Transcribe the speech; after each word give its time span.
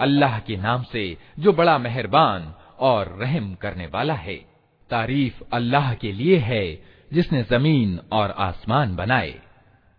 अल्लाह 0.00 0.38
के 0.38 0.56
नाम 0.56 0.82
से 0.82 1.02
जो 1.38 1.52
बड़ा 1.52 1.76
मेहरबान 1.78 2.52
और 2.80 3.08
रहम 3.20 3.54
करने 3.54 3.86
वाला 3.86 4.14
है 4.16 4.36
तारीफ 4.90 5.42
अल्लाह 5.52 5.92
के 5.94 6.12
लिए 6.12 6.38
है 6.40 6.64
जिसने 7.10 7.42
जमीन 7.50 7.98
और 8.12 8.30
आसमान 8.38 8.96
बनाए 8.96 9.34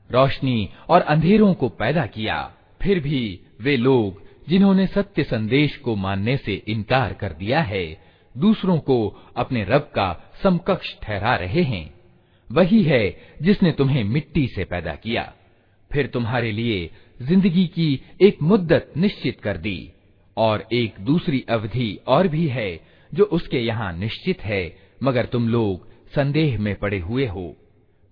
रोशनी 0.10 0.70
और 0.90 1.02
अंधेरों 1.14 1.54
को 1.54 1.70
पैदा 1.82 2.06
किया 2.16 2.40
फिर 2.82 3.00
भी 3.00 3.24
वे 3.62 3.76
लोग 3.78 4.22
जिन्होंने 4.50 4.88
सत्य 4.88 5.24
संदेश 5.24 5.76
को 5.78 5.96
मानने 5.96 6.38
से 6.38 6.54
इनकार 6.68 7.14
कर 7.14 7.34
दिया 7.34 7.62
है 7.64 7.86
दूसरों 8.37 8.79
को 8.79 8.99
अपने 9.37 9.65
रब 9.65 9.91
का 9.95 10.33
समकक्ष 10.43 10.95
ठहरा 11.03 11.35
रहे 11.37 11.63
हैं। 11.63 11.95
वही 12.51 12.83
है 12.83 13.17
जिसने 13.43 13.73
तुम्हें 13.73 14.03
मिट्टी 14.05 14.47
से 14.47 14.65
पैदा 14.65 14.95
किया। 14.95 15.33
फिर 15.91 16.07
तुम्हारे 16.07 16.53
लिए 16.53 16.91
ज़िंदगी 17.23 17.67
की 17.67 18.01
एक 18.21 18.43
मुद्दत 18.43 18.93
निश्चित 18.97 19.41
कर 19.41 19.57
दी। 19.57 19.93
और 20.37 20.67
एक 20.73 20.95
दूसरी 21.01 21.45
अवधि 21.49 21.99
और 22.07 22.29
भी 22.29 22.47
है 22.47 22.81
जो 23.13 23.25
उसके 23.25 23.61
यहाँ 23.61 23.93
निश्चित 23.93 24.41
है, 24.41 24.77
मगर 25.03 25.27
तुम 25.27 25.49
लोग 25.49 25.89
संदेह 26.15 26.59
में 26.59 26.75
पड़े 26.75 26.99
हुए 26.99 27.27
हो। 27.27 27.55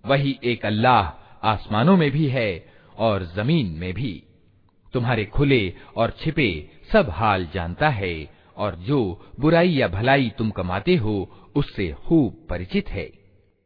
वही 0.03 0.39
एक 0.43 0.65
अल्लाह 0.65 1.03
आसमानों 1.47 1.97
में 1.97 2.09
भी 2.11 2.27
है 2.27 2.65
और 2.97 3.23
ज़मीन 3.35 3.67
में 3.79 3.93
भी। 3.93 4.23
तुम्हारे 4.93 5.25
खुले 5.25 5.73
और 5.97 6.13
छिपे 6.19 6.49
सब 6.91 7.09
हाल 7.09 7.47
जानता 7.53 7.89
है 7.89 8.13
और 8.56 8.74
जो 8.88 9.00
बुराई 9.40 9.68
या 9.68 9.88
भलाई 9.88 10.32
तुम 10.38 10.50
कमाते 10.50 10.94
हो 10.96 11.16
उससे 11.56 11.92
खूब 12.08 12.46
परिचित 12.50 12.88
है 12.88 13.08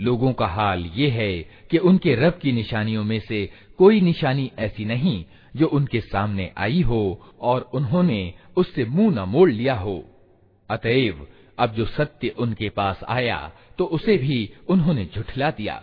लोगों 0.00 0.32
का 0.32 0.46
हाल 0.46 0.84
ये 0.86 1.08
है 1.10 1.32
कि 1.70 1.78
उनके 1.78 2.14
रब 2.14 2.38
की 2.42 2.52
निशानियों 2.52 3.04
में 3.04 3.18
से 3.20 3.50
कोई 3.78 4.00
निशानी 4.00 4.50
ऐसी 4.58 4.84
नहीं 4.84 5.24
जो 5.56 5.66
उनके 5.66 6.00
सामने 6.00 6.50
आई 6.58 6.80
हो 6.82 7.20
और 7.40 7.70
उन्होंने 7.74 8.34
उससे 8.56 8.84
मुँह 8.84 9.14
न 9.14 9.28
मोड़ 9.28 9.50
लिया 9.50 9.74
हो। 9.74 10.04
अतएव, 10.70 11.26
अब 11.58 11.74
जो 11.74 11.84
सत्य 11.86 12.28
उनके 12.28 12.68
पास 12.68 13.00
आया 13.08 13.52
तो 13.78 13.84
उसे 13.84 14.16
भी 14.16 14.50
उन्होंने 14.68 15.04
झुठला 15.14 15.50
दिया। 15.50 15.82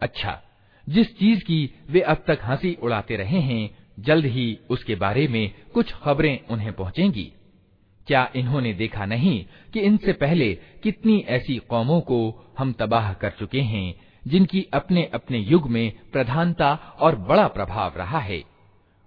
अच्छा 0.00 0.42
जिस 0.88 1.18
चीज़ 1.18 1.40
की 1.40 1.70
वे 1.90 2.00
अब 2.00 2.24
तक 2.26 2.38
हँसी 2.44 2.76
उड़ाते 2.82 3.16
रहे 3.16 3.40
हैं, 3.40 3.70
जल्द 3.98 4.26
ही 4.26 4.58
उसके 4.70 4.94
बारे 4.94 5.26
में 5.28 5.50
कुछ 5.74 5.92
खबरें 5.92 6.38
उन्हें 6.50 6.72
पहुंचेंगी। 6.72 7.32
क्या 8.06 8.30
इन्होंने 8.36 8.72
देखा 8.74 9.06
नहीं 9.06 9.44
कि 9.72 9.80
इनसे 9.80 10.12
पहले 10.12 10.54
कितनी 10.82 11.24
ऐसी 11.28 11.56
कौमों 11.58 12.00
को 12.00 12.47
हम 12.58 12.72
तबाह 12.72 13.12
कर 13.12 13.30
चुके 13.30 13.60
हैं, 13.60 13.94
जिनकी 14.26 14.62
अपने 14.74 15.04
अपने 15.14 15.38
युग 15.38 15.68
में 15.70 15.92
प्रधानता 16.12 16.74
और 17.00 17.16
बड़ा 17.16 17.46
प्रभाव 17.48 17.92
रहा 17.96 18.18
है। 18.18 18.42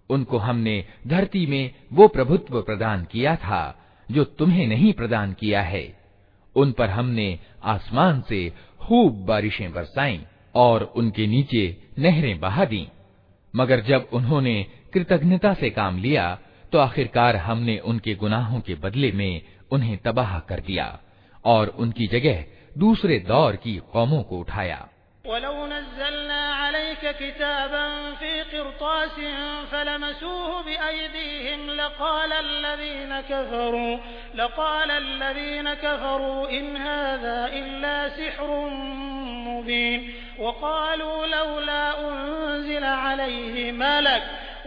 उनको 0.09 0.37
हमने 0.37 0.85
धरती 1.07 1.45
में 1.45 1.71
वो 1.93 2.07
प्रभुत्व 2.07 2.61
प्रदान 2.61 3.03
किया 3.03 3.35
था, 3.35 3.77
जो 4.11 4.23
तुम्हें 4.23 4.67
नहीं 4.67 4.93
प्रदान 4.93 5.33
किया 5.33 5.61
है। 5.61 6.01
उन 6.55 6.71
पर 6.71 6.89
हमने 6.89 7.39
आसमान 7.63 8.21
से 8.21 8.53
खूब 8.79 9.25
बारिशें 9.25 9.73
बरसाई 9.73 10.21
और 10.55 10.83
उनके 10.83 11.27
नीचे 11.27 11.83
नहरें 11.99 12.39
बहा 12.39 12.65
दी। 12.65 12.87
मगर 13.55 13.81
जब 13.81 14.07
उन्होंने 14.13 14.65
कृतज्ञता 14.93 15.53
से 15.53 15.69
काम 15.69 15.97
लिया 15.97 16.39
तो 16.71 16.79
आखिरकार 16.79 17.35
हमने 17.35 17.77
उनके 17.77 18.15
गुनाहों 18.15 18.59
के 18.59 18.75
बदले 18.75 19.11
में 19.11 19.41
उन्हें 19.71 19.97
तबाह 19.97 20.39
कर 20.39 20.59
दिया 20.59 20.99
और 21.45 21.67
उनकी 21.67 22.07
जगह 22.07 22.45
दूसरे 22.78 23.18
दौर 23.28 23.56
की 23.56 23.76
कौमों 23.92 24.22
को 24.22 24.38
उठाया 24.38 24.80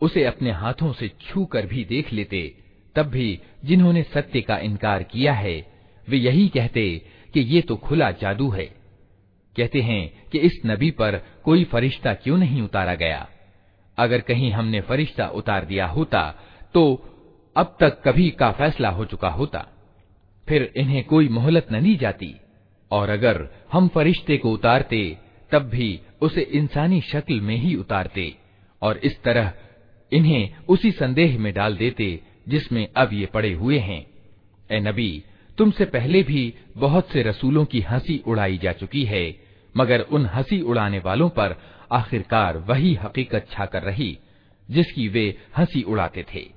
उसे 0.00 0.24
अपने 0.24 0.50
हाथों 0.50 0.92
से 0.92 1.08
छू 1.20 1.44
कर 1.44 1.66
भी 1.66 1.84
देख 1.84 2.12
लेते, 2.12 2.54
तब 2.94 3.06
भी 3.06 3.40
जिन्होंने 3.64 4.02
सत्य 4.02 4.40
का 4.40 4.58
इनकार 4.58 5.02
किया 5.02 5.32
है, 5.32 5.56
वे 6.08 6.16
यही 6.16 6.48
कहते 6.48 7.06
कि 7.34 7.40
ये 7.40 7.60
तो 7.60 7.76
खुला 7.76 8.10
जादू 8.10 8.50
है। 8.50 8.66
कहते 9.56 9.80
हैं 9.80 10.28
कि 10.32 10.38
इस 10.38 10.60
नबी 10.66 10.90
पर 10.90 11.20
कोई 11.44 11.64
फरिश्ता 11.64 12.14
क्यों 12.14 12.38
नहीं 12.38 12.62
उतारा 12.62 12.94
गया? 12.94 13.28
अगर 13.98 14.20
कहीं 14.20 14.50
हमने 14.52 14.80
फरिश्ता 14.80 15.28
उतार 15.28 15.64
दिया 15.64 15.86
होता 15.86 16.30
तो 16.74 16.82
अब 17.56 17.76
तक 17.80 18.02
कभी 18.04 18.30
का 18.30 18.50
फैसला 18.52 18.88
हो 18.88 19.04
चुका 19.04 19.28
होता। 19.28 19.66
फिर 20.48 20.72
इन्हें 20.76 21.04
कोई 21.04 21.28
मोहलत 21.28 21.66
न 21.72 21.82
दी 21.82 21.96
जाती। 21.96 22.34
और 22.90 23.08
अगर 23.08 23.46
हम 23.72 23.88
फरिश्ते 23.88 24.36
को 24.36 24.52
उतारते, 24.52 25.18
तब 25.50 25.62
भी 25.62 26.00
उसे 26.20 26.40
इंसानी 26.40 27.00
शक्ल 27.00 27.40
में 27.40 27.56
ही 27.56 27.74
उतारते, 27.74 28.34
और 28.82 28.98
इस 28.98 29.22
तरह 29.22 29.52
इन्हें 30.12 30.54
उसी 30.68 30.90
संदेह 30.90 31.38
में 31.38 31.54
डाल 31.54 31.76
देते 31.76 32.20
जिसमें 32.48 32.88
अब 32.96 33.12
ये 33.12 33.26
पड़े 33.26 33.52
हुए 33.52 33.78
हैं। 33.78 34.06
ए 34.70 34.80
नबी, 34.80 35.24
तुमसे 35.58 35.84
पहले 35.84 36.22
भी 36.22 36.54
बहुत 36.76 37.10
से 37.10 37.22
रसूलों 37.22 37.64
की 37.64 37.80
हँसी 37.80 38.22
उड़ाई 38.26 38.58
जा 38.58 38.72
चुकी 38.72 39.04
है, 39.04 39.40
मगर 39.76 40.00
उन 40.00 40.26
हँसी 40.26 40.60
उड़ाने 40.60 40.98
वालों 40.98 41.28
पर 41.28 41.56
आखिरकार 41.92 42.56
वही 42.56 42.94
हकीकत 42.94 43.46
छाकर 43.50 43.82
रही, 43.82 44.18
जिसकी 44.70 45.08
वे 45.08 45.38
हँसी 45.56 45.82
उड़ाते 45.82 46.24
थे। 46.34 46.56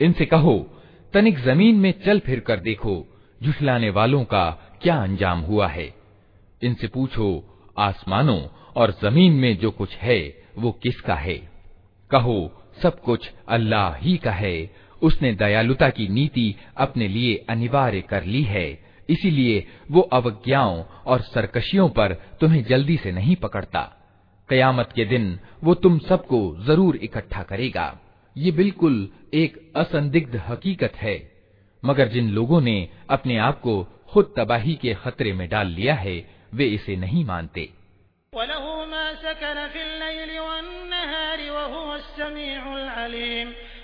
इनसे 0.00 0.26
कहो 0.26 0.66
तनिक 1.14 1.38
जमीन 1.38 1.76
में 1.76 1.92
चल 2.04 2.20
फिर 2.20 2.40
कर 2.40 2.56
देखो 2.56 3.06
झुठलाने 3.42 3.90
वालों 3.90 4.24
का 4.24 4.50
क्या 4.82 5.02
अंजाम 5.02 5.40
हुआ 5.40 5.68
है 5.68 5.94
इनसे 6.62 6.86
पूछो 6.86 7.44
आसमानों 7.78 8.40
और 8.76 8.90
जमीन 9.02 9.32
में 9.32 9.56
जो 9.58 9.70
कुछ 9.70 9.96
है 9.96 10.42
वो 10.57 10.71
किसका 10.71 11.15
है? 11.15 11.51
कहो, 12.11 12.63
सब 12.81 13.01
कुछ 13.01 13.31
अल्लाह 13.47 13.95
ही 13.95 14.17
का 14.17 14.31
है। 14.31 14.71
उसने 15.01 15.33
दयालुता 15.33 15.89
की 15.89 16.07
नीति 16.07 16.55
अपने 16.77 17.07
लिए 17.07 17.45
अनिवार्य 17.49 18.01
कर 18.01 18.23
ली 18.23 18.41
है। 18.41 18.87
इसीलिए 19.09 19.67
वो 19.91 20.01
अवज्ञाओं 20.01 20.83
और 20.83 21.21
सरकशियों 21.21 21.89
पर 21.89 22.13
तुम्हें 22.13 22.63
जल्दी 22.63 22.97
से 22.97 23.11
नहीं 23.11 23.35
पकड़ता। 23.35 23.93
कयामत 24.49 24.89
के 24.95 25.05
दिन 25.05 25.39
वो 25.63 25.73
तुम 25.73 25.99
सबको 25.99 26.57
ज़रूर 26.59 26.95
इकट्ठा 26.95 27.43
करेगा। 27.43 27.99
ये 28.37 28.51
बिल्कुल 28.51 29.09
एक 29.33 29.71
असंदिग्ध 29.75 30.35
हकीकत 30.35 30.93
है। 30.95 31.31
मगर 31.85 32.07
जिन 32.07 32.29
लोगों 32.29 32.61
ने 32.61 32.89
अपने 33.09 33.37
आप 33.37 33.59
को 33.61 33.83
खुद 33.83 34.33
तबाही 34.37 34.75
के 34.75 34.93
खतरे 34.93 35.33
में 35.33 35.49
डाल 35.49 35.67
लिया 35.67 35.95
है, 35.95 36.29
वे 36.53 36.65
इसे 36.65 36.95
नहीं 36.95 37.25
मानते। 37.25 37.69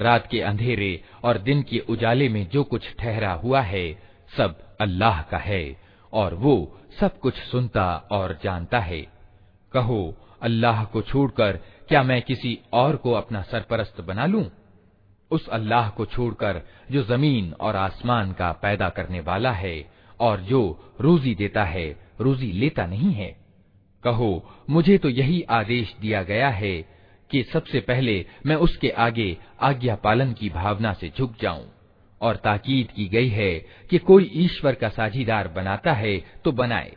रात 0.00 0.26
के 0.26 0.40
अंधेरे 0.42 0.92
और 1.24 1.38
दिन 1.38 1.62
के 1.62 1.78
उजाले 1.88 2.28
में 2.28 2.48
जो 2.48 2.62
कुछ 2.64 2.86
ठहरा 2.98 3.32
हुआ 3.32 3.60
है 3.60 4.05
सब 4.37 4.77
अल्लाह 4.81 5.21
का 5.21 5.37
है 5.37 5.81
और 6.13 6.33
वो 6.33 6.79
सब 6.99 7.19
कुछ 7.19 7.33
सुनता 7.33 8.07
और 8.11 8.39
जानता 8.43 8.79
है। 8.79 9.01
कहो, 9.73 10.15
अल्लाह 10.41 10.83
को 10.83 11.01
छोड़कर 11.01 11.59
क्या 11.87 12.03
मैं 12.03 12.21
किसी 12.21 12.59
और 12.73 12.95
को 12.95 13.11
अपना 13.11 13.41
सरपरस्त 13.41 14.01
बना 14.01 14.25
लूँ? 14.25 14.45
उस 15.31 15.47
अल्लाह 15.47 15.89
को 15.89 16.05
छोड़कर 16.05 16.61
जो 16.91 17.03
ज़मीन 17.03 17.53
और 17.53 17.75
आसमान 17.75 18.31
का 18.31 18.51
पैदा 18.51 18.89
करने 18.89 19.19
वाला 19.19 19.51
है 19.51 19.91
और 20.19 20.41
जो 20.41 20.93
रोजी 21.01 21.35
देता 21.35 21.63
है, 21.63 21.99
रोजी 22.21 22.51
लेता 22.51 22.85
नहीं 22.85 23.11
है। 23.13 23.35
कहो, 24.03 24.49
मुझे 24.69 24.97
तो 24.97 25.09
यही 25.09 25.41
आदेश 25.41 25.95
दिया 26.01 26.23
गया 26.23 26.49
है 26.49 26.81
कि 27.31 27.43
सबसे 27.43 27.79
पहले 27.79 28.25
मैं 28.45 28.55
उसके 28.55 28.89
आगे 28.89 29.37
आज्ञा 29.61 29.95
पालन 29.95 30.33
की 30.33 30.49
भावना 30.49 30.93
से 30.93 31.11
झुक 31.17 31.35
जाऊँ। 31.41 31.65
और 32.21 32.35
ताकीद 32.35 32.91
की 32.91 33.05
गई 33.07 33.29
है 33.29 33.53
कि 33.89 33.97
कोई 33.99 34.29
ईश्वर 34.35 34.75
का 34.75 34.89
साझीदार 34.89 35.47
बनाता 35.47 35.93
है 35.93 36.17
तो 36.45 36.51
बनाए। 36.51 36.95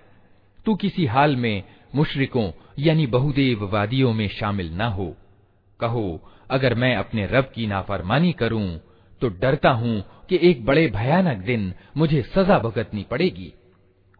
तू 0.67 0.75
किसी 0.75 1.07
हाल 1.07 1.37
में 1.37 1.63
मुशरिकों 1.95 2.51
यानी 2.79 3.07
बहुदेववादियों 3.07 4.13
में 4.13 4.29
शामिल 4.29 4.73
न 4.73 4.81
हो। 4.81 5.15
कहो, 5.81 6.21
अगर 6.51 6.75
मैं 6.75 6.95
अपने 6.97 7.27
रब 7.27 7.51
की 7.55 7.67
नाफरमानी 7.67 8.33
करूँ 8.33 8.81
तो 9.23 9.29
डरता 9.31 9.71
हूँ 9.71 10.01
कि 10.29 10.39
एक 10.43 10.65
बड़े 10.65 10.87
भयानक 10.89 11.39
दिन 11.39 11.73
मुझे 11.97 12.23
सजा 12.35 12.59
भुगतनी 12.59 13.03
पड़ेगी। 13.11 13.53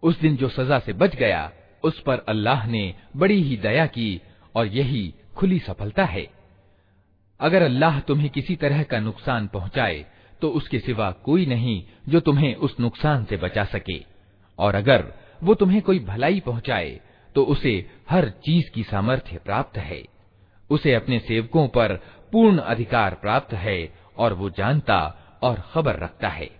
उस 0.03 0.21
दिन 0.21 0.37
जो 0.37 0.49
सजा 0.49 0.79
से 0.79 0.93
बच 0.93 1.15
गया, 1.17 1.51
उस 1.85 2.01
पर 2.01 2.25
अल्लाह 2.29 2.67
ने 2.67 2.95
बड़ी 3.17 3.43
ही 3.43 3.57
दया 3.57 3.87
की 3.87 4.21
और 4.55 4.67
यही 4.67 5.13
खुली 5.37 5.59
सफलता 5.59 6.05
है। 6.05 6.27
अगर 7.41 7.63
अल्लाह 7.63 8.01
तुम्हें 8.01 8.29
किसी 8.31 8.57
तरह 8.57 8.83
का 8.83 8.99
नुकसान 9.01 9.47
पहुँचाए 9.47 10.05
तो 10.43 10.49
उसके 10.51 10.79
सिवा 10.79 11.11
कोई 11.11 11.47
नहीं 11.47 11.83
जो 12.09 12.21
तुम्हें 12.21 12.55
उस 12.55 12.77
नुकसान 12.81 13.25
से 13.25 13.37
बचा 13.37 13.65
सके। 13.65 13.99
और 14.59 14.75
अगर 14.75 15.13
वो 15.43 15.55
तुम्हें 15.55 15.83
कोई 15.83 15.99
भलाई 15.99 16.41
पहुँचाए 16.41 17.01
तो 17.35 17.45
उसे 17.45 17.75
हर 18.11 18.29
चीज़ 18.31 18.71
की 18.71 18.83
सामर्थ्य 18.83 19.39
प्राप्त 19.39 19.79
है। 19.79 20.03
उसे 20.71 20.95
अपने 20.95 21.19
सेवकों 21.19 21.69
पर 21.69 21.95
पूर्ण 22.33 22.59
अधिकार 22.59 23.15
प्राप्त 23.15 23.53
है 23.55 23.95
और 24.17 24.33
वो 24.33 24.51
जानता 24.51 24.99
और 25.43 25.63
खबर 25.73 25.99
रखता 25.99 26.29
है। 26.29 26.60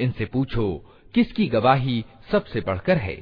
इनसे 0.00 0.24
पूछो 0.24 0.66
किसकी 1.14 1.46
गवाही 1.48 2.04
सबसे 2.32 2.60
बढ़कर 2.60 2.96
है 2.96 3.16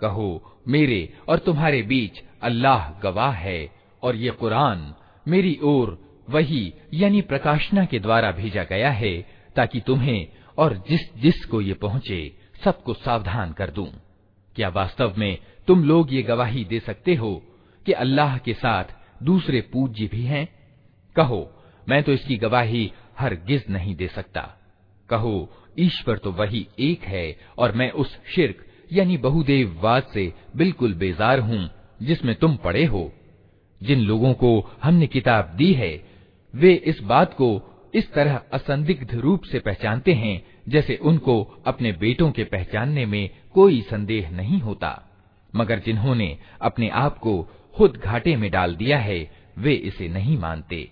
कहो 0.00 0.28
मेरे 0.68 1.00
और 1.28 1.38
तुम्हारे 1.38 1.82
बीच 1.82 2.22
अल्लाह 2.42 2.88
गवाह 3.02 3.32
है 3.46 3.60
और 4.02 4.16
ये 4.16 4.30
कुरान 4.40 4.94
मेरी 5.26 5.58
ओर 5.64 5.98
वही 6.30 6.62
यानी 6.94 7.20
प्रकाशना 7.30 7.84
के 7.84 7.98
द्वारा 7.98 8.30
भेजा 8.32 8.64
गया 8.64 8.90
है 9.02 9.14
ताकि 9.56 9.80
तुम्हें 9.80 10.26
और 10.57 10.83
जिस 10.89 11.13
जिस 11.17 11.45
को 11.45 11.61
ये 11.61 11.73
पहुँचे, 11.73 12.37
सबको 12.63 12.93
सावधान 12.93 13.51
कर 13.51 13.69
दूँ। 13.69 13.87
क्या 14.55 14.69
वास्तव 14.69 15.13
में 15.17 15.37
तुम 15.67 15.83
लोग 15.83 16.13
ये 16.13 16.21
गवाही 16.23 16.63
दे 16.65 16.79
सकते 16.79 17.15
हो 17.15 17.41
कि 17.85 17.91
अल्लाह 17.91 18.37
के 18.37 18.53
साथ 18.53 18.83
दूसरे 19.23 19.61
पूज्य 19.61 20.07
भी 20.07 20.23
हैं? 20.23 20.47
कहो, 21.15 21.49
मैं 21.89 22.03
तो 22.03 22.11
इसकी 22.11 22.37
गवाही 22.37 22.91
हर 23.19 23.35
गिज 23.47 23.63
नहीं 23.69 23.95
दे 23.95 24.07
सकता 24.07 24.41
कहो, 25.09 25.49
ईश्वर 25.79 26.17
तो 26.17 26.31
वही 26.31 26.67
एक 26.79 27.03
है 27.03 27.37
और 27.57 27.71
मैं 27.71 27.91
उस 27.91 28.17
शिरक, 28.35 28.65
यानी 28.93 29.17
बहुदेववाद 29.17 30.03
से 30.13 30.33
बिल्कुल 30.55 30.93
बेजार 30.93 31.39
हूँ, 31.39 31.69
जिसमें 32.01 32.35
तुम 32.35 32.55
पड़े 32.55 32.85
हो 32.85 33.11
जिन 33.81 33.99
लोगों 33.99 34.33
को 34.33 34.71
हमने 34.83 35.07
किताब 35.07 35.53
दी 35.57 35.71
है, 35.73 36.03
वे 36.53 36.73
इस 36.73 36.99
बात 37.01 37.33
को 37.33 37.70
इस 37.95 38.13
तरह 38.13 38.41
असंदिग्ध 38.53 39.15
रूप 39.15 39.43
से 39.43 39.59
पहचानते 39.59 40.13
हैं, 40.13 40.45
जैसे 40.69 40.95
उनको 40.95 41.63
अपने 41.67 41.91
बेटों 41.91 42.31
के 42.31 42.43
पहचानने 42.43 43.05
में 43.05 43.29
कोई 43.53 43.81
संदेह 43.81 44.29
नहीं 44.29 44.59
होता। 44.59 45.07
मगर 45.55 45.79
जिन्होंने 45.79 46.37
अपने 46.61 46.89
आप 46.89 47.17
को 47.17 47.47
खुद 47.75 47.97
घाटे 47.97 48.35
में 48.35 48.51
डाल 48.51 48.75
दिया 48.75 48.97
है, 48.97 49.31
वे 49.57 49.73
इसे 49.73 50.07
नहीं 50.07 50.37
मानते। 50.37 50.91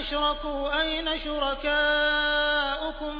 अशरकू 0.00 0.52
अन 0.76 1.08
शुरकाउकुम 1.24 3.16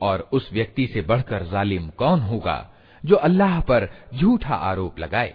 और 0.00 0.28
उस 0.32 0.48
व्यक्ति 0.52 0.86
से 0.86 1.00
बढ़कर 1.02 1.42
जालिम 1.52 1.90
कौन 1.98 2.20
होगा 2.20 2.58
जो 3.03 3.15
अल्लाह 3.17 3.59
पर 3.61 3.87
झूठा 4.15 4.55
आरोप 4.55 4.99
लगाए 4.99 5.33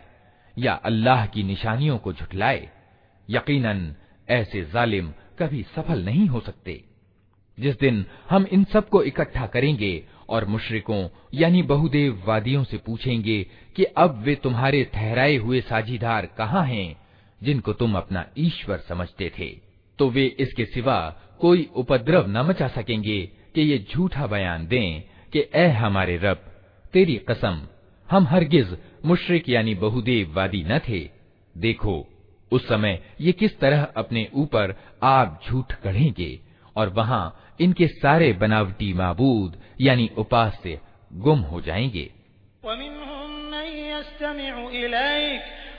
या 0.56 0.73
अल्लाह 0.85 1.26
की 1.26 1.42
निशानियों 1.42 1.99
को 1.99 2.12
झुठलाए, 2.12 2.68
यकीनन 3.28 3.94
ऐसे 4.28 4.64
जालिम 4.64 5.12
कभी 5.38 5.62
सफल 5.75 6.04
नहीं 6.04 6.26
हो 6.26 6.40
सकते। 6.40 6.82
जिस 7.58 7.78
दिन 7.78 8.04
हम 8.30 8.46
इन 8.52 8.64
सबको 8.64 9.02
इकट्ठा 9.02 9.46
करेंगे 9.46 9.92
और 10.28 10.44
मुशरिकों 10.44 11.08
यानी 11.35 11.62
बहुदेव 11.62 12.23
वादियों 12.26 12.64
से 12.64 12.76
पूछेंगे 12.76 13.42
कि 13.76 13.85
अब 13.85 14.23
वे 14.25 14.35
तुम्हारे 14.35 14.82
ठहराए 14.85 15.37
हुए 15.37 15.61
साझीदार 15.61 16.26
कहाँ 16.38 16.64
हैं, 16.66 16.96
जिनको 17.40 17.73
तुम 17.73 17.96
अपना 17.96 18.25
ईश्वर 18.38 18.78
समझते 18.78 19.30
थे 19.38 19.49
तो 19.99 20.08
वे 20.11 20.25
इसके 20.40 20.64
सिवा 20.64 20.99
कोई 21.40 21.68
उपद्रव 21.75 22.26
न 22.28 22.46
मचा 22.46 22.68
सकेंगे 22.68 23.20
कि 23.54 23.61
ये 23.62 23.78
झूठा 23.90 24.26
बयान 24.26 24.66
दें 24.66 25.02
कि 25.32 25.44
ए 25.54 25.66
हमारे 25.73 26.16
रब 26.16 26.44
तेरी 26.93 27.16
कसम, 27.16 27.69
हम 28.11 28.26
हरगिज 28.26 28.78
मुशरिक 29.05 29.49
यानी 29.49 29.75
बहुदेव 29.75 30.37
वादी 30.37 30.64
न 30.64 30.78
थे। 30.78 31.11
देखो, 31.57 32.07
उस 32.52 32.69
समय 32.69 33.02
ये 33.21 33.33
किस 33.33 33.59
तरह 33.59 33.88
अपने 33.97 34.28
ऊपर 34.35 34.75
आप 35.02 35.40
झूठ 35.49 35.73
कढ़ेंगे 35.73 36.40
और 36.76 36.88
वहाँ 36.88 37.55
इनके 37.61 37.87
सारे 37.87 38.33
बनावटी 38.33 38.93
माबूद 38.93 39.62
यानी 39.81 40.11
उपास्य 40.19 40.81
गुम 41.12 41.38
हो 41.38 41.61
जाएँगे। 41.61 42.12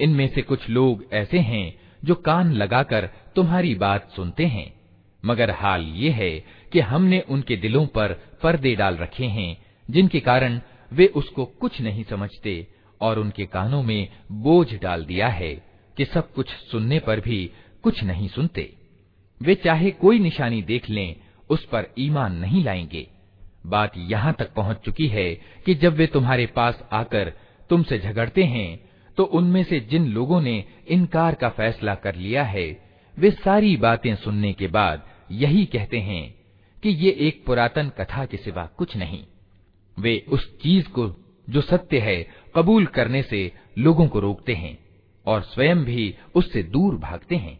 इनमें 0.00 0.28
से 0.28 0.42
कुछ 0.42 0.68
लोग 0.70 1.04
ऐसे 1.12 1.38
हैं 1.40 1.66
जो 2.04 2.14
कान 2.14 2.52
लगाकर 2.52 3.08
तुम्हारी 3.36 3.74
बात 3.74 4.08
सुनते 4.16 4.46
हैं 4.46 4.72
मगर 5.22 5.50
हाल 5.50 5.82
ये 5.96 6.10
है 6.10 6.30
कि 6.72 6.80
हमने 6.82 7.20
उनके 7.30 7.56
दिलों 7.56 7.86
पर 7.86 8.12
पर्दे 8.42 8.74
डाल 8.74 8.96
रखे 8.96 9.26
हैं 9.28 9.56
जिनके 9.86 10.20
कारण 10.20 10.60
वे 10.92 11.06
उसको 11.16 11.44
कुछ 11.60 11.80
नहीं 11.80 12.04
समझते 12.04 12.54
और 13.00 13.18
उनके 13.18 13.46
कानों 13.46 13.82
में 13.82 14.08
बोझ 14.42 14.74
डाल 14.74 15.04
दिया 15.04 15.28
है 15.30 15.54
कि 15.96 16.04
सब 16.04 16.32
कुछ 16.32 16.50
सुनने 16.70 16.98
पर 16.98 17.20
भी 17.20 17.40
कुछ 17.82 18.02
नहीं 18.04 18.28
सुनते 18.28 18.72
वे 19.40 19.54
चाहे 19.54 19.90
कोई 20.00 20.18
निशानी 20.18 20.62
देख 20.62 20.88
लें 20.90 21.14
उस 21.49 21.65
पर 21.65 21.85
ईमान 21.99 22.35
नहीं 22.35 22.63
लाएँगे। 22.63 23.07
बात 23.65 23.91
यहाँ 23.97 24.33
तक 24.33 24.53
पहुँच 24.53 24.77
चुकी 24.77 25.07
है 25.07 25.33
कि 25.65 25.73
जब 25.75 25.93
वे 25.93 26.07
तुम्हारे 26.07 26.45
पास 26.45 26.83
आकर 26.91 27.33
तुमसे 27.69 27.99
झगड़ते 27.99 28.43
हैं 28.43 28.87
तो 29.17 29.23
उनमें 29.23 29.63
से 29.63 29.79
जिन 29.79 30.07
लोगों 30.07 30.41
ने 30.41 30.63
इनकार 30.87 31.35
का 31.35 31.49
फैसला 31.49 31.95
कर 31.95 32.15
लिया 32.15 32.43
है, 32.43 32.65
वे 33.17 33.31
सारी 33.31 33.75
बातें 33.77 34.15
सुनने 34.15 34.53
के 34.53 34.67
बाद 34.67 35.05
यही 35.31 35.65
कहते 35.65 35.99
हैं 35.99 36.35
कि 36.83 36.89
ये 36.89 37.11
एक 37.19 37.43
पुरातन 37.45 37.89
कथा 37.89 38.25
के 38.25 38.37
सिवा 38.37 38.65
कुछ 38.77 38.95
नहीं। 38.97 39.23
वे 39.99 40.25
उस 40.29 40.59
चीज़ 40.59 40.87
को, 40.89 41.07
जो 41.49 41.61
सत्य 41.61 41.99
है, 41.99 42.27
कबूल 42.55 42.85
करने 42.85 43.21
से 43.21 43.51
लोगों 43.77 44.07
को 44.07 44.19
रोकते 44.19 44.53
हैं 44.53 44.77
और 45.25 45.41
स्वयं 45.41 45.83
भी 45.83 46.13
उससे 46.35 46.63
दूर 46.63 46.95
भागते 46.95 47.35
हैं। 47.35 47.59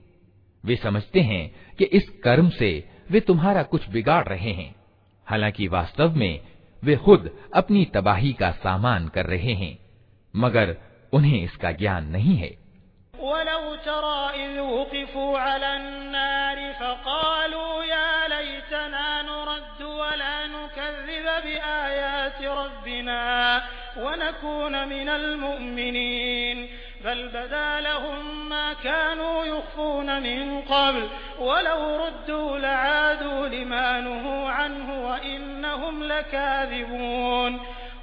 वे 0.63 0.75
समझते 0.75 1.21
हैं 1.21 1.49
कि 1.79 1.85
इस 1.85 2.09
कर्म 2.23 2.49
से 2.49 2.71
वे 3.10 3.20
तुम्हारा 3.20 3.62
कुछ 3.62 3.88
बिगाड़ 3.88 4.24
रहे 4.28 4.52
हैं 4.52 4.74
हालांकि 5.26 5.68
वास्तव 5.68 6.16
में 6.16 6.40
वे 6.82 6.96
खुद 6.96 7.30
अपनी 7.54 7.84
तबाही 7.84 8.32
का 8.32 8.50
सामान 8.50 9.08
कर 9.08 9.26
रहे 9.26 9.54
हैं 9.54 9.76
मगर 10.34 10.76
उन्हें 11.12 11.42
इसका 11.42 11.72
ज्ञान 11.72 12.08
नहीं 12.08 12.36
है 12.36 12.50
बल 27.04 27.22
बदा 27.34 27.68
लहुम 27.78 28.26
मा 28.48 28.62
कानू 28.82 29.30
युखफून 29.44 30.10
मिन 30.22 30.50
क़ब्ल 30.62 31.00
वलौ 31.00 31.25
रुद्दू 31.40 32.40
लआदू 32.64 33.32
लिमा 33.54 33.86
नुहू 34.08 34.34
अन्हु 34.64 34.94
व 35.04 35.16
इन्नहुम 35.34 36.02
लकाज़िबून 36.02 37.60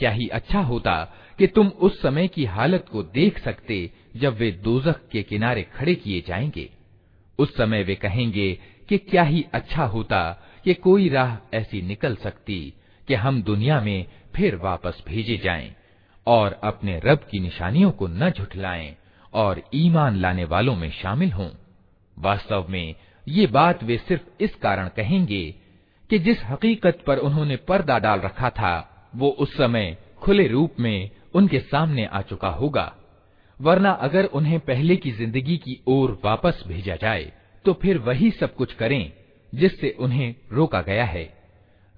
क्या 0.00 0.10
ही 0.10 0.26
अच्छा 0.38 0.60
होता 0.68 0.94
कि 1.39 1.47
तुम 1.47 1.67
उस 1.67 2.01
समय 2.01 2.27
की 2.27 2.45
हालत 2.45 2.85
को 2.91 3.03
देख 3.03 3.39
सकते 3.39 3.91
जब 4.15 4.33
वे 4.37 4.51
दोजख 4.51 5.01
के 5.11 5.23
किनारे 5.23 5.63
खड़े 5.63 5.95
किए 5.95 6.23
जाएँगे। 6.27 6.69
उस 7.39 7.57
समय 7.57 7.83
वे 7.83 7.95
कहेंगे 7.95 8.59
कि 8.89 8.97
क्या 8.97 9.23
ही 9.23 9.45
अच्छा 9.53 9.85
होता 9.85 10.43
कि 10.63 10.73
कोई 10.73 11.09
राह 11.09 11.57
ऐसी 11.57 11.81
निकल 11.81 12.15
सकती 12.15 12.73
कि 13.07 13.13
हम 13.13 13.43
दुनिया 13.43 13.81
में 13.81 14.05
फिर 14.35 14.55
वापस 14.55 15.03
भेजे 15.07 15.37
जाएँ 15.37 15.75
और 16.27 16.59
अपने 16.63 17.01
रब 17.05 17.17
की 17.17 17.39
निशानियों 17.39 17.91
को 17.91 18.07
न 18.07 18.29
झुठलाएँ 18.29 18.95
और 19.33 19.61
ईमान 19.73 20.15
लाने 20.15 20.43
वालों 20.43 20.75
में 20.75 20.91
शामिल 20.91 21.31
हों। 21.31 21.49
वास्तव 22.19 22.67
में 22.69 22.95
ये 23.27 23.47
बात 23.47 23.83
वे 23.83 23.97
सिर्फ़ 23.97 24.43
इस 24.43 24.55
कारण 24.55 24.87
कहेंगे 24.87 25.55
कि 26.09 26.19
जिस 26.19 26.37
हकीकत 26.43 27.03
पर 27.07 27.17
उन्होंने 27.17 27.55
पर्दा 27.55 27.99
डाल 27.99 28.19
रखा 28.19 28.49
था, 28.49 29.09
वो 29.15 29.29
उस 29.29 29.57
समय 29.57 29.97
खुले 30.17 30.47
रूप 30.47 30.75
में 30.79 31.09
उनके 31.33 31.59
सामने 31.61 32.05
आ 32.05 32.21
चुका 32.21 32.49
होगा। 32.51 32.93
वरना 33.59 33.91
अगर 33.91 34.25
उन्हें 34.31 34.59
पहले 34.59 34.95
की 34.95 35.11
ज़िंदगी 35.11 35.57
की 35.57 35.79
ओर 35.87 36.19
वापस 36.25 36.63
भेजा 36.67 36.95
जाए 36.95 37.31
तो 37.65 37.73
फिर 37.73 37.97
वही 37.99 38.29
सब 38.31 38.55
कुछ 38.55 38.73
करें, 38.73 39.11
जिससे 39.53 39.89
उन्हें 39.99 40.35
रोका 40.51 40.81
गया 40.81 41.05
है। 41.05 41.23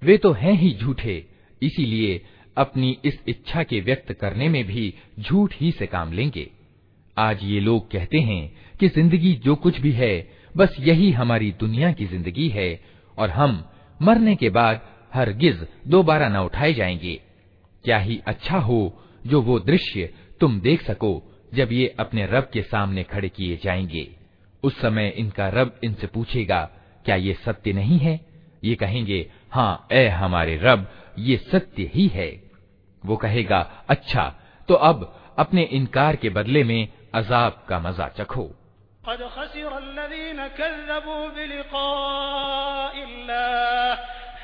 वे 0.02 0.16
तो 0.16 0.32
हैं 0.32 0.52
ही 0.52 0.72
झूठे, 0.74 1.24
इसीलिए 1.62 2.20
अपनी 2.56 2.96
इस 3.04 3.18
इच्छा 3.28 3.62
के 3.62 3.80
व्यक्त 3.80 4.12
करने 4.12 4.48
में 4.48 4.64
भी 4.64 4.92
झूठ 5.20 5.54
ही 5.54 5.70
से 5.72 5.86
काम 5.86 6.12
लेंगे। 6.12 6.50
आज 7.16 7.42
ये 7.42 7.60
लोग 7.60 7.90
कहते 7.90 8.18
हैं 8.20 8.52
कि 8.80 8.88
ज़िंदगी 8.88 9.32
जो 9.44 9.54
कुछ 9.56 9.80
भी 9.80 9.92
है, 9.92 10.28
बस 10.54 10.76
यही 10.80 11.10
हमारी 11.12 11.50
दुनिया 11.60 11.92
की 11.92 12.06
ज़िंदगी 12.06 12.48
है, 12.48 12.80
और 13.18 13.30
हम 13.30 13.62
मरने 14.00 14.34
के 14.36 14.50
बाद 14.50 14.80
हरगिज 15.12 15.66
दोबारा 15.86 16.28
न 16.28 16.36
उठाए 16.36 16.72
जाएँगे। 16.72 17.14
क्या 17.84 17.98
ही 17.98 18.20
अच्छा 18.26 18.58
हो 18.58 18.80
जो 19.26 19.42
वो 19.42 19.58
दृश्य 19.60 20.14
तुम 20.40 20.60
देख 20.60 20.82
सको 20.82 21.22
जब 21.54 21.72
ये 21.72 21.94
अपने 22.00 22.26
रब 22.26 22.48
के 22.52 22.62
सामने 22.62 23.02
खड़े 23.02 23.28
किए 23.28 23.56
जाएँगे। 23.56 24.08
उस 24.62 24.80
समय 24.80 25.08
इनका 25.08 25.48
रब 25.48 25.80
इनसे 25.84 26.06
पूछेगा, 26.06 26.70
क्या 27.04 27.16
ये 27.16 27.34
सत्य 27.34 27.72
नहीं 27.72 27.98
है? 27.98 28.18
ये 28.64 28.74
कहेंगे 28.74 29.30
हाँ 29.52 29.86
ए 29.92 30.06
हमारे 30.08 30.56
रब, 30.62 30.86
ये 31.18 31.36
सत्य 31.36 31.90
ही 31.94 32.06
है। 32.06 32.30
वो 33.06 33.16
कहेगा 33.16 33.84
अच्छा 33.88 34.34
तो 34.68 34.74
अब 34.74 35.34
अपने 35.38 35.62
इनकार 35.62 36.16
के 36.16 36.30
बदले 36.30 36.64
में 36.64 36.88
अजाब 37.14 37.64
का 37.68 37.78
मज़ा 37.78 38.08
चखो। 38.08 38.50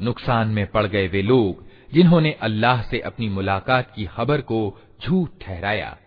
नुकसान 0.00 0.48
में 0.48 0.66
पड़ 0.66 0.86
गए 0.86 1.06
वे 1.08 1.22
लोग 1.22 1.65
जिन्होंने 1.89 2.31
अल्लाह 2.41 2.81
से 2.81 2.99
अपनी 2.99 3.29
मुलाकात 3.29 3.91
की 3.95 4.05
खबर 4.05 4.41
को 4.41 4.59
झूठ 5.03 5.29
ठहराया। 5.41 5.97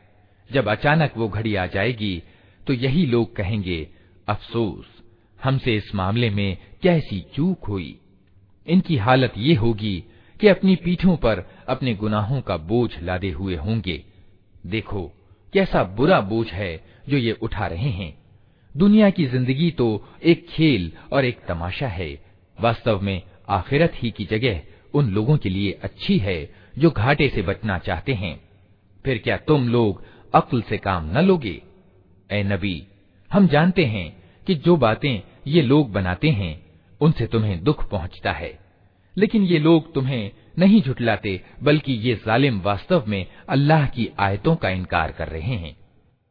जब 0.51 0.69
अचानक 0.69 1.17
वो 1.17 1.29
घड़ी 1.29 1.55
आ 1.55 1.67
जाएगी 1.67 2.23
तो 2.67 2.73
यही 2.73 3.05
लोग 3.07 3.35
कहेंगे, 3.37 3.87
अफसोस, 4.29 4.87
हमसे 5.39 5.77
इस 5.77 5.95
मामले 5.95 6.31
में 6.31 6.57
कैसी 6.83 7.21
चूक 7.35 7.65
हुई? 7.65 7.99
इनकी 8.67 8.97
हालत 8.97 9.33
ये 9.37 9.55
होगी 9.55 10.05
कि 10.41 10.49
अपनी 10.49 10.77
पीठों 10.77 11.17
पर 11.17 11.45
अपने 11.69 11.95
गुनाहों 11.95 12.41
का 12.41 12.57
बोझ 12.57 12.91
लादे 13.03 13.31
हुए 13.31 13.57
होंगे। 13.57 14.03
देखो, 14.65 15.03
कैसा 15.53 15.83
बुरा 15.97 16.21
बोझ 16.21 16.47
है 16.49 16.85
जो 17.09 17.17
ये 17.17 17.33
उठा 17.33 17.67
रहे 17.67 17.91
हैं। 17.91 18.15
दुनिया 18.75 19.11
की 19.11 19.25
ज़िंदगी 19.27 19.71
तो 19.71 19.87
एक 20.25 20.47
खेल 20.49 20.93
और 21.13 21.25
एक 21.25 21.41
तमाशा 21.49 21.89
है। 21.89 22.13
वास्तव 22.59 23.01
में 23.01 23.23
आखिरत 23.49 23.93
ही 23.95 24.11
की 24.11 24.25
जगह 24.25 24.61
उन 24.95 25.11
लोगों 25.11 25.37
के 25.37 25.49
लिए 25.49 25.73
अच्छी 25.73 26.19
है 26.19 26.55
जो 26.79 26.91
घाटे 26.91 27.29
से 27.29 27.43
बचना 27.43 27.79
चाहते 27.79 28.15
हैं। 28.15 28.41
फिर 29.05 29.19
क्या 29.19 29.37
तुम 29.37 29.69
लोग 29.69 30.05
अक्ल 30.35 30.63
से 30.63 30.79
काम 30.79 31.19
न 31.19 31.19
लोगे? 31.19 31.63
ए 32.33 32.43
नबी, 32.43 32.87
हम 33.33 33.47
जानते 33.47 33.85
हैं 33.85 34.23
कि 34.47 34.55
जो 34.55 34.77
बातें 34.77 35.21
ये 35.47 35.63
लोग 35.63 35.93
बनाते 35.93 36.31
हैं, 36.31 36.67
उनसे 37.01 37.27
तुम्हें 37.27 37.65
दुख 37.65 37.91
पहुँचता 37.91 38.33
है। 38.33 38.59
लेकिन 39.19 39.43
ये 39.43 39.59
लोग 39.59 39.95
तुम्हें 39.95 40.31
नहीं 40.59 40.83
झुटलाते, 40.83 41.43
बल्कि 41.63 41.93
ये 41.93 42.15
जालिम 42.15 42.61
वास्तव 42.61 43.05
में 43.09 43.27
अल्लाह 43.49 43.87
की 43.87 44.09
आयतों 44.19 44.57
का 44.57 44.69
इनकार 44.69 45.13
कर 45.13 45.29
रहे 45.29 45.55
हैं। 45.55 45.80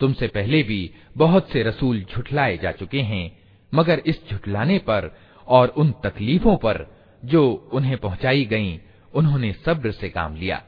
तुमसे 0.00 0.26
पहले 0.28 0.62
भी 0.62 0.90
बहुत 1.16 1.48
से 1.50 1.62
रसूल 1.62 2.00
झुठलाए 2.04 2.56
जा 2.56 2.72
चुके 2.72 3.00
हैं 3.00 3.30
मगर 3.72 4.02
इस 4.06 4.18
झुठलाने 4.30 4.78
पर 4.78 5.10
और 5.46 5.68
उन 5.68 5.92
तकलीफों 6.04 6.56
पर 6.56 6.86
जो 7.22 7.42
उन्हें 7.72 7.96
पहुंचाई 7.96 8.44
गईं, 8.44 8.78
उन्होंने 9.14 9.52
सब्र 9.66 9.90
से 9.92 10.08
काम 10.08 10.36
लिया 10.36 10.62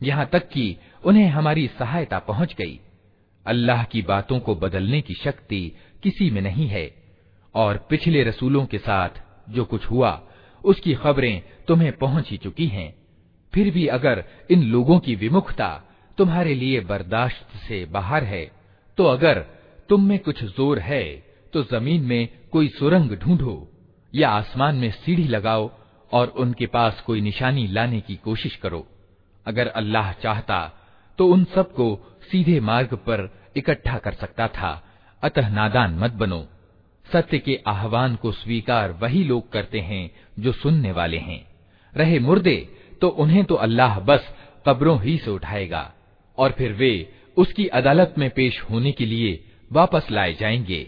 यहाँ 0.00 0.26
तक 0.32 0.48
कि 0.48 0.76
उन्हें 1.04 1.28
हमारी 1.28 1.66
सहायता 1.78 2.18
पहुंच 2.18 2.54
गई 2.54 2.78
अल्लाह 3.46 3.84
की 3.84 4.02
बातों 4.02 4.38
को 4.40 4.54
बदलने 4.54 5.00
की 5.00 5.14
शक्ति 5.14 5.62
किसी 6.02 6.30
में 6.30 6.40
नहीं 6.42 6.66
है 6.68 6.90
और 7.54 7.76
पिछले 7.90 8.22
रसूलों 8.24 8.64
के 8.66 8.78
साथ 8.78 9.22
जो 9.47 9.65
कुछ 9.65 9.85
हुआ, 9.85 10.21
उसकी 10.63 10.93
खबरें 10.93 11.41
तुम्हें 11.67 11.91
पहुँच 11.97 12.29
ही 12.31 12.37
चुकी 12.37 12.67
हैं। 12.67 12.93
फिर 13.53 13.71
भी 13.71 13.85
अगर 13.87 14.23
इन 14.51 14.63
लोगों 14.63 14.99
की 14.99 15.15
विमुखता 15.15 15.69
तुम्हारे 16.17 16.53
लिए 16.53 16.79
बर्दाश्त 16.81 17.57
से 17.57 17.85
बाहर 17.85 18.23
है 18.23 18.45
तो 18.97 19.05
अगर 19.05 19.39
तुम 19.89 20.03
में 20.03 20.17
कुछ 20.19 20.43
ज़ोर 20.45 20.79
है 20.79 21.03
तो 21.53 21.63
ज़मीन 21.63 22.03
में 22.03 22.27
कोई 22.51 22.67
सुरंग 22.69 23.11
ढूंढो, 23.13 23.55
या 24.13 24.29
आसमान 24.29 24.75
में 24.75 24.89
सीढ़ी 24.93 25.23
लगाओ, 25.25 25.69
और 26.11 26.27
उनके 26.37 26.65
पास 26.67 27.01
कोई 27.01 27.21
निशानी 27.21 27.67
लाने 27.67 27.99
की 28.01 28.15
कोशिश 28.15 28.55
करो। 28.55 28.85
अगर 29.45 29.67
अल्लाह 29.67 30.11
चाहता 30.13 30.59
तो 31.19 31.27
उन 31.27 31.43
सबको 31.45 31.87
सीधे 32.21 32.59
मार्ग 32.61 32.93
पर 33.07 33.29
इकट्ठा 33.57 33.97
कर 33.97 34.13
सकता 34.13 34.47
था। 34.47 34.71
अतः 35.23 35.49
नादान 35.49 35.97
मत 35.99 36.11
बनो। 36.13 36.45
सत्य 37.15 37.37
के 37.39 37.59
आह्वान 37.67 38.15
को 38.15 38.31
स्वीकार 38.31 38.91
वही 38.91 39.23
लोग 39.23 39.51
करते 39.51 39.79
हैं 39.79 40.03
जो 40.39 40.51
सुनने 40.51 40.91
वाले 40.91 41.17
हैं। 41.17 41.41
रहे 41.93 42.19
मुर्दे 42.19 42.57
तो 43.01 43.09
उन्हें 43.09 43.43
तो 43.45 43.55
अल्लाह 43.55 43.99
बस 43.99 44.27
कब्रों 44.67 44.99
ही 45.01 45.17
से 45.17 45.31
उठाएगा, 45.31 45.91
और 46.37 46.51
फिर 46.51 46.73
वे 46.73 46.91
उसकी 47.37 47.67
अदालत 47.67 48.15
में 48.17 48.29
पेश 48.29 48.61
होने 48.61 48.91
के 48.91 49.05
लिए 49.05 49.33
वापस 49.71 50.11
लाए 50.11 50.33
जाएँगे। 50.33 50.87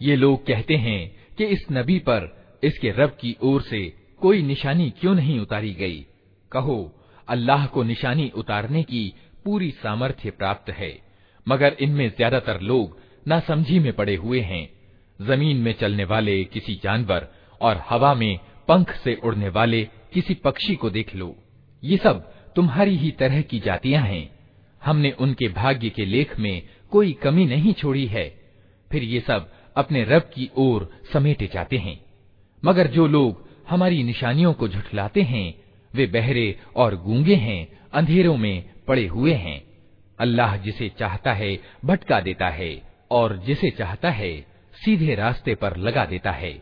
ये 0.00 0.16
लोग 0.16 0.44
कहते 0.46 0.76
हैं 0.76 1.00
कि 1.37 1.45
इस 1.45 1.65
नबी 1.71 1.97
पर, 1.99 2.29
इसके 2.63 2.91
रब 2.91 3.17
की 3.21 3.35
ओर 3.41 3.61
से 3.61 3.85
कोई 4.21 4.41
निशानी 4.41 4.89
क्यों 4.99 5.13
नहीं 5.15 5.39
उतारी 5.39 5.73
गई? 5.73 6.05
कहो, 6.51 6.91
अल्लाह 7.27 7.65
को 7.65 7.83
निशानी 7.83 8.31
उतारने 8.35 8.83
की 8.83 9.13
पूरी 9.45 9.69
सामर्थ्य 9.73 10.31
प्राप्त 10.31 10.69
है, 10.69 10.93
मगर 11.47 11.75
इनमें 11.79 12.09
ज़्यादातर 12.09 12.59
लोग 12.61 12.97
नासमझी 13.27 13.79
में 13.79 13.91
पड़े 13.93 14.15
हुए 14.15 14.39
हैं। 14.41 14.67
ज़मीन 15.19 15.57
में 15.57 15.73
चलने 15.73 16.03
वाले 16.03 16.43
किसी 16.43 16.79
जानवर 16.83 17.27
और 17.61 17.83
हवा 17.89 18.13
में 18.13 18.39
पंख 18.67 18.91
से 18.93 19.15
उड़ने 19.23 19.49
वाले 19.49 19.83
किसी 20.13 20.33
पक्षी 20.35 20.75
को 20.75 20.89
देख 20.89 21.15
लो। 21.15 21.35
ये 21.83 21.97
सब 21.97 22.21
तुम्हारी 22.55 22.95
ही 22.97 23.11
तरह 23.11 23.41
की 23.41 23.59
जातियाँ 23.59 24.03
हैं। 24.03 24.29
हमने 24.81 25.11
उनके 25.19 25.47
भाग्य 25.47 25.89
के 25.89 26.05
लेख 26.05 26.37
में 26.39 26.61
कोई 26.91 27.11
कमी 27.13 27.45
नहीं 27.45 27.73
छोड़ी 27.73 28.05
है। 28.05 28.27
फिर 28.91 29.03
ये 29.03 29.19
सब 29.19 29.49
अपने 29.75 30.03
रब 30.03 30.21
की 30.21 30.49
ओर 30.57 30.89
समेटे 31.13 31.49
जाते 31.53 31.77
हैं। 31.77 31.99
मगर 32.65 32.87
जो 32.87 33.07
लोग 33.07 33.47
हमारी 33.69 34.03
निशानियों 34.03 34.53
को 34.53 34.67
झुठलाते 34.67 35.21
हैं, 35.21 35.53
वे 35.95 36.05
बहरे 36.07 36.59
और 36.75 36.95
गूँगे 36.95 37.35
हैं, 37.35 37.67
अंधेरों 37.93 38.37
में 38.37 38.63
पड़े 38.87 39.07
हुए 39.07 39.33
हैं। 39.33 39.61
अल्लाह 40.19 40.57
जिसे 40.57 40.89
चाहता 40.89 41.33
है, 41.33 41.57
भटका 41.85 42.19
देता 42.21 42.49
है, 42.49 42.81
और 43.11 43.37
जिसे 43.37 43.69
चाहता 43.69 44.09
है, 44.09 44.45
सीधे 44.85 45.15
रास्ते 45.15 45.55
पर 45.55 45.77
लगा 45.77 46.05
देता 46.05 46.31
है। 46.31 46.61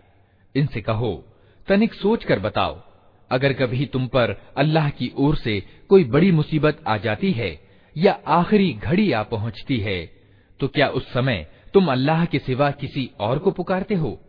इनसे 0.56 0.82
कहो, 0.82 1.14
तनिक 1.68 1.94
सोच 1.94 2.24
कर 2.24 2.40
बताओ, 2.40 2.80
अगर 3.32 3.54
कभी 3.54 3.86
तुम 3.86 4.08
पर 4.08 4.36
अल्लाह 4.58 4.90
की 4.90 5.12
ओर 5.18 5.36
से 5.36 5.60
कोई 5.90 6.04
बड़ी 6.04 6.32
मुसीबत 6.32 6.84
आ 6.88 6.98
जाती 6.98 7.32
है, 7.32 7.60
या 7.96 8.20
आखिरी 8.28 8.74
घड़ी 8.74 9.12
आ 9.12 9.24
पहुँचती 9.24 9.78
है 9.78 10.00
तो 10.60 10.68
क्या 10.68 10.88
उस 10.88 11.14
समय 11.14 11.46
तुम 11.74 11.92
अल्लाह 11.92 12.26
के 12.26 12.40
सिवा 12.40 12.72
किसी 12.72 13.12
और 13.20 13.40
को 13.40 13.52
पुकारते 13.52 13.96
हो? 13.96 14.20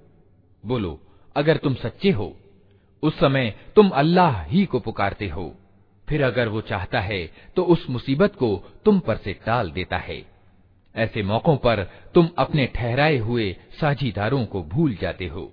बोलो, 0.67 1.01
अगर 1.37 1.57
तुम 1.57 1.75
सच्चे 1.75 2.11
हो, 2.11 2.37
उस 3.03 3.21
समय 3.21 3.55
तुम 3.77 3.89
अल्लाह 3.89 4.43
ही 4.43 4.65
को 4.65 4.81
पुकारते 4.81 5.29
हो। 5.29 5.57
फिर 6.09 6.25
अगर 6.25 6.49
वो 6.49 6.61
चाहता 6.61 7.01
है 7.01 7.33
तो 7.57 7.63
उस 7.63 7.87
मुसीबत 7.91 8.37
को 8.37 8.65
तुम 8.85 8.99
पर 9.01 9.17
से 9.17 9.33
टाल 9.33 9.71
देता 9.71 9.97
है। 9.97 10.27
ऐसे 10.97 11.23
मौकों 11.23 11.57
पर 11.57 11.83
तुम 12.15 12.29
अपने 12.39 12.67
ठहराए 12.67 13.17
हुए 13.17 13.57
साझीदारों 13.81 14.47
को 14.47 14.63
भूल 14.63 14.95
जाते 14.95 15.27
हो। 15.27 15.53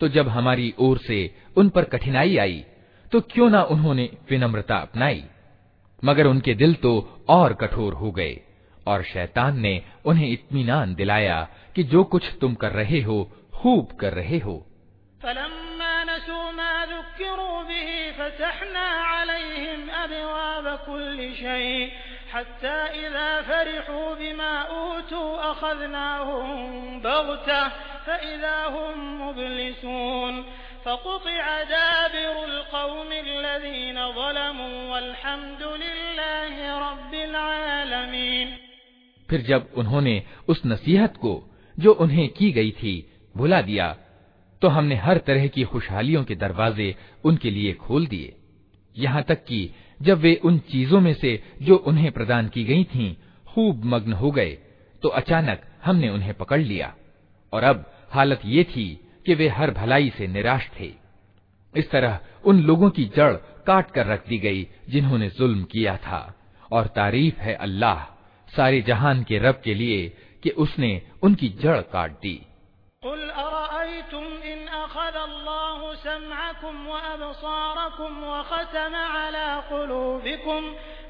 तो 0.00 0.08
जब 0.08 0.28
हमारी 0.28 0.74
ओर 0.78 0.98
से 0.98 1.34
उन 1.56 1.68
पर 1.68 1.84
कठिनाई 1.84 2.36
आई 2.36 2.64
तो 3.12 3.20
क्यों 3.20 3.50
ना 3.50 3.62
उन्होंने 3.62 4.10
विनम्रता 4.30 4.76
अपनाई? 4.76 5.24
मगर 6.04 6.26
उनके 6.26 6.54
दिल 6.54 6.74
तो 6.74 7.24
और 7.28 7.54
कठोर 7.54 7.92
हो 7.92 8.10
गए, 8.10 8.40
और 8.86 9.02
शैतान 9.02 9.60
ने 9.60 9.82
उन्हें 10.04 10.28
इत्मीनान 10.28 10.94
दिलाया 10.94 11.48
कि 11.76 11.82
जो 11.82 12.04
कुछ 12.04 12.22
तुम 12.40 12.54
कर 12.54 12.70
रहे 12.70 13.00
हो, 13.00 13.30
खूब 13.54 13.92
कर 14.00 14.12
रहे 14.12 14.38
हो। 14.38 14.66
फकुतिअ 30.85 31.45
दाबिरुल 31.69 32.57
कौमिल्लज़ीन 32.71 33.97
ज़लमू 34.17 34.67
वल्हम्दुलिल्लाहि 34.91 36.67
रब्बिल 36.83 37.35
आलमीन 37.35 38.51
फिर 39.29 39.41
जब 39.41 39.69
उन्होंने 39.77 40.13
उस 40.47 40.61
नसीहत 40.65 41.17
को 41.17 41.33
जो 41.77 41.93
उन्हें 42.05 42.27
की 42.29 42.51
गई 42.51 42.71
थी 42.81 42.93
भुला 43.35 43.61
दिया 43.61 43.87
तो 44.61 44.67
हमने 44.67 44.95
हर 44.97 45.17
तरह 45.27 45.47
की 45.47 45.63
खुशहालियों 45.63 46.23
के 46.23 46.35
दरवाजे 46.35 46.93
उनके 47.25 47.51
लिए 47.51 47.73
खोल 47.81 48.07
दिए 48.07 48.35
यहाँ 48.95 49.23
तक 49.23 49.43
कि 49.43 49.59
जब 50.02 50.18
वे 50.18 50.34
उन 50.44 50.58
चीज़ों 50.58 51.00
में 51.00 51.14
से 51.14 51.42
जो 51.62 51.76
उन्हें 51.76 52.12
प्रदान 52.12 52.48
की 52.48 52.64
गई 52.64 52.84
थीं, 52.84 53.14
खूब 53.46 53.84
मग्न 53.84 54.12
हो 54.12 54.30
गए 54.30 54.58
तो 55.02 55.08
अचानक 55.08 55.62
हमने 55.84 56.08
उन्हें 56.08 56.34
पकड़ 56.34 56.60
लिया। 56.60 56.94
और 57.52 57.62
अब 57.62 57.92
हालत 58.10 58.40
ये 58.44 58.64
थी 58.64 59.00
कि 59.26 59.34
वे 59.34 59.48
हर 59.48 59.70
भलाई 59.70 60.12
से 60.18 60.26
निराश 60.26 60.70
थे। 60.80 60.92
इस 61.76 61.90
तरह 61.90 62.20
उन 62.44 62.60
लोगों 62.60 62.90
की 62.90 63.04
जड़ 63.04 63.32
काट 63.66 63.90
कर 63.90 64.06
रख 64.06 64.28
दी 64.28 64.38
गई 64.38 64.68
जिन्होंने 64.88 65.28
जुल्म 65.28 65.64
किया 65.64 65.96
था। 65.96 66.34
और 66.72 66.86
तारीफ़ 66.86 67.40
है 67.40 67.54
अल्लाह, 67.54 68.04
सारे 68.56 68.80
जहान 68.80 69.22
के 69.22 69.38
रब 69.38 69.60
के 69.64 69.74
लिए 69.74 70.08
कि 70.42 70.50
उसने 70.50 71.02
उनकी 71.22 71.48
जड़ 71.48 71.80
काट 71.80 72.10
दी। 72.10 72.46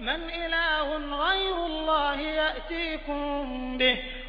मन 0.00 0.20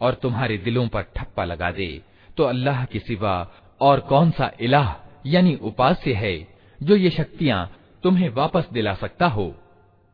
और 0.00 0.14
तुम्हारे 0.14 0.58
दिलों 0.58 0.86
पर 0.88 1.02
ठप्पा 1.16 1.44
लगा 1.44 1.70
दे 1.70 1.90
तो 2.36 2.44
अल्लाह 2.44 2.84
के 2.84 2.98
सिवा 2.98 3.34
और 3.80 4.00
कौन 4.00 4.30
सा 4.30 4.50
इलाह, 4.60 4.94
यानी 5.26 5.54
उपास्य 5.62 6.12
है, 6.12 6.36
जो 6.82 6.96
ये 6.96 7.10
शक्तियाँ 7.10 7.70
तुम्हें 8.02 8.28
वापस 8.28 8.68
दिला 8.72 8.94
सकता 8.94 9.26
हो? 9.26 9.54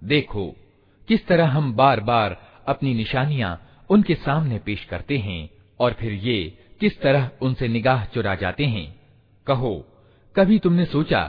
देखो, 0.03 0.47
किस 1.09 1.27
तरह 1.27 1.49
हम 1.49 1.73
बार 1.75 2.01
बार 2.01 2.37
अपनी 2.67 2.95
निशानियाँ 2.95 3.61
उनके 3.91 4.15
सामने 4.15 4.59
पेश 4.59 4.85
करते 4.85 5.19
हैं, 5.19 5.49
और 5.81 5.93
फिर 5.93 6.13
ये 6.13 6.37
किस 6.81 7.01
तरह 7.01 7.31
उनसे 7.43 7.69
निगाह 7.69 8.05
चुरा 8.05 8.35
जाते 8.35 8.65
हैं? 8.65 8.87
कहो, 9.47 9.75
कभी 10.37 10.59
तुमने 10.59 10.85
सोचा 10.85 11.23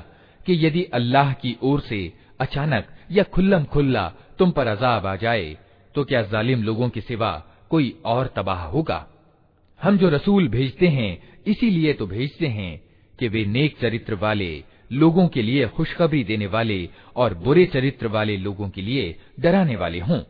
कि 0.45 0.65
यदि 0.65 0.83
अल्लाह 0.93 1.33
की 1.33 1.57
ओर 1.63 1.79
से 1.79 2.13
अचानक 2.39 2.87
या 3.11 3.23
खुल्लम 3.23 3.63
खुल्ला 3.63 4.07
तुम 4.39 4.51
पर 4.51 4.67
अजाब 4.67 5.05
आ 5.05 5.15
जाए 5.15 5.57
तो 5.95 6.03
क्या 6.03 6.21
जालिम 6.21 6.63
लोगों 6.63 6.89
के 6.89 7.01
सिवा 7.01 7.31
कोई 7.69 7.99
और 8.05 8.33
तबाह 8.35 8.63
होगा। 8.63 9.07
हम 9.83 9.97
जो 9.97 10.09
रसूल 10.09 10.47
भेजते 10.47 10.87
हैं, 10.87 11.41
इसीलिए 11.47 11.93
तो 11.93 12.07
भेजते 12.07 12.47
हैं 12.47 12.83
कि 13.19 13.27
वे 13.27 13.45
नेक 13.45 13.77
चरित्र 13.81 14.15
वाले 14.15 14.63
लोगों 14.91 15.27
के 15.27 15.41
लिए 15.41 15.67
खुशखबरी 15.67 16.23
देने 16.23 16.47
वाले 16.47 16.89
और 17.15 17.33
बुरे 17.33 17.65
चरित्र 17.65 18.07
वाले 18.07 18.37
लोगों 18.37 18.69
के 18.69 18.81
लिए 18.81 19.19
डराने 19.39 19.75
वाले 19.75 19.99
हों। 19.99 20.21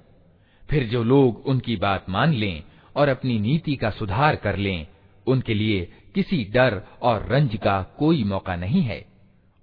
फिर 0.70 0.84
जो 0.84 1.04
लोग 1.04 1.44
उनकी 1.48 1.76
बात 1.76 2.10
मान 2.10 2.34
लें 2.34 2.64
और 2.96 3.10
अपनी 3.10 3.40
नीति 3.40 3.76
का 3.76 3.90
सुधार 3.90 4.36
कर 4.36 4.58
लें, 4.58 4.88
उनके 5.28 5.54
लिए 5.54 5.92
किसी 6.16 6.46
डर 6.46 6.82
और 7.02 7.28
रंज 7.28 7.56
का 7.56 7.96
कोई 8.00 8.24
मौका 8.24 8.56
नहीं 8.56 8.82
है। 8.82 9.06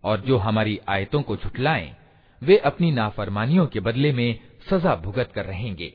और 0.04 0.20
जो 0.20 0.36
हमारी 0.36 0.80
आयतों 0.88 1.22
को 1.22 1.36
झुटलाएँ 1.36 1.96
वे 2.42 2.56
अपनी 2.56 2.90
नाफरमानियों 2.90 3.66
के 3.66 3.80
बदले 3.80 4.12
में 4.12 4.38
सजा 4.70 4.96
भुगत 4.96 5.32
कर 5.34 5.44
रहेंगे। 5.44 5.94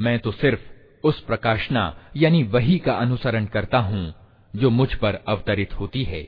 मैं 0.00 0.18
तो 0.18 0.32
सिर्फ़ 0.32 0.60
उस 1.04 1.20
प्रकाशना, 1.20 1.96
यानी 2.16 2.42
वही 2.42 2.78
का 2.78 2.92
अनुसरण 2.92 3.46
करता 3.46 3.78
हूँ, 3.78 4.14
जो 4.56 4.70
मुझ 4.70 4.94
पर 4.94 5.14
अवतरित 5.28 5.72
होती 5.72 6.02
है। 6.02 6.22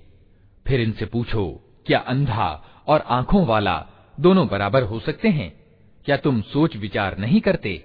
फिर 0.66 0.80
इनसे 0.80 1.06
पूछो, 1.06 1.60
क्या 1.86 1.98
अंधा 1.98 2.64
और 2.86 3.00
आँखों 3.00 3.46
वाला 3.46 3.86
दोनों 4.20 4.48
बराबर 4.48 4.82
हो 4.82 5.00
सकते 5.00 5.28
हैं? 5.28 5.60
क्या 6.04 6.16
तुम 6.16 6.42
सोच 6.42 6.76
विचार 6.76 7.18
नहीं 7.18 7.40
करते? 7.40 7.84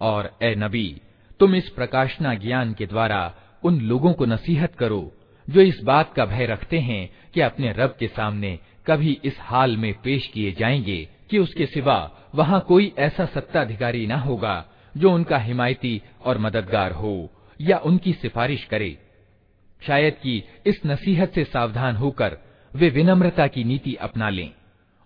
और 0.00 0.30
ए 0.42 0.54
नबी 0.54 0.88
तुम 1.40 1.54
इस 1.54 1.68
प्रकाशना 1.68 2.34
ज्ञान 2.34 2.72
के 2.74 2.86
द्वारा 2.86 3.20
उन 3.64 3.80
लोगों 3.80 4.12
को 4.12 4.26
नसीहत 4.26 4.74
करो 4.74 5.02
जो 5.48 5.60
इस 5.60 5.80
बात 5.84 6.12
का 6.16 6.24
भय 6.26 6.46
रखते 6.46 6.78
हैं 6.80 7.08
कि 7.34 7.40
अपने 7.40 7.72
रब 7.72 7.96
के 8.00 8.08
सामने 8.08 8.58
कभी 8.86 9.20
इस 9.24 9.36
हाल 9.40 9.76
में 9.76 9.92
पेश 10.04 10.26
किए 10.26 10.52
जाएंगे 10.52 10.98
कि 11.30 11.38
उसके 11.38 11.66
सिवा 11.66 11.98
वहाँ 12.34 12.60
कोई 12.68 12.92
ऐसा 12.98 13.24
सत्ताधिकारी 13.26 14.06
न 14.06 14.18
होगा 14.26 14.54
जो 14.97 15.11
उनका 15.11 15.37
हिमायती 15.37 16.01
और 16.25 16.37
मददगार 16.37 16.91
हो, 16.91 17.29
या 17.61 17.77
उनकी 17.77 18.13
सिफारिश 18.13 18.63
करे। 18.63 18.97
शायद 19.87 20.13
कि 20.13 20.43
इस 20.65 20.81
नसीहत 20.85 21.33
से 21.35 21.43
सावधान 21.43 21.95
होकर 21.95 22.37
वे 22.75 22.89
विनम्रता 22.89 23.47
की 23.47 23.63
नीति 23.63 23.95
अपना 23.95 24.29
लें, 24.29 24.51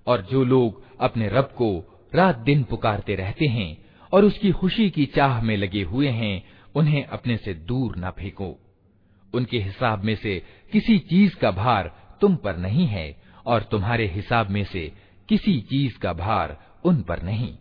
और 0.08 0.22
जो 0.22 0.44
लोग 0.44 0.84
अपने 1.00 1.30
रब 1.30 1.54
को 1.58 2.00
रात 2.16 2.38
दिन 2.38 2.64
पुकारते 2.64 3.16
रहते 3.16 3.46
हैं 3.46 3.78
और 4.14 4.26
उसकी 4.26 4.52
खुशी 4.52 4.90
की 4.90 5.06
चाह 5.06 5.42
में 5.42 5.58
लगे 5.58 5.84
हुए 5.84 6.08
हैं, 6.08 6.44
उन्हें 6.76 7.06
अपने 7.06 7.38
से 7.38 7.54
दूर 7.54 7.96
न 7.98 8.10
फेंको। 8.10 8.56
उनके 9.34 9.60
हिसाब 9.60 10.04
में 10.04 10.16
से 10.16 10.44
किसी 10.72 11.00
चीज़ 11.00 11.36
का 11.36 11.52
भार 11.52 12.18
तुम 12.22 12.36
पर 12.36 12.58
नहीं 12.58 12.88
है, 12.88 13.22
और 13.46 13.64
तुम्हारे 13.64 14.08
हिसाब 14.08 14.50
में 14.50 14.64
से 14.64 14.92
किसी 15.30 15.60
चीज़ 15.60 15.98
का 15.98 16.14
भार 16.14 16.58
उन 16.84 17.02
पर 17.02 17.22
नहीं। 17.24 17.58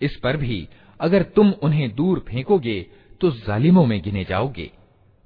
इस 0.00 0.16
पर 0.16 0.36
भी 0.36 0.68
अगर 1.00 1.22
तुम 1.22 1.50
उन्हें 1.62 1.94
दूर 1.94 2.24
फेंकोगे 2.28 2.80
तो 3.20 3.30
जालिमों 3.30 3.86
में 3.86 4.00
गिने 4.02 4.24
जाओगे। 4.24 4.70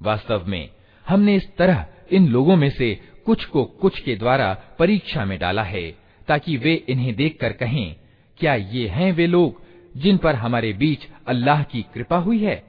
वास्तव 0.02 0.44
में, 0.46 0.68
हमने 1.06 1.36
इस 1.36 1.56
तरह 1.56 1.86
इन 2.12 2.28
लोगों 2.28 2.56
में 2.56 2.70
से 2.70 2.94
कुछ 3.26 3.44
को 3.44 3.64
कुछ 3.64 3.98
के 4.00 4.16
द्वारा 4.16 4.52
परीक्षा 4.78 5.24
में 5.24 5.38
डाला 5.38 5.62
है, 5.62 5.90
ताकि 6.28 6.56
वे 6.56 6.74
इन्हें 6.88 7.14
देखकर 7.14 7.52
कहें, 7.52 7.96
क्या 8.38 8.54
ये 8.54 8.86
हैं 8.88 9.12
वे 9.12 9.26
लोग 9.26 9.60
जिन 9.96 10.16
पर 10.16 10.34
हमारे 10.34 10.72
बीच 10.72 11.08
अल्लाह 11.26 11.62
की 11.62 11.82
कृपा 11.94 12.16
हुई 12.16 12.44
है? 12.44 12.62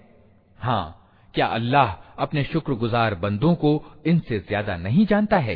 हाँ 0.60 1.00
क्या 1.36 1.46
अल्लाह 1.46 1.92
अपने 2.20 2.44
शुक्रगुजार 2.44 3.16
बंदों 3.16 3.56
को 3.56 3.72
इनसे 4.06 4.40
ज़्यादा 4.40 4.78
नहीं 4.78 5.06
जानता 5.06 5.38
है? 5.38 5.56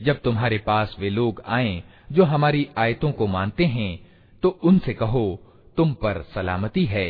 जब 0.00 0.16
तुम्हारे 0.24 0.58
पास 0.58 0.94
वे 0.98 1.10
लोग 1.10 1.40
आए 1.46 1.82
जो 2.09 2.23
हमारी 2.23 2.67
आयतों 2.77 3.11
को 3.11 3.27
मानते 3.27 3.65
हैं 3.65 3.99
तो 4.43 4.49
उनसे 4.63 4.93
कहो, 4.93 5.39
तुम 5.77 5.93
पर 5.93 6.21
सलामती 6.35 6.85
है। 6.85 7.09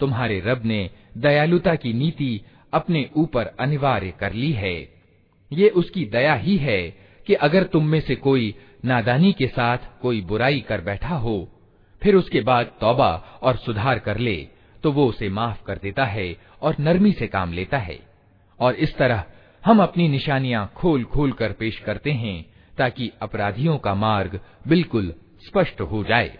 तुम्हारे 0.00 0.40
रब 0.40 0.64
ने 0.64 0.88
दयालुता 1.18 1.74
की 1.74 1.92
नीति 1.92 2.40
अपने 2.72 3.08
ऊपर 3.16 3.46
अनिवार्य 3.60 4.12
कर 4.20 4.32
ली 4.32 4.52
है। 4.52 4.76
ये 5.50 5.68
उसकी 5.68 6.04
दया 6.04 6.34
ही 6.34 6.56
है 6.56 6.82
कि 7.26 7.34
अगर 7.36 7.64
तुम 7.64 7.86
में 7.86 8.00
से 8.00 8.14
कोई 8.16 8.54
नादानी 8.84 9.32
के 9.32 9.46
साथ 9.46 9.78
कोई 10.02 10.20
बुराई 10.20 10.60
कर 10.60 10.80
बैठा 10.80 11.16
हो, 11.16 11.48
फिर 12.02 12.14
उसके 12.14 12.40
बाद 12.40 12.72
तौबा 12.80 13.10
और 13.42 13.56
सुधार 13.56 13.98
कर 13.98 14.18
ले 14.18 14.36
तो 14.84 14.92
वो 14.92 15.06
उसे 15.06 15.28
माफ़ 15.28 15.62
कर 15.64 15.78
देता 15.78 16.04
है 16.04 16.34
और 16.62 16.76
नरमी 16.80 17.12
से 17.12 17.26
काम 17.26 17.52
लेता 17.52 17.78
है। 17.78 17.98
और 18.60 18.74
इस 18.74 18.96
तरह 18.96 19.24
हम 19.64 19.82
अपनी 19.82 20.08
निशानियाँ 20.08 20.70
खोल 20.76 21.04
खोल 21.04 21.32
कर 21.32 21.52
पेश 21.52 21.78
करते 21.78 22.12
हैं 22.12 22.44
ताकि 22.81 23.11
अपराधियों 23.21 23.77
का 23.77 23.95
मार्ग 23.95 24.39
बिल्कुल 24.67 25.13
स्पष्ट 25.47 25.81
हो 25.81 26.03
जाए 26.03 26.39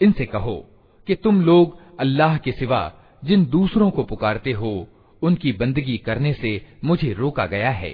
इनसे 0.00 0.26
कहो 0.26 0.56
कि 1.06 1.14
तुम 1.16 1.40
लोग 1.44 1.78
अल्लाह 2.00 2.36
के 2.36 2.52
सिवा 2.52 2.80
जिन 3.24 3.44
दूसरों 3.46 3.90
को 3.90 4.02
पुकारते 4.04 4.52
हो 4.52 4.72
उनकी 5.22 5.52
बंदगी 5.52 5.96
करने 6.06 6.32
से 6.32 6.50
मुझे 6.84 7.12
रोका 7.12 7.46
गया 7.46 7.70
है 7.82 7.90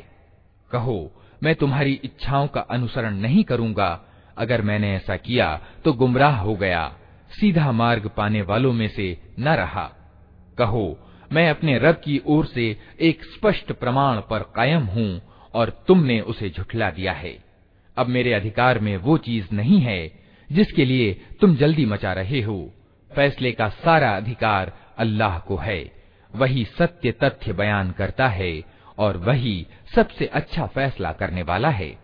कहो 0.70 0.98
मैं 1.42 1.54
तुम्हारी 1.54 2.00
इच्छाओं 2.04 2.46
का 2.54 2.60
अनुसरण 2.70 3.14
नहीं 3.16 3.44
करूंगा 3.44 3.90
अगर 4.38 4.62
मैंने 4.62 4.94
ऐसा 4.96 5.16
किया 5.16 5.48
तो 5.84 5.92
गुमराह 5.92 6.36
हो 6.38 6.54
गया 6.56 6.82
सीधा 7.30 7.70
मार्ग 7.72 8.06
पाने 8.16 8.42
वालों 8.42 8.72
में 8.72 8.88
से 8.88 9.06
न 9.38 9.54
रहा 9.62 9.86
कहो 10.58 10.86
मैं 11.33 11.49
अपने 11.49 11.77
रब 11.77 11.95
की 11.95 12.21
ओर 12.25 12.45
से 12.45 12.77
एक 13.01 13.23
स्पष्ट 13.23 13.71
प्रमाण 13.71 14.17
पर 14.17 14.39
कायम 14.55 14.83
हूँ 14.83 15.21
और 15.53 15.69
तुमने 15.87 16.19
उसे 16.21 16.49
झुठला 16.49 16.89
दिया 16.89 17.13
है। 17.13 17.43
अब 17.97 18.07
मेरे 18.07 18.33
अधिकार 18.33 18.79
में 18.79 18.97
वो 18.97 19.17
चीज़ 19.17 19.47
नहीं 19.53 19.79
है 19.79 20.11
जिसके 20.51 20.85
लिए 20.85 21.21
तुम 21.41 21.55
जल्दी 21.55 21.85
मचा 21.85 22.13
रहे 22.13 22.41
हो। 22.41 22.71
फैसले 23.15 23.51
का 23.51 23.69
सारा 23.69 24.11
अधिकार 24.11 24.73
अल्लाह 24.97 25.39
को 25.39 25.55
है। 25.55 25.91
वही 26.35 26.65
सत्य 26.65 27.11
तथ्य 27.11 27.53
बयान 27.53 27.91
करता 27.91 28.27
है 28.27 28.63
और 28.97 29.17
वही 29.17 29.67
सबसे 29.95 30.25
अच्छा 30.25 30.65
फैसला 30.65 31.11
करने 31.11 31.43
वाला 31.43 31.69
है। 31.69 32.03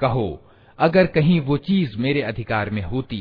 कहो 0.00 0.28
अगर 0.78 1.06
कहीं 1.06 1.40
वो 1.40 1.56
चीज 1.58 1.96
मेरे 1.96 2.22
अधिकार 2.22 2.70
में 2.70 2.82
होती 2.84 3.20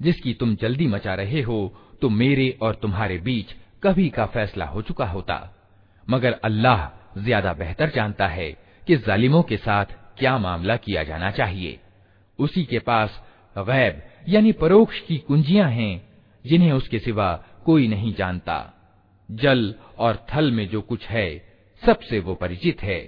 जिसकी 0.00 0.34
तुम 0.34 0.54
जल्दी 0.56 0.86
मचा 0.86 1.14
रहे 1.14 1.42
हो 1.42 1.58
तो 2.02 2.08
मेरे 2.10 2.48
और 2.62 2.74
तुम्हारे 2.74 3.18
बीच 3.18 3.54
कभी 3.82 4.08
का 4.08 4.26
फैसला 4.26 4.64
हो 4.66 4.82
चुका 4.82 5.06
होता 5.06 5.36
मगर 6.06 6.32
अल्लाह 6.44 6.88
ज्यादा 7.18 7.52
बेहतर 7.52 7.90
जानता 7.90 8.26
है 8.28 8.50
कि 8.86 8.96
जालिमों 8.96 9.42
के 9.42 9.56
साथ 9.56 9.92
क्या 10.18 10.36
मामला 10.38 10.76
किया 10.76 11.02
जाना 11.04 11.30
चाहिए 11.30 11.78
उसी 12.39 12.63
के 12.63 12.79
पास 12.79 13.23
गैब, 13.57 14.01
यानी 14.29 14.51
परोक्ष 14.51 14.99
की 14.99 15.17
कुंजियाँ 15.17 15.69
हैं, 15.69 16.09
जिन्हें 16.47 16.71
उसके 16.71 16.99
सिवा 16.99 17.43
कोई 17.65 17.87
नहीं 17.87 18.13
जानता। 18.13 18.73
जल 19.31 19.75
और 19.97 20.25
थल 20.35 20.51
में 20.51 20.69
जो 20.69 20.81
कुछ 20.81 21.05
है, 21.05 21.53
सबसे 21.85 22.19
वो 22.19 22.35
परिचित 22.35 22.83
है। 22.83 22.99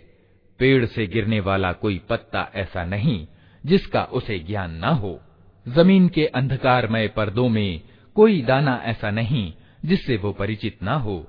पेड़ 0.60 0.86
से 0.86 1.08
गिरने 1.08 1.40
वाला 1.40 1.72
कोई 1.72 2.02
पत्ता 2.10 2.52
ऐसा 2.56 2.86
नहीं, 2.86 3.28
जिसका 3.66 4.04
उसे 4.04 4.40
ज्ञान 4.40 4.72
न 4.72 4.84
हो। 4.84 5.22
ज़मीन 5.68 6.10
के 6.10 6.26
अंधकारमय 6.26 7.08
पर्दों 7.08 7.50
में 7.50 7.82
कोई 8.16 8.42
दाना 8.42 8.82
ऐसा 8.86 9.12
नहीं, 9.12 9.54
जिससे 9.86 10.18
वो 10.18 10.32
परिचित 10.32 10.84
ना 10.84 10.94
हो। 10.94 11.28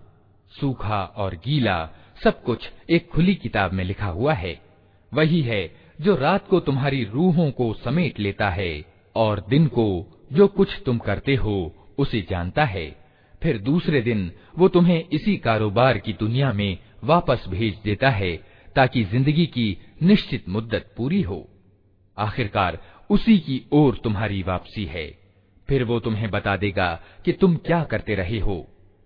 सूखा 0.60 1.04
और 1.04 1.34
गीला 1.34 1.90
सब 2.24 2.42
कुछ 2.42 2.70
एक 2.90 3.10
खुली 3.10 3.34
किताब 3.34 3.72
में 3.72 3.84
लिखा 3.84 4.06
हुआ 4.06 4.34
है। 4.34 4.60
वही 5.14 5.42
है 5.42 5.81
जो 6.01 6.15
रात 6.15 6.47
को 6.47 6.59
तुम्हारी 6.59 7.03
रूहों 7.03 7.49
को 7.51 7.73
समेट 7.73 8.19
लेता 8.19 8.49
है 8.49 8.71
और 9.15 9.43
दिन 9.49 9.67
को 9.67 9.87
जो 10.33 10.47
कुछ 10.47 10.81
तुम 10.85 10.97
करते 10.97 11.35
हो 11.35 11.55
उसे 11.97 12.21
जानता 12.29 12.63
है 12.65 12.89
फिर 13.41 13.57
दूसरे 13.57 14.01
दिन 14.01 14.31
वो 14.57 14.67
तुम्हें 14.67 15.03
इसी 15.13 15.35
कारोबार 15.37 15.97
की 15.97 16.13
दुनिया 16.13 16.51
में 16.53 16.77
वापस 17.03 17.45
भेज 17.49 17.77
देता 17.83 18.09
है 18.09 18.35
ताकि 18.75 19.03
जिंदगी 19.03 19.45
की 19.45 19.67
निश्चित 20.03 20.49
मुद्दत 20.49 20.93
पूरी 20.97 21.21
हो 21.21 21.45
आखिरकार 22.17 22.79
उसी 23.09 23.37
की 23.39 23.61
ओर 23.73 23.99
तुम्हारी 24.03 24.41
वापसी 24.43 24.85
है 24.85 25.07
फिर 25.69 25.83
वो 25.83 25.99
तुम्हें 25.99 26.29
बता 26.31 26.55
देगा 26.57 26.93
कि 27.25 27.33
तुम 27.33 27.55
क्या 27.65 27.83
करते 27.83 28.15
रहे 28.15 28.39
हो 28.39 28.65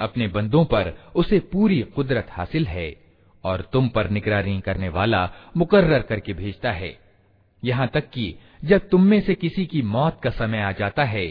अपने 0.00 0.26
बंदों 0.28 0.64
पर 0.64 0.92
उसे 1.16 1.38
पूरी 1.52 1.80
कुदरत 1.96 2.26
हासिल 2.30 2.66
है 2.66 2.88
और 3.44 3.60
तुम 3.72 3.88
पर 3.88 4.10
निगरानी 4.10 4.60
करने 4.60 4.88
वाला 4.88 5.28
मुकर्र 5.56 5.98
करके 6.00 6.32
भेजता 6.32 6.72
है 6.72 6.96
यहाँ 7.62 7.86
तक 7.94 8.10
कि 8.10 8.34
जब 8.63 8.87
तुम 8.89 9.03
में 9.03 9.19
से 9.21 9.35
किसी 9.35 9.65
की 9.65 9.81
मौत 9.81 10.19
का 10.23 10.29
समय 10.29 10.61
आ 10.61 10.71
जाता 10.71 11.03
है 11.03 11.25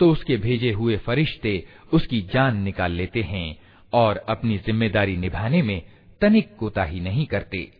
तो 0.00 0.10
उसके 0.10 0.36
भेजे 0.36 0.70
हुए 0.72 0.96
फरिश्ते 0.96 1.64
उसकी 1.92 2.20
जान 2.32 2.56
निकाल 2.56 2.92
लेते 2.92 3.22
हैं 3.22 3.58
और 3.92 4.16
अपनी 4.28 4.58
ज़िम्मेदारी 4.58 5.16
निभाने 5.16 5.62
में 5.62 5.82
तनिक 6.20 6.56
कोताही 6.56 7.00
नहीं 7.00 7.26
करते। 7.26 7.70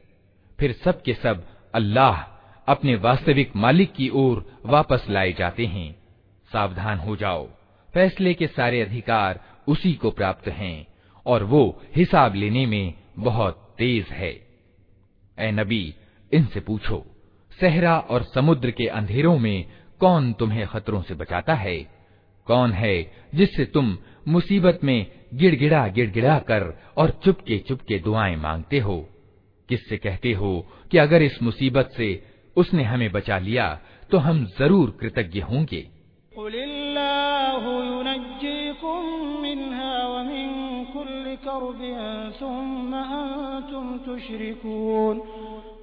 फिर 0.59 0.73
सब 0.73 1.03
के 1.03 1.15
सब 1.15 1.47
अल्लाह 1.75 2.17
अपने 2.69 2.95
वास्तविक 2.97 3.57
मालिक 3.57 3.93
की 3.93 4.09
ओर 4.09 4.45
वापस 4.67 5.07
लाए 5.11 5.33
जाते 5.33 5.67
हैं। 5.67 5.95
सावधान 6.51 6.99
हो 6.99 7.17
जाओ। 7.17 7.47
फैसले 7.95 8.35
के 8.35 8.47
सारे 8.47 8.81
अधिकार 8.81 9.41
उसी 9.69 9.93
को 9.93 10.11
प्राप्त 10.11 10.49
हैं 10.49 10.87
और 11.27 11.45
वो 11.45 11.83
हिसाब 11.97 12.35
लेने 12.35 12.67
में 12.67 12.95
बहुत 13.19 13.75
तेज 13.79 14.07
है। 14.07 14.33
ए 15.39 15.51
नबी, 15.51 15.95
इनसे 16.33 16.61
पूछो। 16.61 17.05
सहरा 17.61 17.99
और 17.99 18.23
समुद्र 18.23 18.71
के 18.71 18.87
अंधेरों 18.87 19.39
में 19.39 19.65
कौन 20.01 20.33
तुम्हें 20.33 20.67
खतरों 20.67 21.03
से 21.03 21.15
बचाता 21.15 21.55
है? 21.55 21.77
कौन 22.47 22.73
है 22.73 23.13
जिससे 23.35 23.65
तुम 23.65 23.99
मुसीबत 24.29 24.81
में 24.85 25.07
गिड़गिड़ा 25.35 25.89
गिड़गिड़ा 25.89 26.39
कर 26.39 26.81
और 26.97 27.11
चुपके 27.11 27.59
चुपके 27.59 27.99
दुआएँ 27.99 28.37
मांगते 28.37 28.79
हो? 28.79 29.09
किससे 29.69 29.97
कहते 29.97 30.33
हो 30.33 30.67
कि 30.91 30.99
अगर 30.99 31.23
इस 31.23 31.43
मुसीबत 31.43 31.91
से 31.97 32.25
उसने 32.57 32.83
हमें 32.85 33.13
बचा 33.13 33.39
लिया 33.39 33.81
तो 34.11 34.19
हम 34.19 34.45
ज़रूर 34.59 34.99
कृतज्ञ 35.01 35.41
होंगे? 35.41 35.89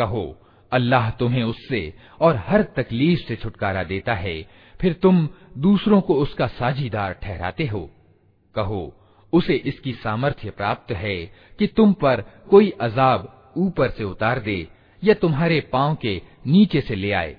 कहो, 0.00 0.36
अल्लाह 0.72 1.10
तुम्हें 1.10 1.42
उससे 1.44 1.82
और 2.20 2.36
हर 2.38 2.62
तकलीफ़ 2.76 3.20
से 3.20 3.36
छुटकारा 3.36 3.82
देता 3.84 4.14
है, 4.14 4.42
फिर 4.80 4.92
तुम 4.92 5.28
दूसरों 5.58 6.00
को 6.00 6.14
उसका 6.16 6.46
साझीदार 6.48 7.12
ठहराते 7.22 7.66
हो। 7.66 7.88
कहो, 8.54 8.92
उसे 9.32 9.54
इसकी 9.56 9.92
सामर्थ्य 9.94 10.50
प्राप्त 10.50 10.92
है 10.92 11.16
कि 11.58 11.66
तुम 11.66 11.92
पर 11.92 12.20
कोई 12.50 12.70
अजाब 12.80 13.52
ऊपर 13.56 13.90
से 13.90 14.04
उतार 14.04 14.40
दे 14.40 14.66
या 15.02 15.14
तुम्हारे 15.14 15.60
पाँव 15.72 15.94
के 15.94 16.20
नीचे 16.46 16.80
से 16.80 16.94
ले 16.94 17.12
आए, 17.12 17.36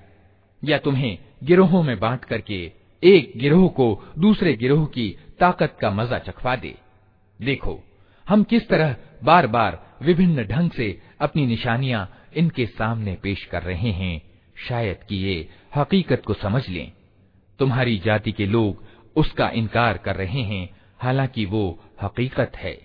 या 0.62 0.78
तुम्हें 0.78 1.18
गिरोहों 1.44 1.82
में 1.82 1.98
बांट 2.00 2.24
करके 2.24 2.60
एक 3.02 3.32
गिरोह 3.36 3.68
को 3.68 3.86
दूसरे 4.18 4.52
गिरोह 4.54 4.84
की 4.86 5.08
ताकत 5.40 5.76
का 5.80 5.90
मज़ा 5.90 6.18
चखवा 6.20 6.56
दे। 6.56 6.74
देखो, 7.40 7.78
हम 8.26 8.42
किस 8.44 8.68
तरह 8.68 8.96
बार 9.24 9.46
बार 9.46 9.80
विभिन्न 10.02 10.44
ढंग 10.44 10.70
से 10.70 10.98
अपनी 11.20 11.46
निशानियाँ 11.46 12.08
इनके 12.36 12.66
सामने 12.66 13.18
पेश 13.22 13.44
कर 13.44 13.62
रहे 13.62 13.90
हैं, 13.90 14.22
शायद 14.68 14.96
कि 15.08 15.16
ये 15.16 15.48
हकीकत 15.76 16.22
को 16.26 16.34
समझ 16.34 16.68
लें। 16.68 16.92
तुम्हारी 17.58 17.98
जाति 17.98 18.32
के 18.32 18.46
लोग 18.46 18.84
उसका 19.16 19.48
इनकार 19.48 19.98
कर 19.98 20.16
रहे 20.16 20.42
हैं, 20.42 20.76
हालाँकि 20.98 21.44
वो 21.44 21.80
हकीकत 22.02 22.52
है। 22.56 22.80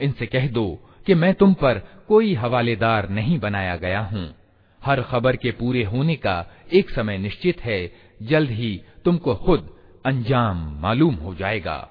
इनसे 0.00 0.26
कह 0.26 0.48
दो 0.48 0.90
कि 1.06 1.14
मैं 1.14 1.34
तुम 1.34 1.54
पर 1.54 1.78
कोई 2.08 2.34
हवालेदार 2.34 3.08
नहीं 3.08 3.38
बनाया 3.38 3.76
गया 3.76 4.00
हूँ। 4.00 4.34
हर 4.84 5.02
खबर 5.02 5.36
के 5.36 5.50
पूरे 5.50 5.84
होने 5.84 6.16
का 6.16 6.46
एक 6.72 6.90
समय 6.90 7.18
निश्चित 7.18 7.60
है, 7.60 7.92
जल्द 8.22 8.50
ही 8.50 8.82
तुमको 9.04 9.34
खुद 9.34 9.76
अंजाम 10.06 10.80
मालूम 10.80 11.14
हो 11.14 11.34
जाएगा। 11.34 11.90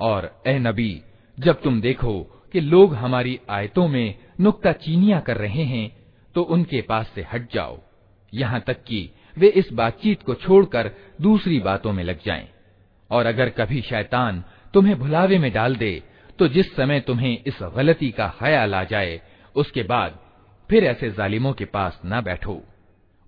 और 0.00 0.30
ए 0.46 0.58
नबी, 0.58 1.02
जब 1.38 1.60
तुम 1.62 1.80
देखो 1.80 2.18
कि 2.54 2.60
लोग 2.60 2.94
हमारी 2.94 3.38
आयतों 3.50 3.86
में 3.88 4.14
नुकता 4.40 4.72
चीनियाँ 4.74 5.20
कर 5.20 5.36
रहे 5.36 5.64
हैं 5.64 5.90
तो 6.34 6.42
उनके 6.44 6.80
पास 6.82 7.10
से 7.14 7.26
हट 7.32 7.52
जाओ। 7.54 7.78
यहाँ 8.32 8.60
तक 8.60 8.82
कि 8.84 9.08
वे 9.36 9.48
इस 9.56 9.72
बातचीत 9.72 10.22
को 10.22 10.34
छोड़कर 10.36 10.90
दूसरी 11.20 11.58
बातों 11.60 11.92
में 11.92 12.02
लग 12.04 12.22
जाएँ। 12.24 12.46
और 13.10 13.26
अगर 13.26 13.48
कभी 13.50 13.80
शैतान 13.82 14.42
तुम्हें 14.74 14.98
भुलावे 14.98 15.38
में 15.38 15.50
डाल 15.52 15.76
दे 15.76 16.02
तो 16.38 16.48
जिस 16.48 16.74
समय 16.76 17.00
तुम्हें 17.00 17.42
इस 17.46 17.58
गलती 17.76 18.10
का 18.10 18.26
ख्याल 18.38 18.74
आ 18.74 18.82
जाए, 18.84 19.20
उसके 19.56 19.82
बाद 19.82 20.18
फिर 20.68 20.84
ऐसे 20.84 21.10
जालिमों 21.10 21.52
के 21.52 21.64
पास 21.66 22.00
न 22.06 22.20
बैठो। 22.20 22.60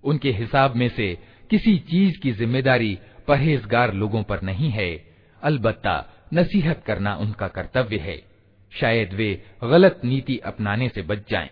उनके 0.03 0.31
हिसाब 0.31 0.75
में 0.75 0.87
से 0.89 1.13
किसी 1.49 1.77
चीज़ 1.89 2.19
की 2.19 2.31
ज़िम्मेदारी 2.31 2.97
परहेजगार 3.27 3.93
लोगों 3.93 4.21
पर 4.23 4.41
नहीं 4.41 4.69
है। 4.69 4.89
अलबत्ता 5.41 5.97
नसीहत 6.34 6.82
करना 6.86 7.14
उनका 7.16 7.48
कर्तव्य 7.48 7.96
है 7.98 8.16
शायद 8.72 9.12
वे 9.14 9.30
गलत 9.64 10.00
नीति 10.04 10.38
अपनाने 10.44 10.88
से 10.88 11.02
बच 11.02 11.30
जाएं। 11.30 11.48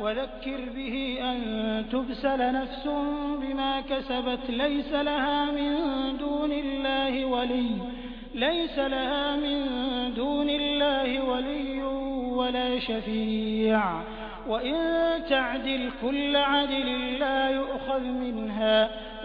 वज़क्किर 0.00 0.60
बिही 0.74 1.04
अन 1.18 1.38
तुबसल 1.90 2.42
नफ्सुम 2.56 3.06
बिमा 3.36 3.70
कसबत 3.80 4.50
लैस 4.50 4.92
लहा 5.04 5.38
मिन 5.52 5.74
दूनिल्लाहि 6.20 7.24
वली 7.24 7.68
लैस 8.40 8.78
लहा 8.92 9.24
मिन 9.36 9.64
दूनिल्लाहि 10.16 11.18
वलिय्युन 11.18 12.36
वला 12.36 12.68
शफीअ 12.78 13.82
वइन 14.48 14.76
तअदिल 15.30 15.90
कुल्ल 16.00 16.34
अदलिन 16.36 17.02
ला 17.20 17.36
युअखज़ 17.48 18.06
मिनहा 18.20 18.76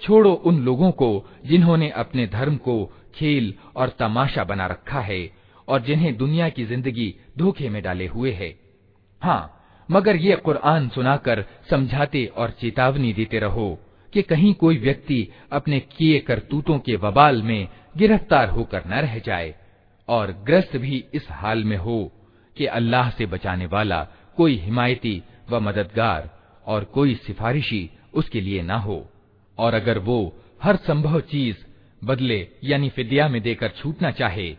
छोड़ो 0.00 0.32
उन 0.46 0.56
लोगों 0.64 0.90
को 0.92 1.08
जिन्होंने 1.46 1.88
अपने 1.96 2.26
धर्म 2.26 2.56
को 2.58 2.74
खेल 3.14 3.52
और 3.76 3.88
तमाशा 3.98 4.44
बना 4.44 4.66
रखा 4.66 5.00
है 5.00 5.20
और 5.68 5.80
जिन्हें 5.80 6.16
दुनिया 6.16 6.48
की 6.48 6.64
जिंदगी 6.64 7.14
धोखे 7.38 7.68
में 7.68 7.82
डाले 7.82 8.06
हुए 8.06 8.32
है 8.32 8.50
हाँ 9.20 9.42
मगर 9.91 10.15
ये 10.15 10.35
कुरान 10.35 10.89
सुनाकर 10.89 11.43
समझाते 11.69 12.25
और 12.25 12.51
चेतावनी 12.51 13.13
देते 13.13 13.39
रहो 13.39 13.77
कि 14.13 14.21
कहीं 14.21 14.53
कोई 14.53 14.77
व्यक्ति 14.77 15.27
अपने 15.51 15.79
किए 15.79 16.19
करतूतों 16.19 16.79
के 16.79 16.95
वबाल 16.95 17.41
में 17.43 17.67
गिरफ़्तार 17.97 18.49
होकर 18.49 18.83
न 18.87 18.93
रह 18.93 19.17
जाए 19.19 19.55
और 20.07 20.31
ग्रस्त 20.45 20.77
भी 20.77 21.03
इस 21.13 21.27
हाल 21.31 21.63
में 21.63 21.77
हो 21.77 21.99
कि 22.57 22.65
अल्लाह 22.65 23.09
से 23.09 23.25
बचाने 23.25 23.65
वाला 23.65 24.01
कोई 24.37 24.55
हिमायती 24.55 25.21
व 25.49 25.59
मददगार 25.59 26.29
और 26.67 26.83
कोई 26.83 27.15
सिफारिशी 27.15 27.89
उसके 28.13 28.41
लिए 28.41 28.61
न 28.61 28.71
हो। 28.71 29.05
और 29.57 29.73
अगर 29.73 29.99
वो 29.99 30.19
हर 30.63 30.75
संभव 30.75 31.19
चीज़ 31.21 31.57
बदले 32.01 32.47
यानी 32.63 32.89
फिदिया 32.89 33.27
में 33.29 33.41
देकर 33.41 33.69
छूटना 33.69 34.11
चाहे 34.11 34.49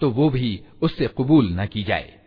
तो 0.00 0.10
वो 0.10 0.28
भी 0.30 0.60
उससे 0.82 1.06
कबूल 1.18 1.48
न 1.52 1.66
की 1.66 1.82
जाए। 1.82 2.21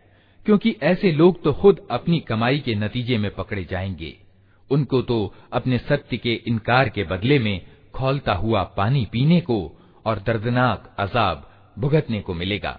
क्योंकि 0.46 0.76
ऐसे 0.82 1.12
लोग 1.12 1.42
तो 1.42 1.52
खुद 1.52 1.88
अपनी 1.90 2.20
कमाई 2.20 2.58
के 2.58 2.74
नतीजे 2.74 3.18
में 3.18 3.34
पकड़े 3.34 3.64
जाएँगे। 3.64 4.16
उनको 4.70 5.02
तो 5.02 5.34
अपने 5.52 5.78
सत्य 5.78 6.16
के 6.16 6.34
इनकार 6.34 6.88
के 6.88 7.04
बदले 7.04 7.38
में 7.38 7.66
खोलता 7.94 8.34
हुआ 8.34 8.62
पानी 8.62 9.08
पीने 9.12 9.40
को 9.40 9.72
और 10.06 10.18
दर्दनाक 10.18 10.96
अजाब 10.98 11.50
भुगतने 11.78 12.20
को 12.20 12.34
मिलेगा। 12.34 12.78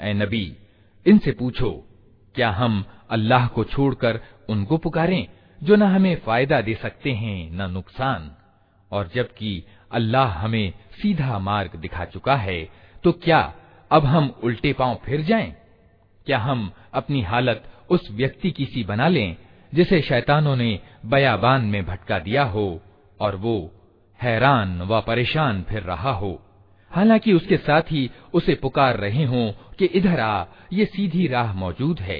ऐ 0.00 0.12
नबी 0.12 0.46
इनसे 1.06 1.32
पूछो 1.40 1.70
क्या 2.34 2.50
हम 2.60 2.84
अल्लाह 3.10 3.46
को 3.54 3.64
छोड़कर 3.64 4.20
उनको 4.50 4.76
पुकारें 4.84 5.24
जो 5.62 5.76
न 5.76 5.82
हमें 5.94 6.16
फायदा 6.26 6.60
दे 6.68 6.74
सकते 6.82 7.10
हैं 7.22 7.38
न 7.52 7.70
नुकसान 7.72 8.30
और 8.90 9.10
जबकि 9.14 9.52
अल्लाह 9.95 10.31
हमें 10.39 10.73
सीधा 11.01 11.37
मार्ग 11.39 11.75
दिखा 11.75 12.05
चुका 12.05 12.35
है 12.35 12.59
तो 13.03 13.11
क्या 13.11 13.53
अब 13.91 14.05
हम 14.05 14.27
उल्टे 14.43 14.73
पाँव 14.73 14.99
फिर 15.05 15.21
जाएँ? 15.21 15.51
क्या 16.25 16.37
हम 16.37 16.71
अपनी 16.93 17.21
हालत 17.21 17.63
उस 17.89 18.09
व्यक्ति 18.11 18.51
की 18.51 18.65
सी 18.65 18.83
बना 18.83 19.07
लें, 19.07 19.37
जिसे 19.73 20.01
शैतानों 20.01 20.55
ने 20.55 20.79
बयाबान 21.05 21.65
में 21.65 21.85
भटका 21.85 22.19
दिया 22.19 22.43
हो, 22.43 22.81
और 23.19 23.35
वो 23.35 23.71
हैरान 24.19 24.81
व 24.81 25.01
परेशान 25.01 25.61
फिर 25.63 25.83
रहा 25.83 26.11
हो 26.11 26.39
हालाँकि 26.91 27.33
उसके 27.33 27.57
साथ 27.57 27.91
ही 27.91 28.09
उसे 28.33 28.55
पुकार 28.55 28.97
रहे 28.97 29.23
हों 29.23 29.51
कि 29.79 29.85
इधर 29.85 30.19
आ, 30.19 30.45
ये 30.73 30.85
सीधी 30.85 31.27
राह 31.27 31.53
मौजूद 31.53 31.99
है 31.99 32.19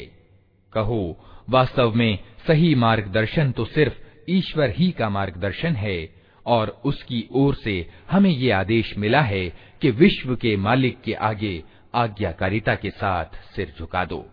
कहो, 0.73 1.17
वास्तव 1.49 1.93
में 1.95 2.19
सही 2.47 2.73
मार्गदर्शन 2.76 3.51
तो 3.51 3.65
सिर्फ़ 3.65 3.93
ईश्वर 4.30 4.69
ही 4.69 4.91
का 4.91 5.09
मार्गदर्शन 5.09 5.76
है 5.76 5.97
और 6.45 6.81
उसकी 6.85 7.27
ओर 7.31 7.55
से 7.55 7.89
हमें 8.11 8.29
ये 8.29 8.51
आदेश 8.51 8.97
मिला 8.97 9.21
है 9.21 9.49
कि 9.81 9.91
विश्व 9.91 10.35
के 10.35 10.57
मालिक 10.57 11.01
के 11.01 11.13
आगे 11.13 11.63
आज्ञाकारिता 11.95 12.75
के 12.75 12.89
साथ 12.89 13.25
सिर 13.25 13.73
झुका 13.79 14.05
दो। 14.05 14.29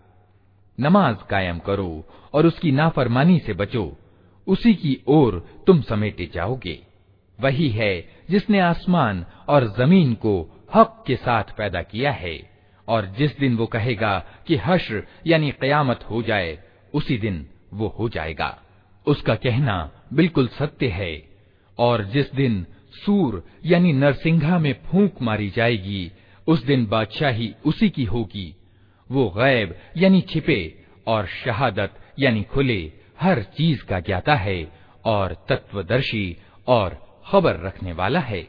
नमाज़ 0.81 1.17
कायम 1.31 1.59
करो 1.59 2.05
और 2.35 2.47
उसकी 2.47 2.73
नाफरमानी 2.73 3.39
से 3.39 3.53
बचो। 3.53 3.97
उसी 4.47 4.75
की 4.75 5.03
ओर 5.09 5.63
तुम 5.67 5.81
समेटे 5.81 6.31
जाओगे। 6.35 6.87
वही 7.41 7.69
है 7.69 8.09
जिसने 8.31 8.61
आसमान 8.61 9.27
और 9.49 9.75
ज़मीन 9.79 10.15
को 10.15 10.65
हक 10.75 11.05
के 11.07 11.17
साथ 11.17 11.45
पैदा 11.45 11.83
किया 11.83 12.13
है 12.13 12.51
और 12.89 13.07
जिस 13.19 13.39
दिन 13.39 13.57
वो 13.57 13.67
कहेगा 13.67 14.27
कि 14.47 14.57
हश्र 14.57 15.07
यानी 15.27 15.51
कयामत 15.51 16.05
हो 16.11 16.23
जाए, 16.23 16.59
उसी 16.95 17.19
दिन 17.19 17.47
वो 17.73 17.89
हो 17.99 18.09
जाएगा। 18.09 18.63
उसका 19.07 19.35
कहना 19.35 19.91
बिल्कुल 20.13 20.49
सत्य 20.49 20.89
है। 20.89 21.32
और 21.83 22.05
जिस 22.05 22.33
दिन 22.35 22.67
सूर, 22.93 23.45
यानी 23.67 23.93
नरसिंघा 23.93 24.59
में 24.59 24.73
फूंक 24.73 25.13
मारी 25.23 25.51
जाएगी, 25.51 26.13
उस 26.47 26.65
दिन 26.65 26.87
बादशाही 26.87 27.55
उसी 27.67 27.91
की 27.91 28.05
होगी। 28.05 28.57
वो 29.11 29.31
गैब, 29.31 29.75
यानी 29.97 30.21
छिपे, 30.21 30.85
और 31.07 31.27
शहादत, 31.27 31.91
यानी 32.19 32.43
खुले, 32.43 32.93
हर 33.21 33.43
चीज़ 33.43 33.85
का 33.85 34.01
ज्ञाता 34.01 34.35
है, 34.35 34.73
और 35.05 35.47
तत्वदर्शी, 35.49 36.37
और 36.69 37.21
खबर 37.31 37.61
रखने 37.61 37.93
वाला 37.93 38.21
है। 38.21 38.49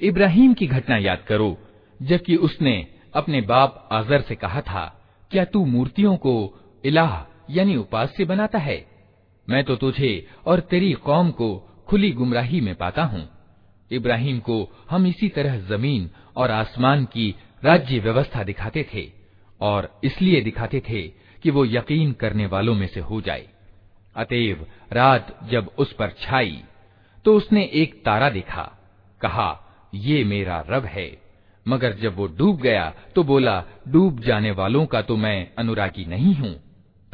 इब्राहिम 0.00 0.52
की 0.54 0.66
घटना 0.66 0.96
याद 0.98 1.20
करो 1.28 1.50
जबकि 2.00 2.36
उसने 2.38 2.74
अपने 3.14 3.40
बाप 3.42 3.88
आजर 3.92 4.20
से 4.28 4.34
कहा 4.34 4.60
था 4.60 4.84
क्या 5.30 5.44
तू 5.44 5.64
मूर्तियों 5.66 6.16
को 6.16 6.34
इलाह 6.84 7.12
यानी 7.49 7.75
उपास्य 7.75 8.25
बनाता 8.25 8.59
है। 8.59 8.85
मैं 9.47 9.63
तो 9.63 9.75
तुझे 9.75 10.27
और 10.45 10.59
तेरी 10.59 10.91
कौम 11.01 11.31
को 11.31 11.55
खुली 11.87 12.11
गुमराही 12.11 12.61
में 12.61 12.73
पाता 12.75 13.03
हूँ। 13.03 13.27
इब्राहिम 13.91 14.39
को 14.39 14.57
हम 14.89 15.05
इसी 15.07 15.29
तरह 15.29 15.57
ज़मीन 15.67 16.09
और 16.37 16.51
आसमान 16.51 17.05
की 17.05 17.33
राज्य 17.63 17.99
व्यवस्था 17.99 18.43
दिखाते 18.43 18.85
थे 18.93 19.09
और 19.61 19.89
इसलिए 20.03 20.41
दिखाते 20.41 20.81
थे 20.89 21.01
कि 21.43 21.51
वो 21.51 21.65
यकीन 21.65 22.11
करने 22.13 22.45
वालों 22.45 22.73
में 22.75 22.87
से 22.87 22.99
हो 22.99 23.21
जाए। 23.21 23.47
अतएव 24.15 24.65
रात 24.93 25.37
जब 25.51 25.69
उस 25.77 25.93
पर 25.93 26.15
छाई 26.19 26.61
तो 27.25 27.35
उसने 27.35 27.63
एक 27.73 27.93
तारा 28.05 28.29
देखा, 28.29 28.63
कहा, 29.21 29.61
ये 29.93 30.23
मेरा 30.23 30.63
रब 30.69 30.85
है। 30.85 31.09
मगर 31.65 31.93
जब 31.93 32.15
वो 32.15 32.27
डूब 32.27 32.59
गया 32.61 32.93
तो 33.15 33.23
बोला, 33.23 33.63
डूब 33.87 34.19
जाने 34.19 34.51
वालों 34.51 34.85
का 34.85 35.01
तो 35.01 35.15
मैं 35.17 35.51
अनुरागी 35.57 36.05
नहीं 36.05 36.33
हूँ। 36.35 36.55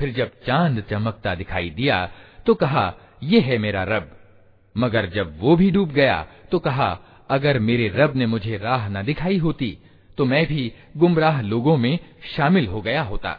फिर 0.01 0.12
जब 0.12 0.31
चांद 0.47 0.81
चमकता 0.91 1.35
दिखाई 1.35 1.70
दिया 1.70 2.09
तो 2.47 2.55
कहा 2.55 2.93
ये 3.22 3.41
है 3.41 3.59
मेरा 3.59 3.83
रब 3.85 4.11
मगर 4.74 5.07
जब 5.07 5.39
वो 5.41 5.57
भी 5.57 5.70
डूब 5.70 5.93
गया 5.93 6.27
तो 6.51 6.59
कहा 6.59 6.89
अगर 7.31 7.59
मेरे 7.59 7.89
रब 7.95 8.16
ने 8.16 8.27
मुझे 8.27 8.57
राह 8.57 8.89
न 8.89 9.03
दिखाई 9.05 9.39
होती 9.39 9.77
तो 10.18 10.24
मैं 10.24 10.47
भी 10.47 10.72
गुमराह 10.97 11.41
लोगों 11.43 11.77
में 11.77 11.99
शामिल 12.37 12.66
हो 12.66 12.81
गया 12.81 13.03
होता 13.03 13.39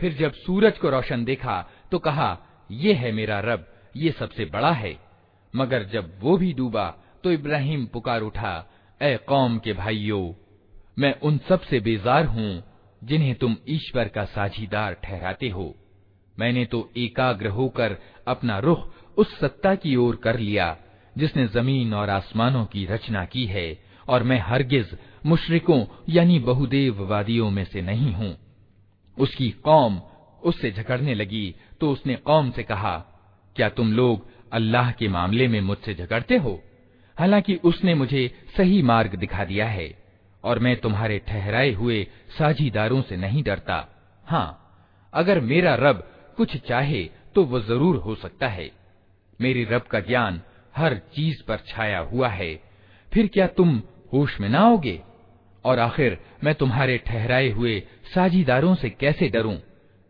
फिर 0.00 0.12
जब 0.14 0.32
सूरज 0.36 0.78
को 0.78 0.90
रोशन 0.90 1.24
देखा 1.24 1.56
तो 1.90 1.98
कहा 1.98 2.30
ये 2.70 2.92
है 2.94 3.10
मेरा 3.12 3.38
रब 3.40 3.66
ये 3.96 4.10
सबसे 4.18 4.44
बड़ा 4.44 4.72
है 4.72 4.94
मगर 5.54 5.82
जब 5.92 6.04
वो 6.20 6.36
भी 6.36 6.52
डूबा 6.54 6.86
तो 7.22 7.30
इब्राहिम 7.32 7.86
पुकार 7.92 8.20
उठा 8.22 8.54
ए 9.00 9.16
कौम 9.28 9.58
के 9.58 9.72
भाइयों 9.74 10.24
मैं 10.98 11.12
उन 11.20 11.38
सब 11.48 11.60
से 11.70 11.80
बेजार 11.80 12.24
हूँ 12.36 12.50
जिन्हें 13.03 13.33
तुम 13.35 13.55
ईश्वर 13.69 14.07
का 14.07 14.23
साझीदार 14.25 14.93
ठहराते 15.03 15.49
हो। 15.49 15.73
मैंने 16.37 16.65
तो 16.65 16.89
एकाग्र 16.97 17.47
होकर 17.49 17.97
अपना 18.27 18.57
रुख 18.59 18.87
उस 19.17 19.39
सत्ता 19.39 19.73
की 19.75 19.95
ओर 19.95 20.15
कर 20.15 20.39
लिया, 20.39 20.75
जिसने 21.15 21.47
ज़मीन 21.47 21.93
और 21.93 22.09
आसमानों 22.09 22.65
की 22.65 22.85
रचना 22.85 23.25
की 23.25 23.45
है, 23.45 23.79
और 24.09 24.23
मैं 24.23 24.39
हरगिज 24.39 24.97
मुशरिकों 25.25 25.83
यानी 26.09 26.39
बहुदेववादियों 26.39 27.49
में 27.49 27.63
से 27.65 27.81
नहीं 27.81 28.13
हूँ। 28.13 28.35
उसकी 29.17 29.49
कौम 29.63 30.01
उससे 30.43 30.71
झगड़ने 30.71 31.13
लगी 31.15 31.55
तो 31.81 31.91
उसने 31.91 32.15
कौम 32.15 32.51
से 32.51 32.63
कहा, 32.63 32.97
क्या 33.55 33.69
तुम 33.69 33.93
लोग 33.93 34.27
अल्लाह 34.53 34.91
के 34.91 35.07
मामले 35.07 35.47
में 35.47 35.59
मुझसे 35.61 35.93
झगड़ते 35.95 36.37
हो? 36.37 36.61
हालाँकि 37.17 37.55
उसने 37.63 37.93
मुझे 37.93 38.29
सही 38.57 38.81
मार्ग 38.81 39.15
दिखा 39.15 39.43
दिया 39.45 39.67
है। 39.67 39.87
और 40.43 40.59
मैं 40.59 40.75
तुम्हारे 40.77 41.19
ठहराए 41.27 41.71
हुए 41.71 42.05
साझीदारों 42.37 43.01
से 43.01 43.17
नहीं 43.17 43.43
डरता। 43.43 43.77
हाँ 44.25 44.59
अगर 45.13 45.39
मेरा 45.41 45.75
रब 45.75 46.07
कुछ 46.37 46.55
चाहे 46.67 47.03
तो 47.35 47.43
वो 47.43 47.59
ज़रूर 47.59 47.95
हो 47.95 48.15
सकता 48.15 48.47
है। 48.47 48.69
मेरे 49.39 49.63
रब 49.71 49.81
का 49.81 49.99
ज्ञान 49.99 50.41
हर 50.75 50.95
चीज़ 51.15 51.43
पर 51.43 51.59
छाया 51.67 51.99
हुआ 51.99 52.27
है। 52.29 52.53
फिर 53.11 53.27
क्या 53.27 53.47
तुम 53.47 53.81
होश 54.13 54.39
में 54.39 54.49
ना 54.49 54.59
आओगे? 54.59 54.99
और 55.65 55.79
आखिर 55.79 56.17
मैं 56.43 56.53
तुम्हारे 56.55 56.97
ठहराए 56.97 57.49
हुए 57.49 57.81
साझीदारों 58.13 58.73
से 58.75 58.89
कैसे 58.89 59.29
डरूं, 59.29 59.57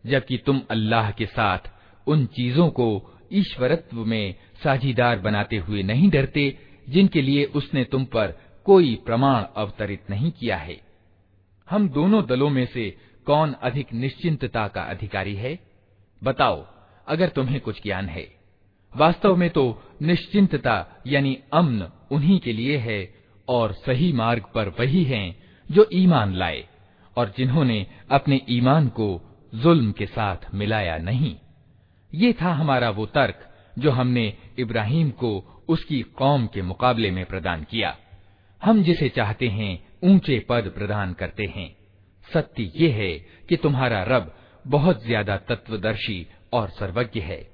जबकि 0.03 0.37
तुम 0.37 0.61
अल्लाह 0.71 1.11
के 1.11 1.25
साथ 1.25 1.69
उन 2.07 2.25
चीज़ों 2.25 2.69
को 2.69 2.87
ईश्वरत्व 3.33 3.97
में 4.05 4.35
साझीदार 4.63 5.19
बनाते 5.19 5.57
हुए 5.57 5.83
नहीं 5.83 6.09
डरते, 6.09 6.57
जिनके 6.89 7.21
लिए 7.21 7.43
उसने 7.45 7.83
तुम 7.83 8.05
पर 8.05 8.33
कोई 8.63 8.95
प्रमाण 9.05 9.43
अवतरित 9.55 10.09
नहीं 10.09 10.31
किया 10.31 10.57
है। 10.57 10.81
हम 11.69 11.89
दोनों 11.89 12.25
दलों 12.25 12.49
में 12.49 12.65
से 12.65 12.97
कौन 13.25 13.53
अधिक 13.53 13.93
निश्चिंतता 13.93 14.67
का 14.67 14.81
अधिकारी 14.81 15.35
है? 15.35 15.59
बताओ, 16.23 16.67
अगर 17.07 17.29
तुम्हें 17.29 17.59
कुछ 17.61 17.83
ज्ञान 17.83 18.05
है। 18.05 18.35
वास्तव 18.95 19.35
में 19.35 19.49
तो 19.49 19.83
निश्चिंतता 20.01 21.01
यानी 21.07 21.39
अमन 21.53 21.81
उन्हीं 22.11 22.39
के 22.39 22.53
लिए 22.53 22.77
है 22.77 23.15
और 23.49 23.73
सही 23.73 24.13
मार्ग 24.13 24.43
पर 24.55 24.69
वही 24.69 25.03
हैं 25.03 25.43
जो 25.71 25.89
ईमान 25.93 26.33
लाए 26.33 26.67
और 27.17 27.33
जिन्होंने 27.37 27.87
अपने 28.11 28.41
ईमान 28.49 28.87
को 28.87 29.21
जुल्म 29.55 29.91
के 29.91 30.05
साथ 30.05 30.53
मिलाया 30.53 30.97
नहीं। 30.97 31.35
ये 32.13 32.33
था 32.41 32.53
हमारा 32.53 32.89
वो 32.89 33.05
तर्क 33.05 33.49
जो 33.79 33.91
हमने 33.91 34.37
इब्राहिम 34.59 35.09
को 35.11 35.63
उसकी 35.67 36.01
कौम 36.01 36.47
के 36.47 36.61
मुकाबले 36.61 37.11
में 37.11 37.25
प्रदान 37.25 37.63
किया। 37.63 37.97
हम 38.63 38.83
जिसे 38.83 39.09
चाहते 39.09 39.47
हैं 39.47 39.87
ऊंचे 40.03 40.45
पद 40.49 40.73
प्रदान 40.77 41.13
करते 41.13 41.43
हैं। 41.43 41.75
सत्य 42.33 42.71
ये 42.75 42.89
है 42.89 43.11
कि 43.49 43.57
तुम्हारा 43.57 44.03
रब 44.03 44.35
बहुत 44.67 45.05
ज्यादा 45.05 45.37
तत्वदर्शी 45.37 46.27
और 46.53 46.69
सर्वज्ञ 46.69 47.19
है। 47.19 47.53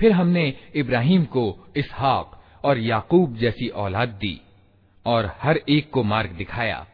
फिर 0.00 0.12
हमने 0.12 0.54
इब्राहिम 0.74 1.24
को 1.24 1.72
इसहाक 1.76 2.42
और 2.64 2.78
याकूब 2.78 3.36
जैसी 3.36 3.68
औलाद 3.68 4.08
दी 4.08 4.40
और 5.06 5.32
हर 5.38 5.60
एक 5.68 5.90
को 5.90 6.02
मार्ग 6.02 6.30
दिखाया। 6.30 6.86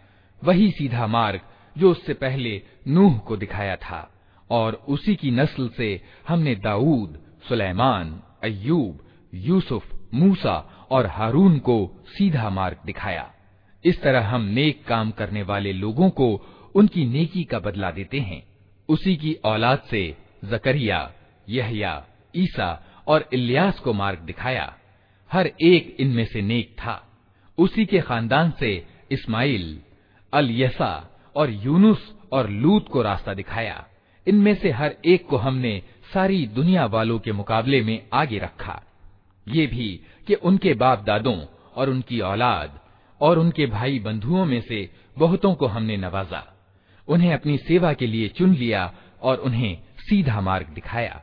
वही 0.45 0.71
सीधा 0.71 1.07
मार्ग 1.07 1.41
जो 1.79 1.91
उससे 1.91 2.15
पहले 2.15 2.63
नूह 2.89 3.19
को 3.19 3.37
दिखाया 3.37 3.77
था 3.77 4.13
और 4.51 4.75
उसी 4.89 5.17
की 5.17 5.31
नस्ल 5.31 5.69
से 5.69 6.03
हमने 6.29 6.55
दाऊद, 6.55 7.21
सुलेमान 7.49 8.23
अयूब 8.43 9.07
यूसुफ, 9.35 9.95
मूसा 10.15 10.87
और 10.91 11.07
हारून 11.07 11.59
को 11.59 12.05
सीधा 12.09 12.51
मार्ग 12.51 12.77
दिखाया। 12.87 13.35
इस 13.85 14.03
तरह 14.03 14.27
हम 14.27 14.43
नेक 14.43 14.85
काम 14.87 15.11
करने 15.11 15.43
वाले 15.43 15.73
लोगों 15.73 16.11
को 16.11 16.47
उनकी 16.75 17.05
नेकी 17.05 17.45
का 17.45 17.59
बदला 17.59 17.91
देते 17.91 18.21
हैं। 18.21 18.47
उसी 18.89 19.17
की 19.17 19.35
औलाद 19.35 19.83
से 19.91 20.17
जकरिया, 20.45 21.13
यहया, 21.49 22.07
ईसा 22.37 22.83
और 23.09 23.29
इलियास 23.33 23.79
को 23.79 23.93
मार्ग 23.93 24.19
दिखाया। 24.19 24.77
हर 25.33 25.47
एक 25.47 25.97
इनमें 26.01 26.27
से 26.27 26.43
नेक 26.43 26.77
था। 26.79 27.19
उसी 27.59 27.87
के 27.87 28.01
खानदान 28.01 28.53
से 28.61 28.87
इस्माइल, 29.11 29.81
अलयसा 30.33 31.21
और 31.37 31.51
यूनुस 31.51 32.15
और 32.33 32.51
लूत 32.51 32.89
को 32.89 33.03
रास्ता 33.03 33.35
दिखाया। 33.35 33.87
इनमें 34.29 34.55
से 34.55 34.71
हर 34.71 34.97
एक 35.05 35.27
को 35.27 35.37
हमने 35.37 35.83
सारी 36.15 36.47
दुनिया 36.47 36.87
वालों 36.87 37.19
के 37.19 37.33
मुकाबले 37.33 37.83
में 37.83 38.07
आगे 38.13 38.39
रखा। 38.39 38.83
ये 39.49 39.67
भी 39.67 40.01
कि 40.27 40.35
उनके 40.35 40.75
बाप 40.75 41.03
दादों 41.03 41.41
और 41.77 41.91
उनकी 41.91 42.21
औलाद 42.21 42.81
और 43.21 43.39
उनके 43.39 43.67
भाई 43.67 43.99
बंधुओं 43.99 44.45
में 44.45 44.61
से 44.61 44.91
बहुतों 45.19 45.55
को 45.55 45.67
हमने 45.67 45.97
नवाजा। 45.97 46.57
उन्हें 47.09 47.35
अपनी 47.35 47.59
सेवा 47.59 47.93
के 47.93 48.07
लिए 48.07 48.29
चुन 48.29 48.55
लिया 48.55 48.95
और 49.23 49.37
उन्हें 49.37 49.79
सीधा 49.99 50.41
मार्ग 50.41 50.67
दिखाया। 50.67 51.23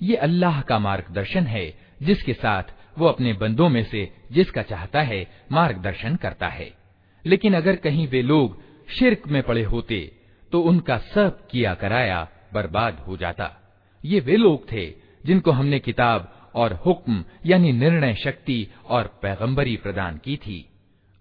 ये 0.00 0.16
अल्लाह 0.16 0.60
का 0.68 0.78
मार्गदर्शन 0.78 1.46
है 1.46 1.74
जिसके 2.02 2.32
साथ 2.32 2.62
वो 2.97 3.07
अपने 3.07 3.33
बंदों 3.33 3.69
में 3.69 3.83
से 3.83 4.11
जिसका 4.31 4.61
चाहता 4.61 5.01
है 5.01 5.25
मार्गदर्शन 5.51 6.15
करता 6.15 6.47
है। 6.47 6.71
लेकिन 7.25 7.53
अगर 7.53 7.75
कहीं 7.75 8.07
वे 8.07 8.21
लोग 8.21 8.61
शिरक 8.89 9.27
में 9.27 9.41
पड़े 9.43 9.63
होते 9.63 9.99
तो 10.51 10.61
उनका 10.61 10.97
सब 11.13 11.47
किया 11.47 11.73
कराया 11.73 12.27
बर्बाद 12.53 12.99
हो 12.99 13.17
जाता। 13.17 13.49
ये 14.03 14.19
वे 14.19 14.35
लोग 14.37 14.71
थे 14.71 14.85
जिनको 15.25 15.51
हमने 15.51 15.79
किताब 15.79 16.51
और 16.55 16.73
हुक्म 16.85 17.23
यानी 17.45 17.71
निर्णय 17.71 18.15
शक्ति 18.15 18.67
और 18.85 19.07
पैगंबरी 19.21 19.75
प्रदान 19.77 20.17
की 20.17 20.35
थी। 20.37 20.65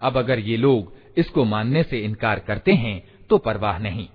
अब 0.00 0.16
अगर 0.16 0.38
ये 0.38 0.56
लोग 0.56 0.92
इसको 1.16 1.44
मानने 1.44 1.82
से 1.82 1.98
इनकार 1.98 2.38
करते 2.38 2.72
हैं 2.74 3.02
तो 3.30 3.38
परवाह 3.38 3.78
नहीं। 3.78 4.08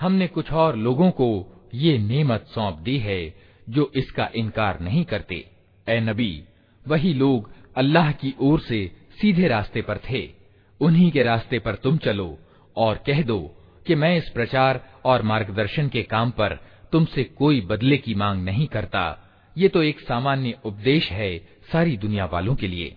हमने 0.00 0.26
कुछ 0.26 0.52
और 0.52 0.76
लोगों 0.76 1.10
को 1.10 1.28
ये 1.74 1.98
नेमत 1.98 2.46
सौंप 2.46 2.78
दी 2.78 2.98
है, 2.98 3.34
जो 3.68 3.90
इसका 3.94 4.28
इनकार 4.36 4.80
नहीं 4.80 5.04
करते। 5.04 5.44
ए 5.88 6.00
नबी 6.00 6.44
वही 6.88 7.14
लोग 7.14 7.50
अल्लाह 7.76 8.12
की 8.12 8.34
ओर 8.40 8.60
से 8.60 8.96
सीधे 9.20 9.48
रास्ते 9.48 9.82
पर 9.82 9.98
थे। 10.10 10.30
उन्हीं 10.80 11.10
के 11.10 11.22
रास्ते 11.22 11.58
पर 11.58 11.74
तुम 11.74 11.96
चलो 11.96 12.38
और 12.76 12.96
कह 13.06 13.22
दो 13.22 13.56
कि 13.86 13.94
मैं 13.94 14.16
इस 14.16 14.28
प्रचार 14.28 14.80
और 15.04 15.22
मार्गदर्शन 15.22 15.88
के 15.88 16.02
काम 16.02 16.30
पर 16.30 16.58
तुमसे 16.92 17.24
कोई 17.24 17.60
बदले 17.60 17.96
की 17.96 18.14
मांग 18.14 18.44
नहीं 18.44 18.66
करता। 18.66 19.30
ये 19.58 19.68
तो 19.68 19.82
एक 19.82 20.00
सामान्य 20.00 20.58
उपदेश 20.64 21.10
है 21.10 21.38
सारी 21.72 21.96
दुनिया 21.96 22.24
वालों 22.24 22.54
के 22.54 22.68
लिए। 22.68 22.96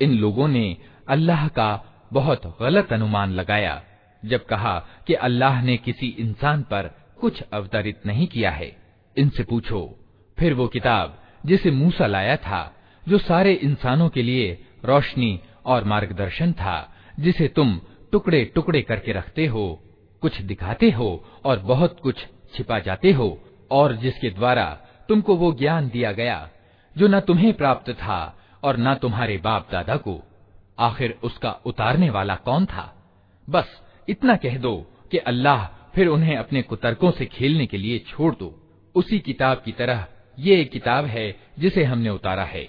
इन 0.00 0.10
लोगों 0.20 0.48
ने 0.48 0.66
अल्लाह 1.08 1.46
का 1.48 1.68
बहुत 2.12 2.42
गलत 2.60 2.92
अनुमान 2.92 3.30
लगाया 3.32 3.74
जब 4.25 4.45
कहा 4.45 4.85
कि 5.07 5.13
अल्लाह 5.13 5.61
ने 5.61 5.77
किसी 5.77 6.07
इंसान 6.07 6.61
पर 6.61 6.95
कुछ 7.21 7.41
अवतरित 7.41 8.05
नहीं 8.05 8.27
किया 8.27 8.51
है, 8.51 8.77
इनसे 9.17 9.43
पूछो। 9.43 9.99
फिर 10.39 10.53
वो 10.53 10.67
किताब 10.67 11.23
जिसे 11.45 11.71
मूसा 11.71 12.07
लाया 12.07 12.35
था, 12.37 12.75
जो 13.07 13.17
सारे 13.17 13.53
इंसानों 13.53 14.09
के 14.09 14.21
लिए 14.21 14.65
रोशनी 14.85 15.39
और 15.65 15.83
मार्गदर्शन 15.83 16.53
था, 16.53 16.93
जिसे 17.19 17.47
तुम 17.47 17.81
टुकड़े 18.11 18.45
टुकड़े 18.45 18.81
करके 18.81 19.11
रखते 19.11 19.45
हो, 19.45 19.83
कुछ 20.21 20.41
दिखाते 20.41 20.91
हो 20.91 21.25
और 21.45 21.59
बहुत 21.59 21.99
कुछ 21.99 22.15
छिपा 22.53 22.79
जाते 22.79 23.11
हो, 23.11 23.43
और 23.71 23.95
जिसके 23.95 24.29
द्वारा 24.29 24.79
तुमको 25.09 25.35
वो 25.35 25.53
ज्ञान 25.53 25.89
दिया 25.89 26.11
गया, 26.11 26.49
जो 26.97 27.07
न 27.07 27.19
तुम्हें 27.19 27.53
प्राप्त 27.53 27.91
था 27.91 28.39
और 28.63 28.77
न 28.77 28.95
तुम्हारे 28.95 29.37
बाप 29.37 29.67
दादा 29.71 29.95
को। 29.95 30.23
आखिर 30.79 31.19
उसका 31.23 31.51
उतारने 31.51 32.09
वाला 32.09 32.35
कौन 32.35 32.65
था? 32.65 32.95
बस 33.49 33.81
इतना 34.11 34.35
कह 34.35 34.57
दो 34.57 34.75
कि 35.11 35.17
अल्लाह 35.17 35.65
फिर 35.95 36.07
उन्हें 36.07 36.35
अपने 36.37 36.61
कुतर्कों 36.61 37.11
से 37.11 37.25
खेलने 37.25 37.65
के 37.65 37.77
लिए 37.77 37.99
छोड़ 37.99 38.33
दो। 38.35 38.53
उसी 38.95 39.19
किताब 39.19 39.61
की 39.65 39.71
तरह 39.71 40.05
ये 40.39 40.59
एक 40.61 40.71
किताब 40.71 41.05
है 41.05 41.35
जिसे 41.59 41.83
हमने 41.83 42.09
उतारा 42.09 42.43
है। 42.43 42.67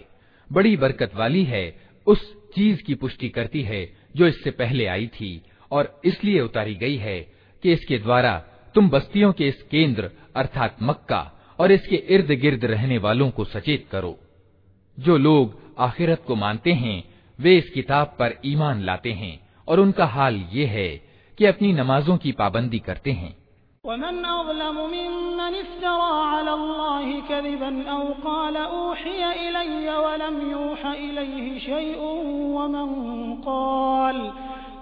बड़ी 0.51 0.77
बरकत 0.77 1.15
वाली 1.15 1.45
है। 1.45 1.65
उस 2.07 2.33
चीज़ 2.55 2.83
की 2.83 2.95
पुष्टि 2.95 3.29
करती 3.29 3.63
है 3.63 3.93
जो 4.17 4.27
इससे 4.27 4.51
पहले 4.51 4.87
आई 4.87 5.07
थी 5.07 5.43
और 5.71 6.01
इसलिए 6.05 6.41
उतारी 6.41 6.75
गई 6.75 6.97
है 6.97 7.21
कि 7.63 7.73
इसके 7.73 7.99
द्वारा 7.99 8.39
तुम 8.75 8.91
बस्तियों 8.91 9.33
के 9.33 9.49
इस 9.49 9.63
केंद्र 9.63 10.11
अर्थात 10.37 10.77
मक्का 10.83 11.23
और 11.59 11.73
इसके 11.73 11.97
इर्द 11.97 12.31
गिर्द 12.33 12.65
रहने 12.65 12.99
वालों 12.99 13.31
को 13.31 13.45
सचेत 13.45 13.87
करो। 13.93 14.19
जो 14.99 15.17
लोग 15.17 15.61
आखिरत 15.79 16.23
को 16.27 16.35
मानते 16.35 16.73
हैं, 16.73 17.03
वे 17.39 17.57
इस 17.59 17.71
किताब 17.71 18.17
पर 18.19 18.35
ईमान 18.47 18.83
लाते 18.83 19.13
हैं 19.13 19.41
और 19.69 19.81
उनका 19.81 20.05
हाल 20.07 20.45
ये 20.53 20.67
है 20.67 21.12
कि 21.38 21.46
अपनी 21.46 21.74
नमाजों 21.74 22.18
की 22.18 22.32
पाबंदी 22.32 22.80
करते 22.80 23.12
हैं 23.12 23.36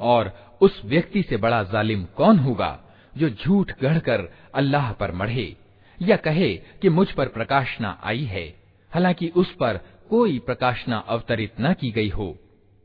और 0.00 0.30
उस 0.62 0.80
व्यक्ति 0.84 1.22
से 1.22 1.36
बड़ा 1.36 1.62
जालिम 1.72 2.04
कौन 2.16 2.38
होगा 2.38 2.78
जो 3.18 3.28
झूठ 3.30 3.72
गढ़कर 3.82 4.28
अल्लाह 4.54 4.92
पर 5.00 5.12
मढ़े 5.12 5.56
या 6.01 6.15
कहे 6.15 6.55
कि 6.81 6.89
मुझ 6.89 7.09
पर 7.11 7.27
प्रकाशना 7.27 7.99
आई 8.03 8.23
है, 8.23 8.45
हालाँकि 8.91 9.27
उस 9.27 9.53
पर 9.55 9.79
कोई 10.09 10.39
प्रकाशना 10.39 10.97
अवतरित 10.97 11.53
न 11.61 11.73
की 11.73 11.91
गई 11.91 12.09
हो, 12.09 12.35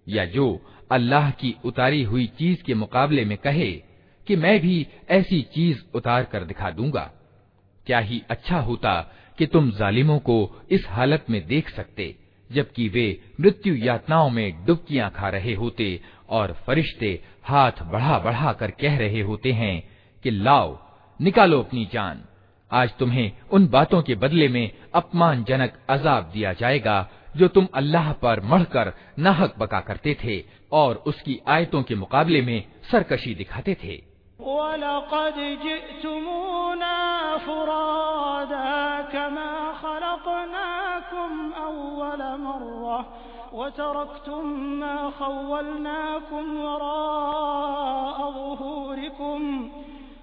या 0.07 0.25
जो 0.25 0.61
अल्लाह 0.91 1.31
की 1.31 1.55
उतारी 1.65 2.03
हुई 2.03 2.27
चीज़ 2.39 2.63
के 2.63 2.75
मुकाबले 2.75 3.25
में 3.25 3.37
कहे 3.39 3.71
कि 4.27 4.37
मैं 4.37 4.59
भी 4.61 4.87
ऐसी 5.11 5.43
चीज़ 5.55 5.83
उतार 5.95 6.25
कर 6.25 6.45
दिखा 6.45 6.71
दूँगा, 6.71 7.11
क्या 7.87 7.99
ही 7.99 8.23
अच्छा 8.31 8.61
होता 8.61 9.01
कि 9.39 9.47
तुम 9.47 9.71
जालिमों 9.71 10.19
को 10.19 10.65
इस 10.71 10.87
हालत 10.89 11.27
में 11.31 11.47
देख 11.47 11.71
सकते, 11.71 12.15
जबकि 12.51 12.89
वे 12.89 13.21
मृत्यु 13.41 13.75
यातनाओं 13.77 14.31
में 14.31 14.65
डुबकियाँ 14.65 15.11
खा 15.11 15.29
रहे 15.29 15.55
होते 15.55 16.01
और 16.29 16.53
फरिश्ते 16.67 17.23
हाथ 17.45 17.83
बढ़ा 17.83 18.19
बढ़ा 18.19 18.53
कर 18.53 18.71
कह 18.71 18.99
रहे 18.99 19.21
होते 19.21 19.53
हैं 19.53 19.83
कि, 20.25 20.31
लाओ, 20.31 20.79
निकालो 21.21 21.59
अपनी 21.59 21.89
जान। 21.93 22.25
आज 22.73 22.91
तुम्हें 22.99 23.33
उन 23.53 23.69
बातों 23.69 24.03
के 24.03 24.15
बदले 24.15 24.49
में 24.49 24.71
अपमानजनक 24.95 25.79
अजाब 25.89 26.31
दिया 26.33 26.53
जाएगा, 26.53 27.09
जो 27.37 27.49
तुम 27.49 27.69
अल्लाह 27.75 28.13
पर 28.13 28.41
मढ़कर 28.45 28.93
नाहक 29.19 29.55
बका 29.59 29.81
करते 29.81 30.17
थे 30.25 30.45
और 30.73 31.03
उसकी 31.07 31.41
आयतों 31.49 31.83
के 31.83 31.95
मुकाबले 31.95 32.43
में 32.43 32.65
सरकशी 32.91 33.35
दिखाते 33.35 33.75
थे। 33.75 34.11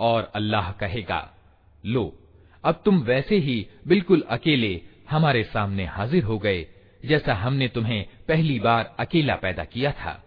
और 0.00 0.20
अल्लाह 0.34 0.66
कहेगा 0.80 1.20
लो 1.84 2.04
अब 2.64 2.74
तुम 2.84 2.94
वैसे 3.02 3.36
ही 3.46 3.56
बिल्कुल 3.88 4.20
अकेले 4.36 4.72
हमारे 5.10 5.42
सामने 5.44 5.84
हाजिर 5.86 6.24
हो 6.24 6.36
गए 6.38 6.60
जैसा 7.05 7.33
हमने 7.33 7.67
तुम्हें 7.67 8.05
पहली 8.27 8.59
बार 8.59 8.95
अकेला 8.99 9.35
पैदा 9.35 9.63
किया 9.63 9.91
था। 9.91 10.23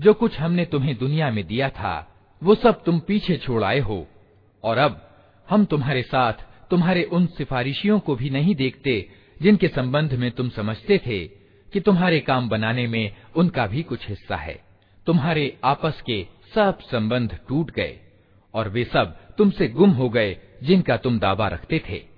जो 0.00 0.14
कुछ 0.14 0.38
हमने 0.38 0.64
तुम्हें 0.64 0.96
दुनिया 0.96 1.30
में 1.30 1.46
दिया 1.46 1.68
था, 1.68 2.14
वो 2.42 2.54
सब 2.54 2.84
तुम 2.84 3.00
पीछे 3.00 3.36
छोड़ 3.36 3.64
आए 3.64 3.78
हो। 3.78 4.06
और 4.64 4.78
अब 4.78 5.10
हम 5.50 5.64
तुम्हारे 5.64 6.02
साथ, 6.02 6.32
तुम्हारे 6.70 7.02
उन 7.02 7.26
सिफारिशियों 7.26 8.00
को 8.00 8.16
भी 8.16 8.30
नहीं 8.30 8.54
देखते, 8.54 9.10
जिनके 9.42 9.68
संबंध 9.68 10.14
में 10.14 10.30
तुम 10.30 10.48
समझते 10.48 10.98
थे 10.98 11.24
कि 11.72 11.80
तुम्हारे 11.80 12.20
काम 12.20 12.48
बनाने 12.48 12.86
में 12.86 13.16
उनका 13.36 13.66
भी 13.66 13.82
कुछ 13.82 14.08
हिस्सा 14.08 14.36
है। 14.36 14.64
तुम्हारे 15.06 15.58
आपस 15.64 16.02
के 16.06 16.26
सब 16.54 16.78
संबंध 16.80 17.38
टूट 17.48 17.70
गए, 17.70 18.00
और 18.54 18.68
वे 18.68 18.84
सब 18.84 19.34
तुमसे 19.38 19.68
गुम 19.68 19.90
हो 19.90 20.08
गए, 20.08 20.36
जिनका 20.62 20.96
तुम 20.96 21.18
दावा 21.18 21.48
रखते 21.48 21.82
थे। 21.88 22.17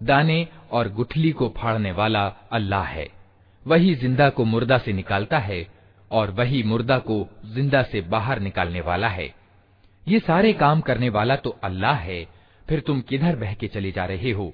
दाने 0.00 0.46
और 0.72 0.88
गुठली 0.88 1.30
को 1.32 1.48
फाड़ने 1.56 1.92
वाला 1.92 2.24
अल्लाह 2.52 2.84
है 2.84 3.06
वही 3.66 3.94
जिंदा 3.94 4.28
को 4.28 4.44
मुर्दा 4.44 4.78
से 4.78 4.92
निकालता 4.92 5.38
है 5.38 5.66
और 6.10 6.30
वही 6.30 6.62
मुर्दा 6.62 6.98
को 6.98 7.16
जिंदा 7.54 7.82
से 7.82 8.00
बाहर 8.00 8.40
निकालने 8.40 8.80
वाला 8.80 9.08
है 9.08 9.28
ये 10.07 10.19
सारे 10.19 10.53
काम 10.53 10.81
करने 10.81 11.09
वाला 11.09 11.35
तो 11.35 11.49
अल्लाह 11.63 11.95
है, 11.95 12.25
फिर 12.69 12.79
तुम 12.79 13.01
किधर 13.01 13.35
बह 13.35 13.53
के 13.53 13.67
चले 13.67 13.91
जा 13.91 14.05
रहे 14.05 14.31
हो? 14.31 14.53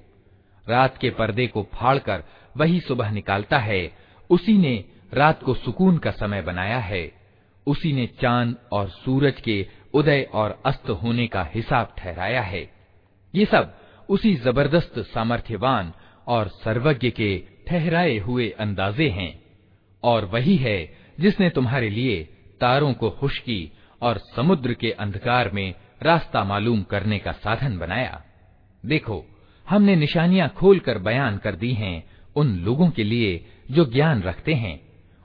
रात 0.67 0.97
के 0.97 1.09
पर्दे 1.09 1.47
को 1.47 1.67
फाड़कर 1.73 2.23
वही 2.57 2.79
सुबह 2.79 3.11
निकालता 3.11 3.57
है, 3.57 3.91
उसी 4.29 4.57
ने 4.57 4.83
रात 5.13 5.43
को 5.43 5.53
सुकून 5.53 5.97
का 5.97 6.11
समय 6.11 6.41
बनाया 6.41 6.79
है, 6.79 7.11
उसी 7.67 7.93
ने 7.93 8.07
चाँद 8.21 8.55
और 8.71 8.89
सूरज 8.89 9.41
के 9.41 9.65
उदय 9.93 10.27
और 10.33 10.61
अस्त 10.65 10.89
होने 10.89 11.27
का 11.27 11.47
हिसाब 11.55 11.93
ठहराया 11.97 12.41
है। 12.41 12.69
ये 13.33 13.45
सब 13.45 13.73
उसी 14.09 14.33
ज़बरदस्त 14.35 14.99
सामर्थ्यवान 14.99 15.93
और 16.27 16.47
सर्वज्ञ 16.47 17.09
के 17.09 17.43
ठहराए 17.67 18.17
हुए 18.17 18.49
अंदाजे 18.49 19.09
हैं, 19.09 19.43
और 20.03 20.25
वही 20.25 20.55
है 20.55 20.93
जिसने 21.19 21.49
तुम्हारे 21.49 21.89
लिए 21.89 22.23
तारों 22.61 22.93
को 22.93 23.09
खुशकी 23.09 23.71
और 24.01 24.17
समुद्र 24.35 24.73
के 24.73 24.91
अंधकार 24.91 25.51
में 25.51 25.73
रास्ता 26.03 26.43
मालूम 26.43 26.83
करने 26.83 27.19
का 27.19 27.31
साधन 27.31 27.77
बनाया। 27.77 28.23
देखो, 28.85 29.25
हमने 29.69 29.95
निशानियाँ 29.95 30.49
खोलकर 30.49 30.97
बयान 30.97 31.37
कर 31.37 31.55
दी 31.55 31.73
हैं 31.73 32.11
उन 32.35 32.59
लोगों 32.59 32.89
के 32.89 33.03
लिए 33.03 33.45
जो 33.71 33.85
ज्ञान 33.85 34.21
रखते 34.21 34.53
हैं, 34.53 34.81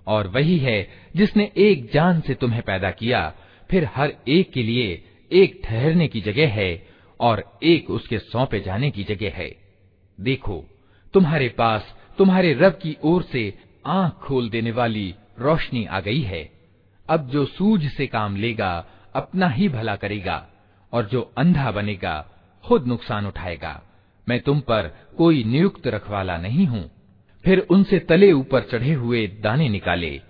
और 0.07 0.29
वही 0.29 0.59
है 0.59 0.89
जिसने 1.16 1.53
एक 1.57 1.91
जान 1.93 2.20
से 2.20 2.35
तुम्हें 2.35 2.62
पैदा 2.62 2.91
किया, 2.91 3.35
फिर 3.70 3.89
हर 3.95 4.12
एक 4.29 4.53
के 4.53 4.62
लिए 4.62 5.05
एक 5.33 5.61
ठहरने 5.64 6.09
की 6.09 6.20
जगह 6.20 6.49
है 6.49 6.87
और 7.20 7.59
एक 7.62 7.91
उसके 7.91 8.18
सौंपे 8.18 8.61
जाने 8.61 8.91
की 8.91 9.05
जगह 9.05 9.31
है। 9.35 9.57
देखो, 10.20 10.64
तुम्हारे 11.14 11.49
पास, 11.49 11.95
तुम्हारे 12.18 12.55
रब 12.55 12.72
की 12.72 12.97
ओर 13.03 13.22
से 13.22 13.59
आँख 13.87 14.12
खोल 14.12 14.51
देने 14.51 14.70
वाली 14.70 15.14
रोशनी 15.39 15.85
आ 15.85 16.01
गई 16.01 16.20
है। 16.20 16.56
अब 17.09 17.29
जो 17.29 17.45
सूझ 17.45 17.87
से 17.87 18.07
काम 18.07 18.37
लेगा, 18.37 18.87
अपना 19.15 19.49
ही 19.49 19.69
भला 19.69 19.97
करेगा, 19.97 20.49
और 20.93 21.05
जो 21.05 21.33
अंधा 21.39 21.71
बनेगा, 21.71 22.31
खुद 22.65 22.87
नुकसान 22.87 23.27
उठाएगा। 23.27 23.83
मैं 24.29 24.41
तुम 24.41 24.61
पर 24.61 24.97
कोई 25.19 25.45
नियुक्त 25.45 25.87
रखवाला 25.87 26.39
नहीं 26.39 26.67
हूँ। 26.67 26.91
फिर 27.45 27.59
उनसे 27.59 27.99
तले 27.99 28.33
ऊपर 28.33 28.61
चढ़े 28.61 28.93
हुए 28.93 29.27
दाने 29.27 29.69
निकाले, 29.69 30.21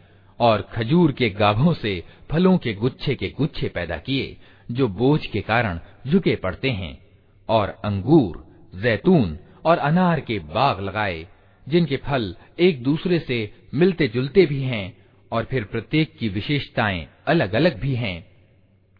और 0.41 0.62
खजूर 0.62 1.12
के 1.12 1.31
गाभों 1.31 1.74
से 1.74 2.05
फलों 2.31 2.59
के 2.59 2.74
गुच्छे 2.74 3.14
के 3.14 3.29
गुच्छे 3.29 3.68
पैदा 3.68 3.97
किए, 3.97 4.37
जो 4.70 4.89
बोझ 4.89 5.27
के 5.27 5.41
कारण 5.41 5.81
झुके 6.07 6.37
पड़ते 6.37 6.70
हैं, 6.70 7.07
और 7.49 7.68
अंगूर, 7.85 8.47
जैतून 8.74 9.39
और 9.64 9.79
अनार 9.79 10.20
के 10.20 10.39
बाग 10.39 10.81
लगाए, 10.81 11.27
जिनके 11.68 11.97
फल 11.97 12.37
एक 12.59 12.83
दूसरे 12.83 13.18
से 13.18 13.55
मिलते 13.74 14.09
जुलते 14.09 14.47
भी 14.47 14.62
हैं 14.62 15.05
और 15.33 15.45
फिर 15.45 15.64
प्रत्येक 15.64 16.16
की 16.18 16.29
विशेषताएँ 16.29 17.09
अलग 17.27 17.55
अलग 17.55 17.81
भी 17.81 17.95
हैं। 17.95 18.27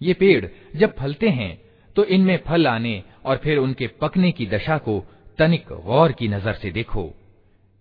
ये 0.03 0.15
पेड़ 0.15 0.47
जब 0.79 0.97
फलते 0.97 1.29
हैं 1.29 1.63
तो 1.97 2.05
इनमें 2.05 2.41
फल 2.47 2.67
आने 2.67 3.03
और 3.25 3.37
फिर 3.37 3.59
उनके 3.59 3.87
पकने 3.87 4.33
की 4.33 4.47
दशा 4.47 4.79
को 4.79 5.07
तनिक 5.39 5.65
गौर 5.73 6.13
की 6.13 6.29
नज़र 6.29 6.53
से 6.53 6.71
देखो। 6.71 7.11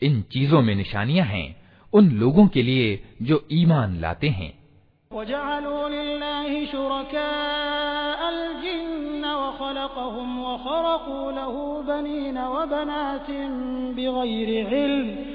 इन 0.01 0.21
चीज़ों 0.21 0.61
में 0.61 0.75
निशानियाँ 0.75 1.25
हैं, 1.25 1.55
उन 1.93 2.09
लोगों 2.11 2.47
के 2.47 2.63
लिए 2.63 3.03
जो 3.21 3.47
ईमान 3.51 3.99
लाते 4.01 4.29
हैं। 4.29 4.53
सुबहानहु 14.65 15.34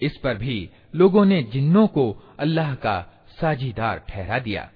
इस 0.00 0.16
पर 0.18 0.34
भी 0.34 0.58
लोगों 0.94 1.24
ने 1.24 1.42
जिन्नों 1.52 1.86
को 1.86 2.04
अल्लाह 2.38 2.74
का 2.74 2.96
साझीदार 3.40 3.98
ठहरा 4.08 4.38
दिया 4.38 4.68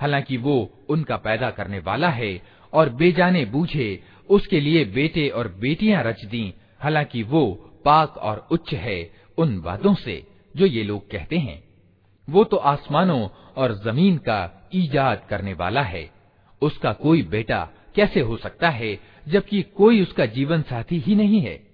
हालांकि 0.00 0.36
वो 0.36 0.56
उनका 0.90 1.16
पैदा 1.16 1.50
करने 1.50 1.78
वाला 1.78 2.08
है 2.10 2.32
और 2.72 2.88
बेजाने 3.00 3.44
बूझे 3.44 3.88
उसके 4.30 4.60
लिए 4.60 4.84
बेटे 4.94 5.28
और 5.28 5.48
बेटियां 5.60 6.02
रच 6.04 6.24
दी 6.24 6.44
हालांकि 6.82 7.22
वो 7.22 7.44
पाक 7.89 8.17
और 8.17 8.47
उच्च 8.51 8.73
है 8.73 9.11
उन 9.37 9.61
बातों 9.61 9.95
से 9.95 10.27
जो 10.55 10.65
ये 10.65 10.83
लोग 10.83 11.11
कहते 11.11 11.37
हैं। 11.37 11.63
वो 12.29 12.43
तो 12.43 12.57
आसमानों 12.57 13.29
और 13.57 13.73
ज़मीन 13.73 14.17
का 14.17 14.69
ईजाद 14.75 15.27
करने 15.29 15.53
वाला 15.53 15.81
है। 15.81 16.11
उसका 16.61 16.93
कोई 16.93 17.23
बेटा 17.23 17.69
कैसे 17.95 18.19
हो 18.19 18.37
सकता 18.37 18.69
है, 18.69 18.99
जबकि 19.27 19.61
कोई 19.61 20.01
उसका 20.01 20.25
जीवन 20.25 20.61
साथी 20.61 20.99
ही 20.99 21.15
नहीं 21.15 21.41
है? 21.41 21.67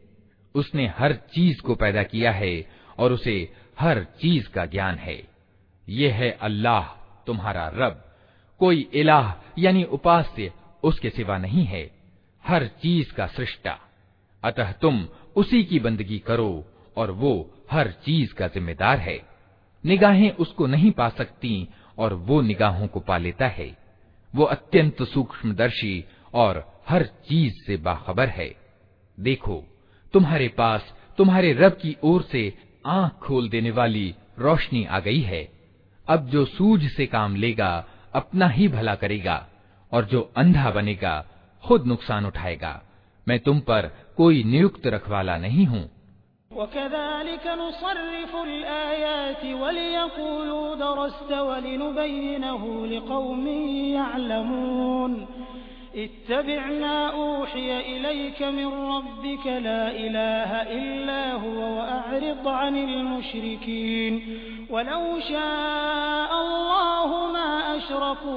उसने 0.55 0.87
हर 0.87 1.13
चीज़ 1.13 1.61
को 1.61 1.75
पैदा 1.75 2.03
किया 2.03 2.31
है 2.31 2.69
और 2.99 3.13
उसे 3.13 3.53
हर 3.79 4.03
चीज़ 4.03 4.49
का 4.49 4.65
ज्ञान 4.65 4.95
है। 4.95 5.27
यह 5.89 6.13
है 6.15 6.31
अल्लाह, 6.31 6.83
तुम्हारा 7.27 7.71
रब। 7.75 8.15
कोई 8.59 8.89
इलाह 8.93 9.33
यानी 9.59 9.83
उपास्य 9.83 10.51
उसके 10.83 11.09
सिवा 11.09 11.37
नहीं 11.37 11.65
है। 11.65 11.91
हर 12.47 12.67
चीज़ 12.67 13.13
का 13.13 13.27
सृष्टा। 13.27 13.79
अतः 14.45 14.71
तुम 14.71 15.07
उसी 15.35 15.63
की 15.63 15.79
बंदगी 15.79 16.19
करो 16.19 16.65
और 16.97 17.11
वो 17.11 17.51
हर 17.71 17.87
चीज़ 17.87 18.33
का 18.33 18.47
जिम्मेदार 18.47 18.97
है। 18.97 19.21
निगाहें 19.85 20.31
उसको 20.31 20.67
नहीं 20.67 20.91
पा 20.91 21.09
सकती 21.09 21.67
और 21.97 22.13
वो 22.13 22.41
निगाहों 22.41 22.87
को 22.87 22.99
पा 22.99 23.17
लेता 23.17 23.47
है। 23.47 23.77
वो 24.35 24.43
अत्यंत 24.43 25.03
सूक्ष्मदर्शी 25.03 26.05
और 26.33 26.81
हर 26.89 27.03
चीज़ 27.05 27.53
से 27.67 27.77
बाखबर 27.77 28.27
है। 28.27 28.55
देखो, 29.19 29.63
तुम्हारे 30.13 30.47
पास, 30.47 30.93
तुम्हारे 31.17 31.53
रब 31.53 31.71
की 31.71 31.97
ओर 32.03 32.21
से 32.21 32.53
आँख 32.85 33.13
खोल 33.13 33.49
देने 33.49 33.71
वाली 33.71 34.15
रोशनी 34.39 34.85
आ 34.85 34.99
गई 34.99 35.21
है। 35.21 35.51
अब 36.09 36.27
जो 36.27 36.45
सूझ 36.45 36.85
से 36.85 37.05
काम 37.05 37.35
लेगा, 37.35 37.87
अपना 38.13 38.47
ही 38.47 38.67
भला 38.67 38.95
करेगा 38.95 39.49
और 39.91 40.05
जो 40.05 40.31
अंधा 40.37 40.71
बनेगा, 40.71 41.25
खुद 41.63 41.85
नुकसान 41.85 42.25
उठाएगा। 42.25 42.84
मैं 43.26 43.38
तुम 43.46 43.60
पर 43.70 43.90
कोई 44.16 44.42
नियुक्त 44.52 44.86
रखवाला 44.96 45.36
नहीं 45.46 45.66
हूँ 45.66 45.88
इत्तबि'मा 55.98 56.96
ऊहिय 57.20 57.70
इलैक 57.92 58.40
मिन 58.56 58.74
रब्बिक 58.90 59.46
ला 59.62 59.78
इलाहा 60.02 60.60
इल्ला 60.74 61.22
हुवा 61.42 61.68
वअ'रिद 61.76 62.46
अनिल 62.50 62.94
मुशरिकीन 63.06 64.20
वलौ 64.70 65.02
शाअ 65.28 66.28
अल्लाहु 66.38 67.18
मा 67.34 67.46
अशरकू 67.72 68.36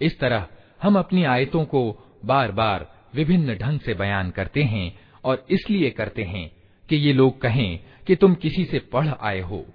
इस 0.00 0.14
तरह 0.20 0.42
हम 0.82 0.98
अपनी 0.98 1.24
आयतों 1.24 1.64
को 1.64 1.80
बार 2.24 2.52
बार 2.52 2.86
विभिन्न 3.14 3.54
ढंग 3.54 3.80
से 3.80 3.94
बयान 3.94 4.30
करते 4.30 4.62
हैं 4.62 4.86
और 5.24 5.44
इसलिए 5.50 5.90
करते 5.90 6.22
हैं 6.24 6.50
कि 6.88 6.96
ये 6.96 7.12
लोग 7.12 7.40
कहें 7.40 7.78
कि 8.07 8.15
तुम 8.15 8.35
किसी 8.35 8.65
से 8.65 8.79
पढ़ 8.93 9.07
आए 9.21 9.39
हो, 9.39 9.65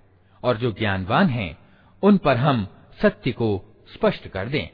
और 0.43 0.57
जो 0.57 0.71
ज्ञानवान 0.73 1.29
हैं, 1.29 1.57
उन 2.03 2.17
पर 2.17 2.37
हम 2.37 2.67
सत्य 3.03 3.33
को 3.33 3.51
स्पष्ट 3.95 4.29
कर 4.29 4.49
दें। 4.49 4.69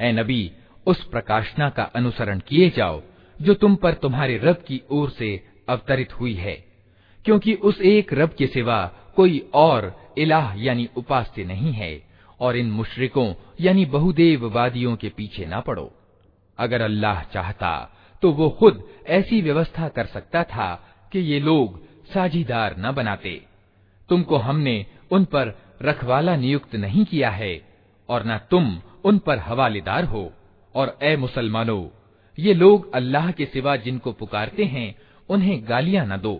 ए 0.00 0.12
नबी, 0.12 0.50
उस 0.86 1.04
प्रकाशना 1.04 1.68
का 1.70 1.82
अनुसरण 1.82 2.38
किए 2.38 2.70
जाओ, 2.70 3.02
जो 3.40 3.54
तुम 3.54 3.74
पर 3.76 3.94
तुम्हारे 3.94 4.38
रब 4.38 4.62
की 4.66 4.80
ओर 4.90 5.10
से 5.10 5.34
अवतरित 5.68 6.12
हुई 6.20 6.34
है, 6.34 6.54
क्योंकि 7.24 7.54
उस 7.54 7.80
एक 7.80 8.12
रब 8.12 8.34
के 8.38 8.46
सिवा 8.46 8.84
कोई 9.16 9.38
और 9.54 9.94
इलाह 10.18 10.54
यानी 10.56 10.88
उपास्य 10.96 11.44
नहीं 11.44 11.72
है, 11.72 12.02
और 12.40 12.56
इन 12.56 12.70
मुशरिकों 12.70 13.32
यानी 13.60 13.84
बहुदेववादियों 13.86 14.96
के 14.96 15.08
पीछे 15.08 15.46
ना 15.46 15.60
पड़ो। 15.60 15.92
अगर 16.58 16.80
अल्लाह 16.80 17.22
चाहता 17.24 17.70
तो 18.22 18.30
वो 18.32 18.48
खुद 18.50 18.82
ऐसी 19.06 19.40
व्यवस्था 19.42 19.88
कर 19.88 20.06
सकता 20.06 20.42
था 20.44 20.74
कि 21.12 21.18
ये 21.18 21.38
लोग 21.40 21.87
साझीदार 22.14 22.76
न 22.78 22.92
बनाते। 22.92 23.40
तुमको 24.08 24.36
हमने 24.36 24.86
उन 25.10 25.24
पर 25.24 25.54
रखवाला 25.82 26.36
नियुक्त 26.36 26.76
नहीं 26.76 27.04
किया 27.04 27.30
है, 27.30 27.60
और 28.08 28.26
न 28.26 28.38
तुम 28.50 28.80
उन 29.04 29.18
पर 29.18 29.38
हवालेदार 29.38 30.04
हो। 30.04 30.32
और 30.74 30.98
ए 31.02 31.16
मुसलमानों, 31.16 31.88
ये 32.38 32.54
लोग 32.54 32.92
अल्लाह 32.94 33.30
के 33.30 33.44
सिवा 33.44 33.76
जिनको 33.76 34.12
पुकारते 34.12 34.64
हैं, 34.64 34.94
उन्हें 35.28 35.68
गालियाँ 35.68 36.06
न 36.06 36.16
दो। 36.16 36.34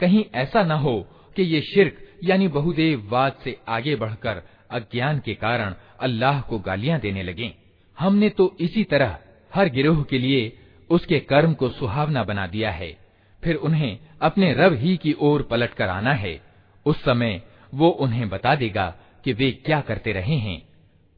कहीं 0.00 0.24
ऐसा 0.34 0.62
न 0.62 0.70
हो 0.70 1.00
कि 1.36 1.42
ये 1.42 1.60
शिरक, 1.60 1.98
यानी 2.24 2.48
बहुदेववाद 2.48 3.36
से 3.44 3.58
आगे 3.68 3.96
बढ़कर 3.96 4.42
अज्ञान 4.70 5.18
के 5.18 5.34
कारण 5.34 5.74
अल्लाह 6.00 6.40
को 6.40 6.58
गालियाँ 6.58 7.00
देने 7.00 7.22
लगे। 7.22 7.54
हमने 7.98 8.28
तो 8.28 8.56
इसी 8.60 8.84
तरह 8.84 9.18
हर 9.54 9.68
गिरोह 9.68 10.02
के 10.02 10.18
लिए 10.18 10.56
उसके 10.90 11.18
कर्म 11.20 11.54
को 11.54 11.68
सुहावना 11.68 12.24
बना 12.24 12.46
दिया 12.46 12.70
है। 12.70 12.99
फिर 13.42 13.56
उन्हें 13.56 13.98
अपने 14.20 14.52
रब 14.54 14.74
ही 14.74 14.96
की 14.96 15.12
ओर 15.20 15.42
पलट 15.42 15.74
कर 15.74 15.88
आना 15.88 16.12
है। 16.14 16.40
उस 16.86 17.02
समय 17.04 17.40
वो 17.72 17.88
उन्हें 18.00 18.28
बता 18.28 18.54
देगा 18.54 18.86
कि 19.24 19.32
वे 19.32 19.50
क्या 19.64 19.80
करते 19.80 20.12
रहे 20.12 20.36
हैं। 20.36 20.60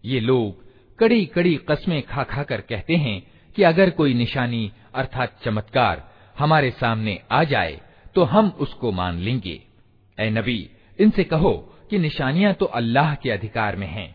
ये 0.04 0.20
लोग 0.20 0.62
कड़ी 0.98 1.24
कड़ी 1.26 1.54
कस्में 1.70 2.00
खा 2.02 2.22
खा 2.24 2.42
कर 2.42 2.60
कहते 2.60 2.96
हैं 2.96 3.20
कि 3.56 3.62
अगर 3.62 3.90
कोई 3.90 4.14
निशानी 4.14 4.70
अर्थात 4.94 5.38
चमत्कार 5.44 6.08
हमारे 6.36 6.70
सामने 6.70 7.18
आ 7.32 7.42
जाए 7.44 7.80
तो 8.14 8.24
हम 8.24 8.48
उसको 8.60 8.92
मान 8.92 9.18
लेंगे। 9.18 9.60
ए 10.18 10.28
नबी, 10.30 10.70
इनसे 10.98 11.24
कहो 11.24 11.52
कि 11.90 11.98
निशानियाँ 11.98 12.52
तो 12.54 12.66
अल्लाह 12.66 13.14
के 13.14 13.30
अधिकार 13.30 13.76
में 13.76 13.86
हैं, 13.86 14.14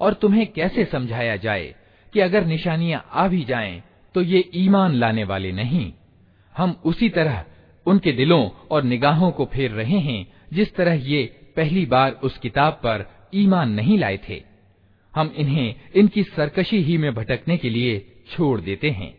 और 0.00 0.14
तुम्हें 0.14 0.46
कैसे 0.46 0.84
समझाया 0.84 1.36
जाए 1.36 1.74
कि 2.14 2.20
अगर 2.20 2.44
निशानियाँ 2.46 3.04
आ 3.12 3.26
भी 3.28 3.44
जाएँ 3.44 3.82
तो 4.14 4.22
ये 4.22 4.44
ईमान 4.56 4.94
लाने 4.94 5.24
वाले 5.24 5.52
नहीं? 5.52 5.92
हम 6.58 6.80
उसी 6.84 7.08
तरह 7.08 7.44
उनके 7.86 8.12
दिलों 8.12 8.50
और 8.70 8.82
निगाहों 8.82 9.30
को 9.30 9.44
फेर 9.44 9.70
रहे 9.70 9.98
हैं, 9.98 10.32
जिस 10.52 10.74
तरह 10.74 10.92
ये 10.92 11.52
पहली 11.56 11.86
बार 11.86 12.12
उस 12.12 12.38
किताब 12.38 12.72
पर 12.72 13.28
ईमान 13.34 13.70
नहीं 13.70 13.98
लाए 13.98 14.20
थे। 14.28 14.42
हम 15.16 15.34
इन्हें 15.36 15.74
इनकी 15.96 16.22
सरकशी 16.22 16.82
ही 16.82 16.98
में 16.98 17.14
भटकने 17.14 17.56
के 17.56 17.70
लिए 17.70 18.22
छोड़ 18.30 18.60
देते 18.60 18.90
हैं। 18.90 19.18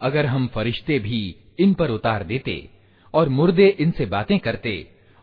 अगर 0.00 0.26
हम 0.26 0.46
फरिश्ते 0.48 0.98
भी 0.98 1.36
इन 1.58 1.72
पर 1.74 1.90
उतार 1.90 2.22
देते 2.22 2.56
और 3.14 3.28
मुर्दे 3.28 3.68
इनसे 3.80 4.06
बातें 4.06 4.38
करते 4.38 4.74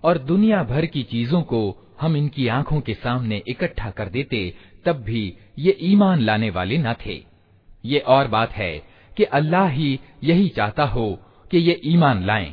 और 0.03 0.17
दुनिया 0.17 0.63
भर 0.63 0.86
की 0.86 1.03
चीजों 1.03 1.41
को 1.43 1.61
हम 2.01 2.16
इनकी 2.16 2.47
आँखों 2.49 2.80
के 2.80 2.94
सामने 2.94 3.42
इकट्ठा 3.49 3.90
कर 3.90 4.09
देते, 4.09 4.53
तब 4.86 5.03
भी 5.03 5.36
ये 5.59 5.76
ईमान 5.82 6.20
लाने 6.20 6.51
वाले 6.51 6.78
न 6.78 6.94
थे। 7.07 7.22
ये 7.84 7.99
और 7.99 8.28
बात 8.28 8.53
है 8.53 8.72
कि 9.16 9.24
अल्लाह 9.24 9.68
ही 9.68 9.99
यही 10.24 10.49
चाहता 10.49 10.84
हो 10.84 11.09
कि 11.51 11.59
ये 11.59 11.80
ईमान 11.84 12.24
लाएँ। 12.24 12.53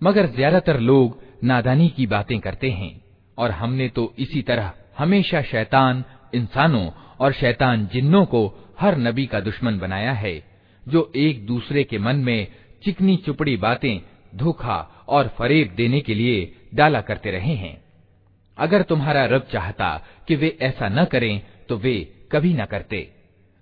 मगर 0.00 0.26
ज़्यादातर 0.26 0.80
लोग 0.80 1.22
नादानी 1.44 1.88
की 1.88 2.06
बातें 2.06 2.38
करते 2.40 2.70
हैं, 2.70 3.00
और 3.38 3.50
हमने 3.50 3.88
तो 3.88 4.12
इसी 4.18 4.42
तरह 4.42 4.72
हमेशा 4.98 5.42
शैतान 5.42 6.04
इंसानों 6.34 6.90
और 7.20 7.32
शैतान 7.32 7.86
जिन्नों 7.86 8.24
को 8.24 8.46
हर 8.80 8.96
नबी 8.98 9.26
का 9.26 9.40
दुश्मन 9.40 9.78
बनाया 9.78 10.12
है, 10.12 10.42
जो 10.86 11.12
एक 11.16 11.44
दूसरे 11.46 11.84
के 11.84 11.98
मन 11.98 12.16
में 12.16 12.46
चिकनी 12.84 13.16
चुपड़ी 13.16 13.56
बातें 13.56 14.00
धोखा 14.34 14.76
और 15.08 15.28
फरेब 15.28 15.74
देने 15.76 16.00
के 16.00 16.14
लिए 16.14 16.52
डाला 16.74 17.00
करते 17.00 17.30
रहे 17.30 17.54
हैं। 17.54 17.76
अगर 18.58 18.82
तुम्हारा 18.82 19.24
रब 19.26 19.46
चाहता 19.52 19.90
कि 20.28 20.36
वे 20.36 20.56
ऐसा 20.60 20.88
न 20.88 21.04
करें 21.04 21.40
तो 21.68 21.76
वे 21.76 21.94
कभी 22.32 22.52
न 22.54 22.64
करते। 22.64 23.00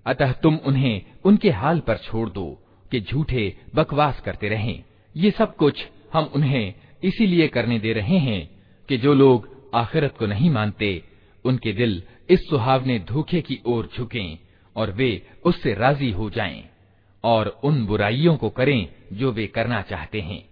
अतः 0.06 0.32
तुम 0.32 0.56
उन्हें 0.56 1.02
उनके 1.24 1.50
हाल 1.50 1.80
पर 1.80 1.96
छोड़ 1.96 2.28
दो, 2.30 2.46
कि 2.92 3.00
झूठे 3.00 3.56
बकवास 3.74 4.20
करते 4.20 4.48
रहें। 4.48 4.82
ये 5.14 5.30
सब 5.30 5.56
कुछ 5.56 5.84
हम 6.12 6.30
उन्हें 6.34 6.74
इसीलिए 7.04 7.48
करने 7.48 7.78
दे 7.78 7.92
रहे 7.92 8.18
हैं 8.18 8.48
कि 8.88 8.96
जो 8.96 9.14
लोग 9.14 9.48
आखिरत 9.74 10.14
को 10.18 10.26
नहीं 10.26 10.50
मानते, 10.50 11.02
उनके 11.44 11.72
दिल 11.72 12.02
इस 12.30 12.48
सुहावने 12.48 12.98
धोखे 12.98 13.40
की 13.40 13.60
ओर 13.66 13.88
झुकें 13.96 14.38
और 14.76 14.90
वे 14.90 15.10
उससे 15.44 15.74
राज़ी 15.74 16.10
हो 16.10 16.28
जाएँ 16.30 16.62
और 17.24 17.48
उन 17.64 17.84
बुराइयों 17.86 18.36
को 18.36 18.48
करें 18.50 18.88
जो 19.12 19.32
वे 19.32 19.46
करना 19.46 19.80
चाहते 19.82 20.20
हैं। 20.20 20.42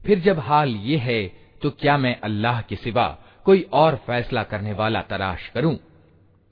फिर 0.00 0.20
जब 0.20 0.38
हाल 0.38 0.74
ये 0.82 0.96
है 0.96 1.22
तो 1.62 1.70
क्या 1.70 1.96
मैं 1.98 2.14
अल्लाह 2.20 2.60
के 2.60 2.76
सिवा 2.76 3.06
कोई 3.46 3.66
और 3.72 3.96
फैसला 3.96 4.42
करने 4.42 4.72
वाला 4.72 5.02
तलाश 5.02 5.48
करूँ। 5.48 5.78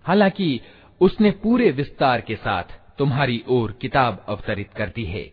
हालाँकि 0.04 0.60
उसने 1.00 1.30
पूरे 1.30 1.70
विस्तार 1.70 2.20
के 2.20 2.36
साथ 2.36 2.96
तुम्हारी 2.98 3.44
ओर 3.48 3.72
किताब 3.72 4.24
अवतरित 4.28 4.70
कर 4.76 4.88
दी 4.88 5.04
है, 5.04 5.32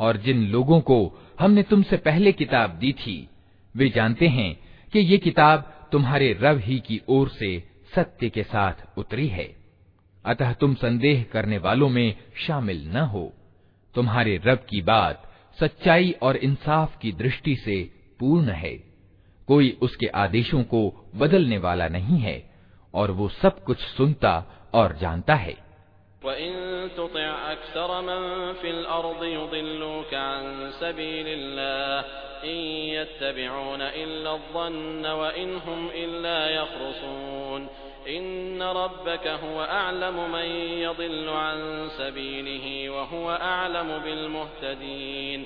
और 0.00 0.16
जिन 0.16 0.46
लोगों 0.46 0.80
को 0.80 0.98
हमने 1.40 1.62
तुमसे 1.62 1.96
पहले 1.96 2.32
किताब 2.32 2.70
दी 2.70 2.92
थी, 2.92 3.28
वे 3.76 3.88
जानते 3.88 4.28
हैं 4.28 4.58
कि 4.92 4.98
ये 4.98 5.18
किताब 5.18 5.88
तुम्हारे 5.92 6.38
रब 6.40 6.58
ही 6.58 6.78
की 6.78 7.00
ओर 7.08 7.28
से 7.28 7.68
सत्य 7.94 8.28
के 8.28 8.42
साथ 8.42 8.98
उतरी 8.98 9.28
है। 9.28 9.56
अतः 10.24 10.52
तुम 10.52 10.74
संदेह 10.74 11.24
करने 11.32 11.58
वालों 11.58 11.88
में 11.88 12.14
शामिल 12.46 12.88
न 12.88 12.96
हो। 12.96 13.32
तुम्हारे 13.94 14.40
रब 14.46 14.58
की 14.70 14.82
बात 14.82 15.30
सच्चाई 15.60 16.14
और 16.22 16.36
इंसाफ 16.36 16.98
की 16.98 17.12
दृष्टि 17.12 17.56
से 17.56 17.90
पूर्ण 18.20 18.48
है। 18.48 18.91
कोई 19.47 19.77
उसके 19.81 20.07
आदेशों 20.15 20.63
को 20.63 20.81
बदलने 21.15 21.57
वाला 21.57 21.87
नहीं 21.87 22.19
है 22.19 22.37
और 22.93 23.11
वो 23.11 23.27
सब 23.41 23.63
कुछ 23.63 23.77
सुनता 23.97 24.33
और 24.73 24.97
जानता 24.97 25.35
है 25.35 25.55
इन 38.07 38.61
रब्बक 38.75 39.25
हुवा 39.41 39.63
अअलमु 39.77 40.25
मन 40.27 40.51
यदिल्लु 40.81 41.31
अन 41.37 41.63
सबीलिही 41.97 42.75
व 42.87 43.03
हुवा 43.11 43.35
अअलमु 43.47 43.99
बिल 43.99 44.27
मुहतदीन 44.27 45.45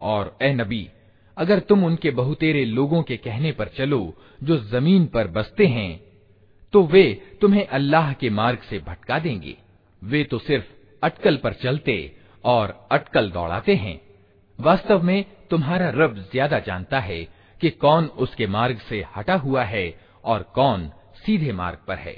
और 0.00 0.24
ए 0.42 0.52
नबी 0.52 0.84
अगर 1.36 1.58
तुम 1.60 1.84
उनके 1.84 2.10
बहुतेरे 2.12 2.64
लोगों 2.64 3.02
के 3.02 3.16
कहने 3.16 3.52
पर 3.52 3.68
चलो 3.76 4.00
जो 4.42 4.56
जमीन 4.70 5.06
पर 5.14 5.26
बसते 5.28 5.66
हैं 5.68 6.00
तो 6.72 6.82
वे 6.86 7.04
तुम्हें 7.40 7.66
अल्लाह 7.68 8.12
के 8.12 8.30
मार्ग 8.30 8.60
से 8.70 8.78
भटका 8.86 9.18
देंगे 9.18 9.54
वे 10.02 10.22
तो 10.24 10.38
सिर्फ 10.38 10.64
अटकल 11.02 11.36
पर 11.36 11.52
चलते 11.62 11.96
और 12.44 12.74
अटकल 12.92 13.30
दौड़ाते 13.30 13.74
हैं 13.76 13.96
वास्तव 14.59 15.03
में 15.03 15.25
तुम्हारा 15.49 15.89
रब 15.95 16.15
ज़्यादा 16.31 16.59
जानता 16.59 16.99
है 16.99 17.23
कि 17.61 17.69
कौन 17.81 18.05
उसके 18.17 18.47
मार्ग 18.47 18.79
से 18.79 19.03
हटा 19.15 19.35
हुआ 19.37 19.63
है 19.63 19.93
और 20.23 20.43
कौन 20.55 20.89
सीधे 21.17 21.51
मार्ग 21.53 21.77
पर 21.87 21.97
है। 21.97 22.15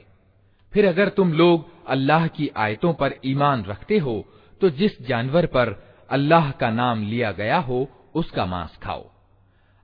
फिर 0.74 0.88
अगर 0.88 1.10
तुम 1.10 1.34
लोग 1.34 1.70
अल्लाह 1.88 2.28
की 2.28 2.50
आयतों 2.58 2.94
पर 2.94 3.14
ईमान 3.26 3.64
रखते 3.66 3.98
हो 3.98 4.24
तो 4.62 4.70
जिस 4.72 5.02
जानवर 5.02 5.46
पर 5.46 5.76
अल्लाह 6.10 6.52
का 6.52 6.70
नाम 6.72 7.04
लिया 7.04 7.32
गया 7.32 7.58
हो, 7.60 7.88
उसका 8.16 8.46
मांस 8.46 8.78
खाओ। 8.84 9.10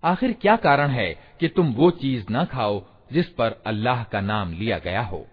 आखिर 0.04 0.34
क्या 0.42 0.56
कारण 0.58 0.90
है 0.90 1.10
कि 1.40 1.48
तुम 1.48 1.72
वो 1.74 1.90
चीज़ 1.94 2.26
न 2.32 2.44
खाओ 2.46 2.84
जिस 3.14 3.30
पर 3.30 3.62
अल्लाह 3.66 4.04
का 4.04 4.22
नाम 4.22 4.52
लिया 4.54 4.78
गया 4.78 5.02
हो? 5.02 5.26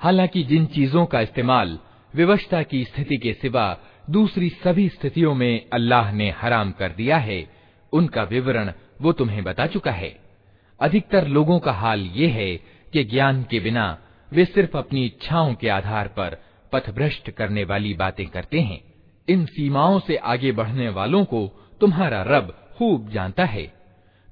हालाँकि 0.00 0.42
जिन 0.44 0.66
चीज़ों 0.68 1.04
का 1.06 1.20
इस्तेमाल 1.20 1.78
विवशता 2.14 2.62
की 2.62 2.84
स्थिति 2.84 3.16
के 3.16 3.32
सिवा 3.32 3.66
दूसरी 4.10 4.48
सभी 4.48 4.88
स्थितियों 4.88 5.34
में 5.34 5.66
अल्लाह 5.72 6.12
ने 6.12 6.30
हराम 6.30 6.70
कर 6.70 6.88
दिया 6.88 7.16
है। 7.16 7.50
उनका 7.92 8.22
विवरण 8.22 8.72
वो 9.00 9.12
तुम्हें 9.12 9.44
बता 9.44 9.66
चुका 9.66 9.90
है। 9.90 10.18
अधिकतर 10.80 11.28
लोगों 11.28 11.58
का 11.58 11.72
हाल 11.72 12.00
ये 12.00 12.26
है 12.26 12.56
कि 12.92 13.04
ज्ञान 13.04 13.42
के 13.42 13.60
बिना 13.60 13.98
वे 14.32 14.44
सिर्फ़ 14.44 14.76
अपनी 14.76 15.06
इच्छाओं 15.06 15.54
के 15.54 15.68
आधार 15.68 16.08
पर 16.08 16.42
पथभ्रष्ट 16.72 17.30
करने 17.30 17.64
वाली 17.64 17.94
बातें 17.94 18.26
करते 18.26 18.60
हैं। 18.60 18.84
इन 19.28 19.46
सीमाओं 19.46 20.00
से 20.00 20.16
आगे 20.16 20.52
बढ़ने 20.52 20.88
वालों 20.88 21.24
को 21.24 21.68
तुम्हारा 21.80 22.22
रब 22.22 22.74
खूब 22.78 23.10
जानता 23.10 23.44
है। 23.44 23.72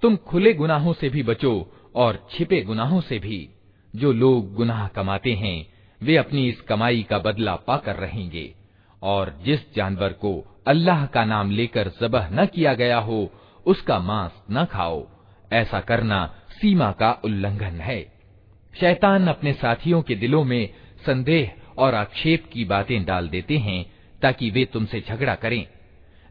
तुम 0.03 0.17
खुले 0.17 0.55
गुनाहों 0.55 0.93
से 0.93 1.09
भी 1.09 1.23
बचो 1.23 1.73
और 1.95 2.29
छिपे 2.31 2.61
गुनाहों 2.63 3.01
से 3.01 3.19
भी। 3.19 3.49
जो 3.97 4.13
लोग 4.13 4.55
गुनाह 4.55 4.89
कमाते 4.89 5.33
हैं, 5.33 5.67
वे 6.03 6.17
अपनी 6.17 6.49
इस 6.49 6.61
कमाई 6.61 7.07
का 7.11 7.19
बदला 7.19 7.57
पाकर 7.57 7.97
रहेंगे। 7.97 8.55
और 9.07 9.39
जिस 9.43 9.75
जानवर 9.75 10.13
को 10.13 10.33
अल्लाह 10.67 11.07
का 11.07 11.25
नाम 11.25 11.51
लेकर 11.51 11.91
जबह 12.01 12.29
न 12.33 12.47
किया 12.47 12.75
गया 12.75 12.99
हो, 12.99 13.33
उसका 13.67 13.99
मांस 13.99 14.33
न 14.51 14.65
खाओ। 14.65 15.07
ऐसा 15.53 15.81
करना 15.81 16.35
सीमा 16.51 16.93
का 16.93 17.13
उल्लंघन 17.25 17.81
है। 17.81 18.01
शैतान 18.81 19.29
अपने 19.29 19.53
साथियों 19.53 20.03
के 20.03 20.15
दिलों 20.15 20.45
में 20.45 20.69
संदेह 21.07 21.53
और 21.79 21.95
आक्षेप 21.95 22.45
की 22.53 22.65
बातें 22.65 23.05
डाल 23.05 23.29
देते 23.29 23.59
हैं, 23.59 23.93
ताकि 24.23 24.51
वे 24.51 24.65
तुमसे 24.65 25.05
झगड़ा 25.09 25.35
करें। 25.35 25.67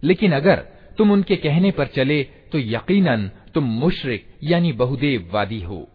लेकिन 0.03 0.31
अगर 0.31 0.55
तुम 0.97 1.11
उनके 1.11 1.35
कहने 1.35 1.71
पर 1.71 1.87
चले 1.87 2.23
तो 2.23 2.59
यकीनन 2.59 3.31
तुम 3.53 3.63
मुशरिक 3.63 4.37
यानी 4.43 4.71
बहुदेववादी 4.73 5.61
हो। 5.61 5.89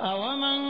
अवमन 0.00 0.69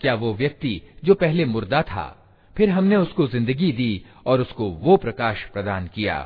क्या 0.00 0.14
वो 0.14 0.32
व्यक्ति 0.34 0.80
जो 1.04 1.14
पहले 1.14 1.44
मुर्दा 1.44 1.82
था 1.82 2.06
फिर 2.56 2.70
हमने 2.70 2.96
उसको 2.96 3.26
जिंदगी 3.26 3.70
दी 3.72 3.92
और 4.26 4.40
उसको 4.40 4.68
वो 4.80 4.96
प्रकाश 4.96 5.44
प्रदान 5.52 5.86
किया 5.94 6.16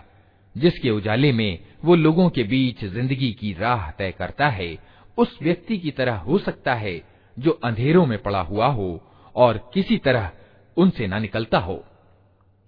जिसके 0.55 0.91
उजाले 0.91 1.33
में 1.33 1.59
वो 1.85 1.95
लोगों 1.95 2.29
के 2.31 2.43
बीच 2.45 2.85
जिंदगी 2.85 3.33
की 3.33 3.53
राह 3.53 3.91
तय 3.91 4.13
करता 4.19 4.49
है 4.49 4.71
उस 5.18 5.40
व्यक्ति 5.42 5.78
की 5.78 5.92
तरह 5.92 6.16
हो 6.16 6.38
सकता 6.38 6.74
है 6.74 7.02
जो 7.40 7.52
अंधेरों 7.52 8.06
में 8.06 8.22
पड़ा 8.22 8.42
हुआ 8.42 8.68
हो 8.68 9.02
और 9.36 9.72
किसी 9.74 9.98
तरह 9.98 10.32
उनसे 10.78 11.08
न 11.08 11.22
निकलता 11.22 11.58
हो। 11.58 11.86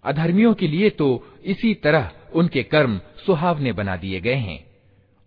अधर्मियों 0.03 0.53
के 0.53 0.67
लिए 0.67 0.89
तो 0.89 1.27
इसी 1.45 1.73
तरह 1.73 2.11
उनके 2.33 2.63
कर्म 2.63 3.01
सुहावने 3.25 3.73
बना 3.73 3.95
दिए 3.95 4.19
गए 4.21 4.33
हैं। 4.33 4.65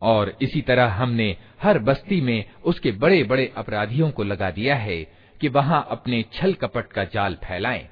और 0.02 0.36
इसी 0.42 0.60
तरह 0.60 0.86
हमने 0.86 1.36
हर 1.62 1.78
बस्ती 1.78 2.20
में 2.20 2.44
उसके 2.64 2.92
बड़े 2.92 3.22
बड़े 3.24 3.52
अपराधियों 3.56 4.10
को 4.10 4.22
लगा 4.22 4.50
दिया 4.50 4.76
है 4.76 5.04
कि 5.40 5.48
वहाँ 5.48 5.86
अपने 5.90 6.24
छल 6.32 6.52
कपट 6.52 6.86
का 6.86 7.04
जाल 7.04 7.34
फैलाएँ। 7.34 7.88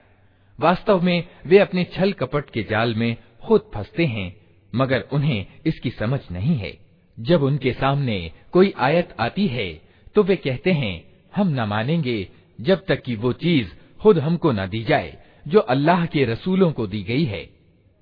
वास्तव 0.60 1.00
में 1.00 1.28
वे 1.46 1.58
अपने 1.58 1.84
छल 1.84 2.12
कपट 2.12 2.50
के 2.50 2.62
जाल 2.62 2.94
में 2.94 3.16
खुद 3.44 3.70
फंसते 3.74 4.04
हैं, 4.06 4.36
मगर 4.74 5.00
उन्हें 5.12 5.46
इसकी 5.66 5.90
समझ 5.90 6.20
नहीं 6.32 6.56
है। 6.56 6.85
जब 7.18 7.42
उनके 7.42 7.72
सामने 7.72 8.18
कोई 8.52 8.72
आयत 8.78 9.14
आती 9.20 9.46
है 9.46 9.68
तो 10.16 10.22
वे 10.22 10.36
कहते 10.36 10.72
हैं, 10.72 11.04
हम 11.36 11.48
न 11.50 11.64
मानेंगे 11.68 12.28
जब 12.58 12.84
तक 12.88 13.02
कि 13.02 13.14
वो 13.16 13.32
चीज़ 13.34 13.68
खुद 14.00 14.18
हमको 14.18 14.52
न 14.52 14.66
दी 14.66 14.82
जाए, 14.84 15.16
जो 15.46 15.60
अल्लाह 15.60 16.04
के 16.06 16.24
रसूलों 16.24 16.70
को 16.72 16.86
दी 16.86 17.02
गई 17.02 17.24
है। 17.24 17.48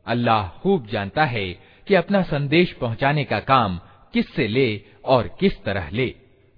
अल्लाह 0.06 0.48
खूब 0.60 0.86
जानता 0.86 1.24
है 1.24 1.46
कि 1.86 1.94
अपना 1.94 2.22
संदेश 2.22 2.72
पहुँचाने 2.72 3.24
का 3.24 3.40
काम 3.40 3.78
किससे 4.14 4.46
ले 4.48 4.80
और 5.04 5.28
किस 5.40 5.62
तरह 5.64 5.88
ले। 5.92 6.06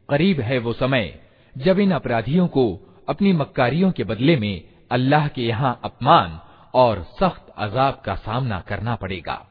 करीब 0.08 0.40
है 0.40 0.58
वो 0.58 0.72
समय, 0.72 1.14
जब 1.56 1.78
इन 1.78 1.90
अपराधियों 1.90 2.46
को 2.48 2.66
अपनी 3.08 3.32
मक्कारियों 3.32 3.90
के 3.90 4.04
बदले 4.04 4.36
में 4.36 4.64
अल्लाह 4.90 5.28
के 5.28 5.42
यहाँ 5.42 5.78
अपमान 5.84 6.38
और 6.74 7.02
सख्त 7.20 7.52
अजाब 7.58 8.02
का 8.04 8.14
सामना 8.16 8.60
करना 8.60 8.94
पड़ेगा। 8.94 9.44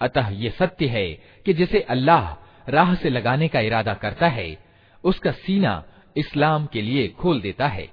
अतः 0.00 0.28
ये 0.32 0.50
सत्य 0.50 0.86
है 0.86 1.06
कि 1.46 1.52
जिसे 1.54 1.80
अल्लाह 1.80 2.32
राह 2.70 2.94
से 2.94 3.10
लगाने 3.10 3.48
का 3.48 3.60
इरादा 3.60 3.94
करता 3.94 4.28
है, 4.28 4.58
उसका 5.04 5.30
सीना 5.32 5.82
इस्लाम 6.16 6.66
के 6.66 6.82
लिए 6.82 7.06
खोल 7.08 7.40
देता 7.40 7.66
है 7.66 7.88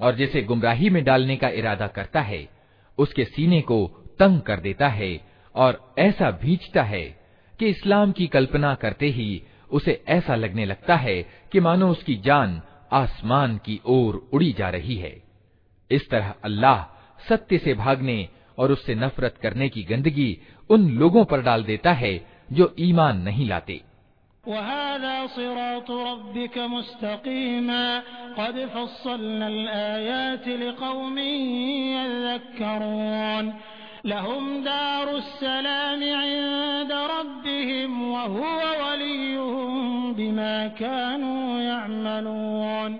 और 0.00 0.14
जिसे 0.14 0.42
गुमराही 0.42 0.90
में 0.90 1.02
डालने 1.04 1.36
का 1.36 1.48
इरादा 1.48 1.86
करता 1.86 2.20
है, 2.20 2.48
उसके 2.98 3.24
सीने 3.24 3.60
को 3.60 3.86
तंग 4.18 4.40
कर 4.40 4.60
देता 4.60 4.88
है 4.88 5.18
और 5.54 5.94
ऐसा 5.98 6.30
भींचता 6.42 6.82
है 6.82 7.04
कि 7.58 7.66
इस्लाम 7.66 8.12
की 8.12 8.26
कल्पना 8.26 8.74
करते 8.74 9.06
ही 9.06 9.42
उसे 9.70 10.02
ऐसा 10.08 10.34
लगने 10.34 10.64
लगता 10.64 10.96
है 10.96 11.22
कि 11.52 11.60
मानो 11.60 11.88
उसकी 11.88 12.14
जान 12.16 12.60
आसमान 12.92 13.56
की 13.58 13.80
ओर 13.86 14.16
उड़ी 14.32 14.52
जा 14.52 14.68
रही 14.68 14.96
है। 14.96 15.14
इस 15.90 16.08
तरह 16.10 16.34
अल्लाह 16.44 16.82
सत्य 17.28 17.58
से 17.58 17.74
भागने 17.74 18.28
और 18.58 18.72
उससे 18.72 18.94
नफरत 18.94 19.38
करने 19.42 19.68
की 19.68 19.82
गंदगी 19.82 20.36
उन 20.69 20.89
लोगों 20.99 21.23
पर 21.31 21.41
डाल 21.41 21.63
देता 21.63 21.91
है 22.01 22.13
जो 22.51 22.73
ईमान 22.79 23.21
नहीं 23.21 23.47
लाते 23.49 23.81
लहुम 34.05 34.45
दारुस्सलाम 34.63 36.03
इंद 36.03 36.91
रब्बिहिम 37.11 37.95
व 38.11 38.19
हुवा 38.33 38.71
वलियुहुम 38.81 40.13
बिमा 40.17 40.53
कानू 40.79 41.33
यअमलून 41.61 42.99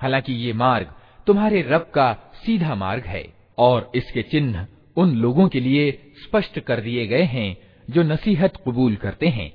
हालांकि 0.00 0.32
ये 0.34 0.52
मार्ग 0.54 0.86
तुम्हारे 1.26 1.62
रब 1.62 1.86
का 1.94 2.12
सीधा 2.44 2.74
मार्ग 2.74 3.04
है 3.06 3.24
और 3.58 3.90
इसके 3.94 4.22
चिन्ह 4.22 4.66
उन 4.96 5.14
लोगों 5.16 5.48
के 5.48 5.60
लिए 5.60 5.90
स्पष्ट 6.24 6.58
कर 6.58 6.80
दिए 6.80 7.06
गए 7.06 7.22
हैं 7.34 7.50
जो 7.88 8.02
नसीहत 8.02 8.56
कबूल 8.66 8.96
करते 8.96 9.28
हैं 9.28 9.50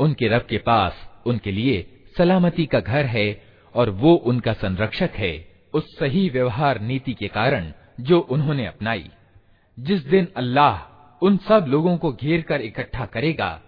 उनके 0.00 0.28
रब 0.28 0.46
के 0.50 0.58
पास 0.68 0.94
उनके 1.26 1.52
लिए 1.52 1.76
सलामती 2.18 2.66
का 2.66 2.80
घर 2.80 3.04
है 3.06 3.26
और 3.75 3.89
वो 3.89 4.15
उनका 4.15 4.53
संरक्षक 4.53 5.09
है 5.15 5.47
उस 5.73 5.99
सही 5.99 6.29
व्यवहार 6.29 6.81
नीति 6.81 7.13
के 7.13 7.27
कारण 7.27 7.71
जो 7.99 8.19
उन्होंने 8.19 8.65
अपनाई। 8.65 9.09
जिस 9.79 10.05
दिन 10.05 10.27
अल्लाह 10.37 10.89
उन 11.25 11.37
सब 11.37 11.65
लोगों 11.69 11.97
को 11.97 12.13
घेर 12.13 12.41
कर 12.41 12.61
इकट्ठा 12.61 13.05
करेगा, 13.05 13.61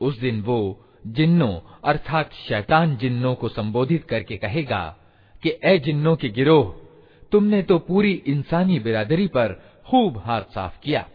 उस 0.00 0.20
दिन 0.20 0.40
वो 0.40 0.84
जिन्नों 1.06 1.60
अर्थात 1.84 2.32
शैतान 2.32 2.96
जिन्नों 2.96 3.34
को 3.34 3.48
संबोधित 3.48 4.04
करके 4.04 4.36
कहेगा 4.36 4.96
कि, 5.42 5.58
ए 5.64 5.78
जिन्नों 5.78 6.16
के 6.16 6.28
गिरोह, 6.28 6.74
तुमने 7.32 7.62
तो 7.62 7.78
पूरी 7.78 8.12
इंसानी 8.12 8.78
बिरादरी 8.78 9.26
पर 9.26 9.62
खूब 9.86 10.18
हाथ 10.18 10.42
साफ़ 10.42 10.80
किया। 10.80 11.08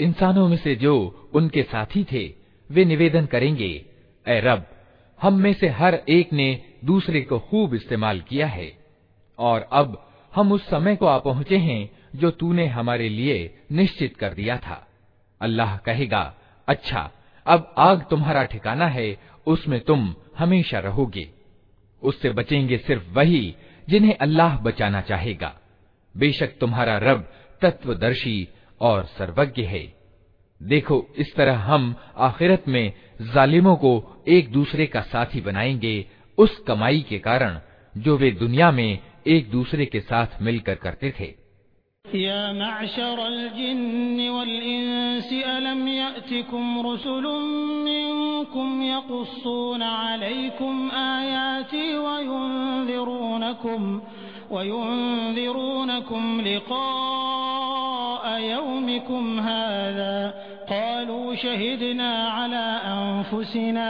इंसानों 0.00 0.48
में 0.48 0.56
से 0.56 0.74
जो 0.74 1.28
उनके 1.34 1.62
साथी 1.62 2.04
थे, 2.04 2.34
वे 2.70 2.84
निवेदन 2.84 3.26
करेंगे, 3.26 3.84
ए 4.28 4.40
रब, 4.40 4.66
हम 5.22 5.34
में 5.34 5.52
से 5.52 5.68
हर 5.68 6.02
एक 6.08 6.32
ने 6.32 6.62
दूसरे 6.86 7.20
को 7.20 7.38
खूब 7.38 7.74
इस्तेमाल 7.74 8.20
किया 8.20 8.46
है। 8.46 8.78
और 9.38 9.68
अब 9.72 10.10
हम 10.34 10.52
उस 10.52 10.70
समय 10.70 10.96
को 10.96 11.06
आ 11.06 11.18
पहुँचे 11.18 11.56
हैं 11.56 11.90
जो 12.16 12.30
तूने 12.30 12.66
हमारे 12.66 13.08
लिए 13.08 13.58
निश्चित 13.72 14.16
कर 14.16 14.34
दिया 14.34 14.56
था। 14.58 14.86
अल्लाह 15.40 15.76
कहेगा 15.76 16.34
अच्छा 16.68 17.10
अब 17.46 17.74
आग 17.78 18.06
तुम्हारा 18.10 18.44
ठिकाना 18.44 18.86
है, 18.86 19.18
उसमें 19.46 19.80
तुम 19.80 20.14
हमेशा 20.38 20.78
रहोगे। 20.78 21.30
उससे 22.02 22.30
बचेंगे 22.30 22.78
सिर्फ़ 22.78 23.10
वही 23.10 23.56
जिन्हें 23.88 24.16
अल्लाह 24.16 24.56
बचाना 24.56 25.00
चाहेगा। 25.00 25.60
बेशक 26.16 26.58
तुम्हारा 26.60 26.98
रब 26.98 27.32
तत्वदर्शी 27.62 28.48
और 28.80 29.04
सर्वज्ञ 29.04 29.62
है। 29.62 29.94
देखो, 30.62 31.06
इस 31.16 31.34
तरह 31.34 31.56
हम 31.56 31.96
आखिरत 32.16 32.64
में 32.68 32.92
जालिमों 33.34 33.76
को 33.76 34.24
एक 34.28 34.52
दूसरे 34.52 34.86
का 34.86 35.00
साथी 35.00 35.40
बनाएँगे 35.40 36.06
उस 36.37 36.57
कमाई 36.67 37.05
के 37.09 37.19
कारण 37.19 37.59
जो 37.95 38.17
वे 38.17 38.31
दुनिया 38.39 38.71
में 38.71 38.99
एक 39.27 39.49
दूसरे 39.51 39.85
के 39.85 39.99
साथ 40.01 40.41
मिलकर 40.41 40.75
करते 40.83 41.13
थे 41.19 41.29
या 42.05 42.37
अलम 45.49 45.87
यअतिकुम 45.87 46.81
रुसुलुम 46.81 47.43
मिनकुम 47.83 48.81
यकुस्सून 48.83 49.81
अलैकुम 49.81 50.89
आयाति 51.01 51.83
वयुनज़िरूनकुम 51.97 53.83
वयुनज़िरूनकुम 54.51 56.25
लिक़ाअ 56.47 58.37
यौमिकुम 58.39 59.39
हाज़ा 59.39 60.11
क़ालू 60.69 61.19
शहिदना 61.43 62.11
अला 62.43 62.65
अनफुसिना 62.91 63.89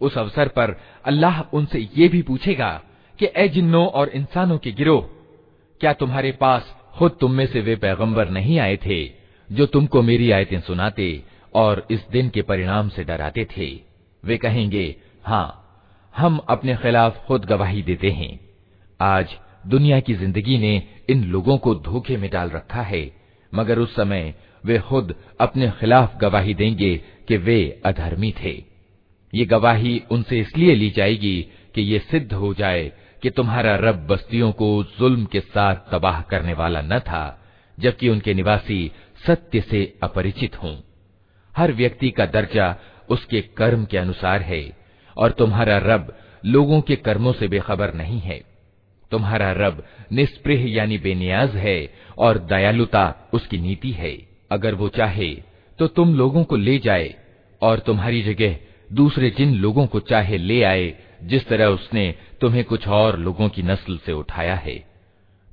उस 0.00 0.18
अवसर 0.18 0.48
पर 0.48 0.68
अल्लाह 1.04 1.36
उनसे 1.54 1.78
ये 1.96 2.08
भी 2.08 2.22
पूछेगा 2.22 2.72
कि 3.18 3.26
ए 3.36 3.48
जिन्नों 3.48 3.86
और 3.98 4.08
इंसानों 4.14 4.58
के 4.58 4.70
गिरोह 4.72 5.02
क्या 5.80 5.92
तुम्हारे 5.92 6.32
पास 6.40 6.62
खुद 6.98 7.16
तुम 7.20 7.30
में 7.32 7.46
से 7.46 7.60
वे 7.60 7.74
पैगंबर 7.76 8.28
नहीं 8.30 8.58
आए 8.58 8.76
थे 8.86 8.98
जो 9.48 9.66
तुमको 9.66 10.02
मेरी 10.02 10.30
आयतें 10.30 10.60
सुनाते 10.60 11.08
और 11.54 11.86
इस 11.90 12.02
दिन 12.12 12.28
के 12.28 12.42
परिणाम 12.42 12.88
से 12.88 13.04
डराते 13.04 13.44
थे 13.56 13.68
वे 14.22 14.36
कहेंगे 14.36 14.86
हाँ 15.25 15.57
हम 16.13 16.37
अपने 16.49 16.75
खिलाफ 16.75 17.25
खुद 17.25 17.45
गवाही 17.45 17.81
देते 17.81 18.09
हैं। 18.11 18.39
आज 18.99 19.35
दुनिया 19.67 19.99
की 19.99 20.13
ज़िंदगी 20.13 20.57
ने 20.57 20.71
इन 21.09 21.23
लोगों 21.23 21.57
को 21.57 21.73
धोखे 21.75 22.17
में 22.17 22.29
डाल 22.31 22.49
रखा 22.49 22.81
है, 22.81 23.11
मगर 23.53 23.79
उस 23.79 23.95
समय 23.95 24.33
वे 24.63 24.79
खुद 24.79 25.13
अपने 25.41 25.69
खिलाफ 25.71 26.17
गवाही 26.17 26.53
देंगे 26.53 26.95
कि 27.27 27.37
वे 27.37 27.81
अधर्मी 27.85 28.33
थे। 28.43 28.53
ये 29.33 29.45
गवाही 29.45 30.01
उनसे 30.11 30.39
इसलिए 30.39 30.75
ली 30.75 30.89
जाएगी 30.89 31.41
कि 31.75 31.81
ये 31.81 31.99
सिद्ध 32.01 32.33
हो 32.33 32.53
जाए 32.53 32.91
कि 33.23 33.29
तुम्हारा 33.29 33.75
रब 33.75 34.05
बस्तियों 34.07 34.51
को 34.51 34.71
जुल्म 34.99 35.25
के 35.25 35.39
साथ 35.39 35.75
तबाह 35.91 36.21
करने 36.21 36.53
वाला 36.53 36.81
न 36.81 36.99
था, 36.99 37.39
जबकि 37.77 38.09
उनके 38.09 38.33
निवासी 38.33 38.91
सत्य 39.27 39.61
से 39.61 39.85
अपरिचित 40.03 40.61
हों। 40.63 40.75
हर 41.53 41.71
व्यक्ति 41.71 42.11
का 42.11 42.25
दर्जा 42.25 42.75
उसके 43.09 43.41
कर्म 43.57 43.85
के 43.85 43.97
अनुसार 43.97 44.41
है। 44.41 44.80
और 45.17 45.31
तुम्हारा 45.31 45.77
रब 45.77 46.15
लोगों 46.45 46.81
के 46.81 46.95
कर्मों 46.95 47.33
से 47.33 47.47
बेखबर 47.47 47.93
नहीं 47.93 48.19
है। 48.19 48.41
तुम्हारा 49.11 49.51
रब 49.51 49.83
निष्प्रिय 50.11 50.67
यानी 50.75 50.97
बेनियाज 50.97 51.55
है 51.55 51.93
और 52.17 52.37
दयालुता 52.39 53.29
उसकी 53.33 53.57
नीति 53.57 53.91
है। 53.91 54.17
अगर 54.51 54.75
वो 54.75 54.89
चाहे 54.89 55.33
तो 55.79 55.87
तुम 55.87 56.13
लोगों 56.15 56.43
को 56.43 56.55
ले 56.55 56.77
जाए 56.79 57.13
और 57.61 57.79
तुम्हारी 57.79 58.21
जगह 58.21 58.57
दूसरे 58.93 59.29
जिन 59.29 59.55
लोगों 59.55 59.85
को 59.87 59.99
चाहे 59.99 60.37
ले 60.37 60.61
आए, 60.63 60.93
जिस 61.23 61.47
तरह 61.47 61.65
उसने 61.65 62.15
तुम्हें 62.41 62.63
कुछ 62.63 62.87
और 62.87 63.19
लोगों 63.19 63.49
की 63.49 63.63
नस्ल 63.63 63.97
से 64.05 64.11
उठाया 64.11 64.55
है। 64.55 64.75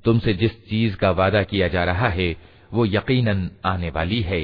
तुमसे 0.05 0.33
जिस 0.33 0.51
चीज़ 0.69 0.95
का 0.95 1.11
वादा 1.11 1.43
किया 1.43 1.67
जा 1.67 1.83
रहा 1.83 2.07
है, 2.07 2.35
वो 2.73 2.85
यकीनन 2.85 3.49
आने 3.65 3.89
वाली 3.89 4.21
है 4.21 4.41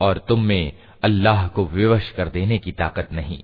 और 0.00 0.18
तुम 0.28 0.44
में 0.44 0.72
अल्लाह 1.02 1.46
को 1.48 1.64
विवश 1.66 2.10
कर 2.10 2.28
देने 2.28 2.58
की 2.58 2.72
ताकत 2.72 3.08
नहीं। 3.12 3.42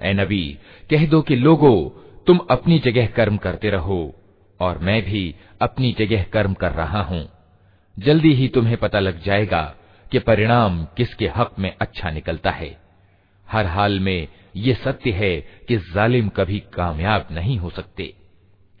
ए 0.00 0.12
नबी, 0.12 0.58
कह 0.90 1.06
दो 1.06 1.22
कि 1.22 1.36
लोगो, 1.36 2.02
तुम 2.26 2.38
अपनी 2.50 2.78
जगह 2.78 3.06
कर्म 3.06 3.36
करते 3.36 3.70
रहो, 3.70 4.14
और 4.60 4.78
मैं 4.78 5.02
भी 5.02 5.34
अपनी 5.62 5.96
जगह 5.98 6.22
कर्म 6.22 6.54
कर 6.54 6.72
रहा 6.72 7.02
हूँ। 7.02 7.28
जल्दी 7.98 8.32
ही 8.32 8.48
तुम्हें 8.48 8.76
पता 8.76 9.00
लग 9.00 9.22
जाएगा 9.22 9.74
कि 10.12 10.18
परिणाम 10.18 10.84
किसके 10.84 11.26
हक 11.26 11.54
में 11.58 11.76
अच्छा 11.80 12.10
निकलता 12.10 12.50
है। 12.50 12.78
हर 13.48 13.66
हाल 13.66 14.00
में 14.00 14.28
ये 14.56 14.74
सत्य 14.74 15.10
है 15.10 15.40
कि 15.40 15.76
जालिम 15.76 16.28
कभी 16.28 16.58
कामयाब 16.58 17.28
नहीं 17.30 17.58
हो 17.58 17.70
सकते। 17.70 18.14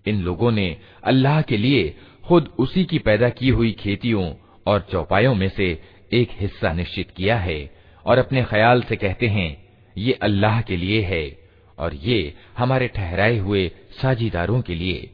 इन 0.06 0.22
लोगों 0.22 0.50
ने 0.52 0.76
अल्लाह 1.04 1.42
के 1.42 1.56
लिए 1.56 1.96
खुद 2.24 2.54
उसी 2.58 2.84
की 2.84 2.98
पैदा 2.98 3.28
की 3.28 3.48
हुई 3.48 3.72
खेतियों 3.72 4.34
और 4.66 4.86
चौपायों 4.92 5.34
में 5.34 5.48
से 5.48 5.82
एक 6.12 6.28
हिस्सा 6.32 6.72
निश्चित 6.72 7.10
किया 7.10 7.38
है, 7.38 7.70
और 8.06 8.18
अपने 8.18 8.44
ख्याल 8.44 8.82
से 8.82 8.96
कहते 8.96 9.28
हैं 9.28 9.63
ये 9.95 10.19
अल्लाह 10.23 10.61
के 10.61 10.77
लिए 10.77 11.01
है 11.01 11.39
और 11.77 11.95
ये 11.95 12.33
हमारे 12.57 12.87
ठहराए 12.87 13.37
हुए 13.37 13.71
साझीदारों 14.01 14.61
के 14.61 14.75
लिए 14.75 15.11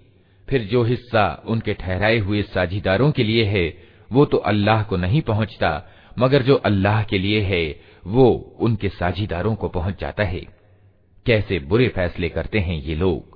फिर 0.48 0.64
जो 0.64 0.84
हिस्सा 0.84 1.44
उनके 1.48 1.74
ठहराए 1.74 2.20
हुए 2.20 2.44
साझीदारों 2.44 3.12
के 3.12 3.24
लिए 3.24 3.46
है 3.46 3.78
वो 4.12 4.26
तो 4.26 4.38
अल्लाह 4.48 4.84
को 4.84 4.98
नहीं 4.98 5.22
पहुंचता 5.22 5.90
मगर 6.20 6.44
जो 6.44 6.62
अल्लाह 6.66 7.04
के 7.04 7.18
लिए 7.18 7.44
है 7.44 7.80
वो 8.08 8.56
उनके 8.60 8.92
साझीदारों 8.92 9.56
को 9.56 9.70
पहुंच 9.70 10.02
जाता 10.02 10.24
है 10.24 10.48
कैसे 11.26 11.62
बुरे 11.62 11.90
फैसले 11.90 12.30
करते 12.30 12.60
हैं 12.60 12.82
ये 12.82 12.96
लोग 12.96 13.36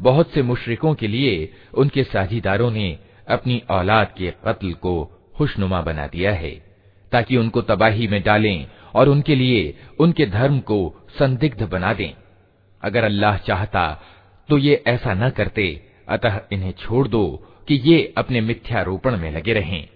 बहुत 0.00 0.30
से 0.30 0.42
मुशरिकों 0.42 0.94
के 0.94 1.08
लिए 1.08 1.52
उनके 1.74 2.02
साझीदारों 2.04 2.70
ने 2.70 2.98
अपनी 3.28 3.62
औलाद 3.70 4.14
के 4.18 4.32
कत्ल 4.46 4.72
को 4.72 4.94
खुशनुमा 5.36 5.80
बना 5.82 6.06
दिया 6.06 6.32
है, 6.32 6.50
ताकि 7.12 7.36
उनको 7.36 7.62
तबाही 7.62 8.06
में 8.08 8.22
डालें 8.22 8.66
और 8.94 9.08
उनके 9.08 9.34
लिए 9.34 9.74
उनके 9.98 10.26
धर्म 10.26 10.58
को 10.60 10.78
संदिग्ध 11.18 11.62
बना 11.62 11.92
दें। 11.92 12.12
अगर 12.82 13.04
अल्लाह 13.04 13.36
चाहता 13.38 14.02
तो 14.48 14.58
ये 14.58 14.82
ऐसा 14.86 15.14
न 15.14 15.30
करते, 15.30 15.66
अतः 16.08 16.40
इन्हें 16.52 16.72
छोड़ 16.72 17.06
दो 17.08 17.26
कि 17.68 17.74
ये 17.74 18.14
अपने 18.18 18.40
मिथ्यारोपण 18.40 19.16
में 19.16 19.30
लगे 19.30 19.52
रहें। 19.52 19.86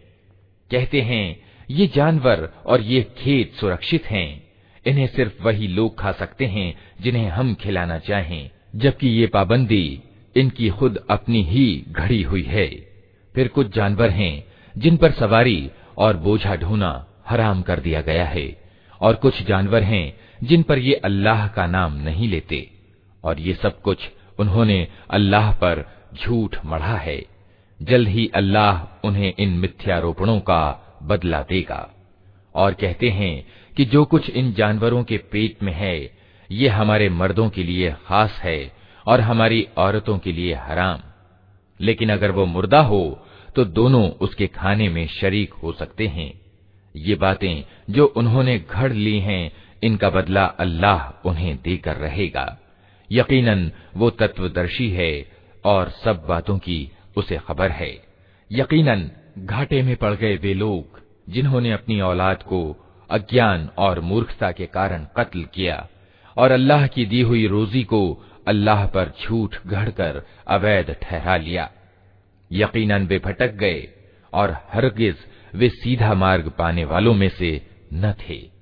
कहते 0.70 1.00
हैं, 1.00 1.40
ये 1.70 1.86
जानवर 1.86 2.48
और 2.66 2.80
ये 2.80 3.02
खेत 3.18 3.52
सुरक्षित 3.54 4.06
हैं, 4.06 4.42
इन्हें 4.86 5.06
सिर्फ़ 5.06 5.42
वही 5.42 5.68
लोग 5.68 5.98
खा 5.98 6.12
सकते 6.12 6.46
हैं 6.46 6.74
जिन्हें 7.00 7.28
हम 7.28 7.54
खिलाना 7.54 7.98
चाहें। 7.98 8.50
जबकि 8.74 9.08
ये 9.10 9.26
पाबंदी 9.26 10.00
इनकी 10.36 10.68
खुद 10.70 10.98
अपनी 11.10 11.42
ही 11.42 11.84
घड़ी 11.90 12.22
हुई 12.22 12.42
है। 12.42 12.66
फिर 13.34 13.48
कुछ 13.48 13.74
जानवर 13.74 14.10
हैं 14.10 14.44
जिन 14.74 14.96
पर 14.96 15.12
सवारी 15.12 15.70
और 15.98 16.16
बोझा 16.16 16.54
ढोना 16.56 16.92
हराम 17.28 17.62
कर 17.62 17.80
दिया 17.80 18.00
गया 18.00 18.24
है, 18.24 18.56
और 19.00 19.14
कुछ 19.14 19.42
जानवर 19.42 19.82
हैं 19.82 20.14
जिन 20.42 20.62
पर 20.62 20.78
ये 20.78 20.94
अल्लाह 20.94 21.46
का 21.48 21.66
नाम 21.66 21.96
नहीं 21.98 22.28
लेते, 22.28 22.66
और 23.24 23.40
ये 23.40 23.54
सब 23.54 23.80
कुछ 23.80 24.08
उन्होंने 24.38 24.86
अल्लाह 25.10 25.52
पर 25.52 25.84
झूठ 26.14 26.56
मढ़ा 26.66 26.96
है। 26.96 27.22
जल्द 27.80 28.08
ही 28.08 28.30
अल्लाह 28.34 29.06
उन्हें 29.06 29.32
इन 29.38 29.48
मिथ्यारोपणों 29.48 30.38
का 30.40 30.62
बदला 31.02 31.42
देगा। 31.42 31.88
और 32.54 32.74
कहते 32.74 33.08
हैं 33.10 33.46
कि 33.76 33.84
जो 33.84 34.04
कुछ 34.04 34.30
इन 34.30 34.52
जानवरों 34.52 35.02
के 35.04 35.16
पेट 35.32 35.62
में 35.62 35.72
है 35.72 35.96
ये 36.52 36.68
हमारे 36.68 37.08
मर्दों 37.08 37.50
के 37.50 37.62
लिए 37.62 37.94
खास 38.06 38.40
है 38.42 38.72
और 39.06 39.20
हमारी 39.20 39.68
औरतों 39.76 40.18
के 40.18 40.32
लिए 40.32 40.54
हराम। 40.54 40.98
लेकिन 41.80 42.10
अगर 42.10 42.30
वो 42.30 42.46
मुर्दा 42.46 42.80
हो 42.80 43.26
तो 43.56 43.64
दोनों 43.64 44.10
उसके 44.10 44.46
खाने 44.46 44.88
में 44.88 45.06
शरीक 45.06 45.52
हो 45.52 45.72
सकते 45.72 46.06
हैं। 46.06 46.40
ये 46.96 47.14
बातें 47.14 47.64
जो 47.90 48.06
उन्होंने 48.06 48.58
घड़ 48.58 48.92
ली 48.92 49.20
हैं, 49.20 49.52
इनका 49.82 50.10
बदला 50.10 50.44
अल्लाह 50.44 51.28
उन्हें 51.28 51.62
देकर 51.62 51.96
रहेगा। 51.96 52.58
यकीनन 53.12 53.72
वो 53.96 54.10
तत्वदर्शी 54.10 54.90
है 54.90 55.32
और 55.64 55.90
सब 55.90 56.26
बातों 56.26 56.58
की 56.58 56.90
उसे 57.16 57.36
खबर 57.36 57.70
है। 57.70 58.02
यकीनन 58.52 59.10
घाटे 59.38 59.82
में 59.82 59.96
पड़ 59.96 60.14
गए 60.14 60.36
वे 60.36 60.54
लोग, 60.54 61.00
जिन्होंने 61.28 61.72
अपनी 61.72 62.00
औलाद 62.00 62.42
को 62.42 62.88
अज्ञान 63.10 63.70
और 63.78 64.00
मूर्खता 64.00 64.52
के 64.52 64.66
कारण 64.66 65.06
कत्ल 65.16 65.44
किया 65.54 65.88
और 66.36 66.50
अल्लाह 66.50 66.86
की 66.86 67.06
दी 67.06 67.20
हुई 67.20 67.46
रोजी 67.46 67.84
को 67.84 68.24
अल्लाह 68.48 68.86
पर 68.86 69.12
झूठ 69.22 69.56
गढ़कर 69.66 70.26
अवैध 70.46 70.96
ठहरा 71.02 71.36
लिया। 71.36 71.70
यकीनन 72.52 73.06
वे 73.06 73.18
भटक 73.18 73.52
गए 73.54 73.88
और 74.32 74.56
हरगिज 74.72 75.16
वे 75.54 75.68
सीधा 75.68 76.14
मार्ग 76.14 76.52
पाने 76.58 76.84
वालों 76.84 77.14
में 77.14 77.28
से 77.28 77.66
न 77.92 78.12
थे। 78.12 78.60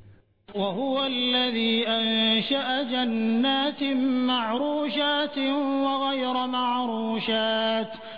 जन्नात 2.91 3.83
मरूशात 4.29 5.39
वगैर 5.85 6.37
मरूशात 6.49 8.18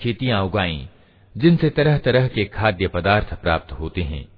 खेतियाँ 0.00 0.44
उगाई, 0.44 0.88
जिनसे 1.36 1.70
तरह 1.70 1.98
तरह 1.98 2.28
के 2.28 2.44
खाद्य 2.44 2.88
पदार्थ 2.88 3.34
प्राप्त 3.34 3.72
होते 3.72 4.02
हैं। 4.02 4.28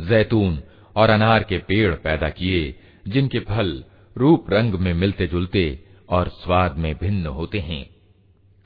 जैतून 0.00 0.62
और 0.96 1.10
अनार 1.10 1.42
के 1.42 1.58
पेड़ 1.58 1.94
पैदा 1.94 2.28
किए, 2.28 2.74
जिनके 3.08 3.38
फल 3.38 3.84
रूप 4.16 4.46
रंग 4.52 4.74
में 4.74 4.94
मिलते 4.94 5.26
जुलते 5.26 5.84
और 6.08 6.28
स्वाद 6.28 6.76
में 6.76 6.94
भिन्न 6.94 7.26
होते 7.26 7.60
हैं। 7.60 7.90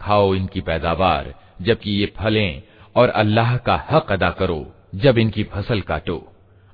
खाओ 0.01 0.35
इनकी 0.35 0.61
पैदावार, 0.61 1.35
जबकि 1.62 1.91
ये 1.91 2.12
फलें 2.19 2.62
और 2.97 3.09
अल्लाह 3.09 3.57
का 3.57 3.87
हक 3.91 4.12
अदा 4.12 4.31
करो, 4.31 4.75
जब 4.95 5.19
इनकी 5.19 5.45
फ़सल 5.45 5.81
काटो। 5.81 6.33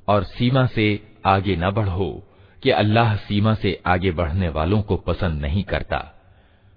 और 0.09 0.23
सीमा 0.23 0.67
से 0.67 1.03
आगे 1.27 1.57
न 1.57 1.71
बढ़ो, 1.71 2.27
कि 2.63 2.71
अल्लाह 2.71 3.17
सीमा 3.17 3.55
से 3.55 3.81
आगे 3.87 4.11
बढ़ने 4.11 4.49
वालों 4.49 4.83
को 4.83 4.97
पसंद 4.97 5.41
नहीं 5.41 5.65
करता। 5.65 5.99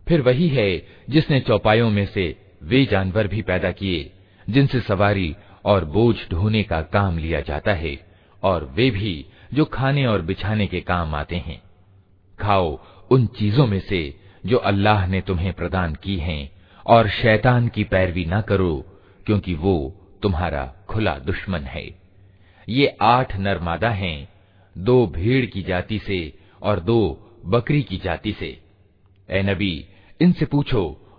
फिर 0.08 0.22
वही 0.22 0.48
है 0.48 0.88
जिसने 1.10 1.40
चौपायों 1.40 1.90
में 1.90 2.06
से 2.06 2.43
वे 2.64 2.86
जानवर 2.86 3.28
भी 3.28 3.42
पैदा 3.42 3.72
किए, 3.72 4.12
जिनसे 4.50 4.80
सवारी 4.80 5.36
और 5.66 5.86
बोझ 5.86 6.16
ढोने 6.32 6.64
का 6.64 6.82
काम 6.82 7.18
लिया 7.18 7.42
जाता 7.42 7.74
है, 7.74 8.08
और 8.44 8.74
वे 8.76 8.92
भी 8.92 9.26
जो 9.54 9.66
खाने 9.66 10.06
और 10.06 10.22
बिछाने 10.22 10.68
के 10.68 10.82
काम 10.82 11.16
आते 11.16 11.36
हैं। 11.36 11.62
खाओ 12.40 12.80
उन 13.12 13.26
चीज़ों 13.26 13.68
में 13.68 13.80
से 13.80 14.20
जो 14.46 14.58
अल्लाह 14.58 15.08
ने 15.08 15.22
तुम्हें 15.22 15.54
प्रदान 15.54 15.96
की 15.96 16.18
हैं, 16.18 16.52
और 16.86 17.10
शैतान 17.10 17.68
की 17.68 17.84
पैरवी 17.84 18.26
ना 18.26 18.42
करो, 18.42 19.00
क्योंकि 19.26 19.54
वो 19.54 20.06
तुम्हारा 20.22 20.74
खुला 20.90 21.18
दुश्मन 21.18 21.60
है। 21.60 22.00
ये 22.70 22.98
आठ 23.02 23.38
नरमादा 23.38 23.90
हैं, 23.90 24.30
दो 24.78 25.08
भीड़ 25.08 25.46
की 25.46 25.64
जाति 25.64 26.00
से 26.00 26.40
और 26.62 26.80
दो 26.80 27.30
बकरी 27.46 27.84
की 27.84 27.98
जाति 27.98 28.34
से। 28.34 28.60
ए 29.30 29.42
नबी, 29.42 29.86
इनसे 30.22 30.46
पूछो 30.46 31.03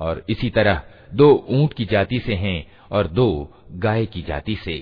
और 0.00 0.22
इसी 0.30 0.50
तरह 0.50 0.82
दो 1.14 1.28
ऊंट 1.50 1.72
की 1.74 1.84
जाति 1.84 2.18
से 2.26 2.34
हैं 2.34 2.58
और 2.92 3.06
दो 3.18 3.28
गाय 3.84 4.06
की 4.06 4.22
जाति 4.22 4.56
से 4.64 4.76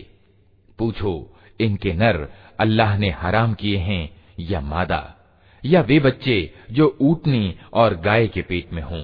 पूछो 0.79 1.13
इनके 1.62 1.94
नर 1.94 2.28
अल्लाह 2.60 2.98
ने 2.98 3.10
हराम 3.12 3.54
किए 3.54 3.78
हैं 3.78 4.10
या 4.40 4.62
मादा, 4.62 5.16
या 5.64 5.82
वे 5.82 6.00
बच्चे 6.00 6.54
जो 6.72 6.98
ऊटनी 7.02 7.56
और 7.74 7.96
गाय 7.96 8.28
के 8.28 8.42
पेट 8.42 8.74
में 8.74 8.82
हों। 8.82 9.04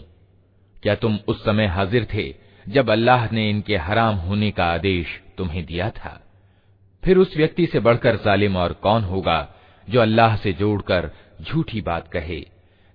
क्या 0.84 0.96
तुम 0.96 1.20
उस 1.28 1.46
समय 1.46 1.66
हाजिर 1.66 2.08
थे 2.14 2.34
जब 2.68 2.90
अल्लाह 2.90 3.30
ने 3.32 3.50
इनके 3.50 3.78
हराम 3.78 4.16
होने 4.16 4.52
का 4.52 4.66
आदेश 4.66 5.08
तुम्हें 5.38 5.66
दिया 5.66 5.90
था? 5.90 6.22
फिर 7.04 7.18
उस 7.18 7.38
व्यक्ति 7.38 7.66
से 7.66 7.80
बढ़कर 7.80 8.16
जालिम 8.16 8.58
और 8.58 8.74
कौन 8.74 9.04
होगा 9.04 9.56
जो 9.90 10.02
अल्लाह 10.02 10.36
से 10.36 10.54
जोड़कर 10.54 11.10
झूठी 11.42 11.82
बात 11.82 12.08
कहे, 12.08 12.40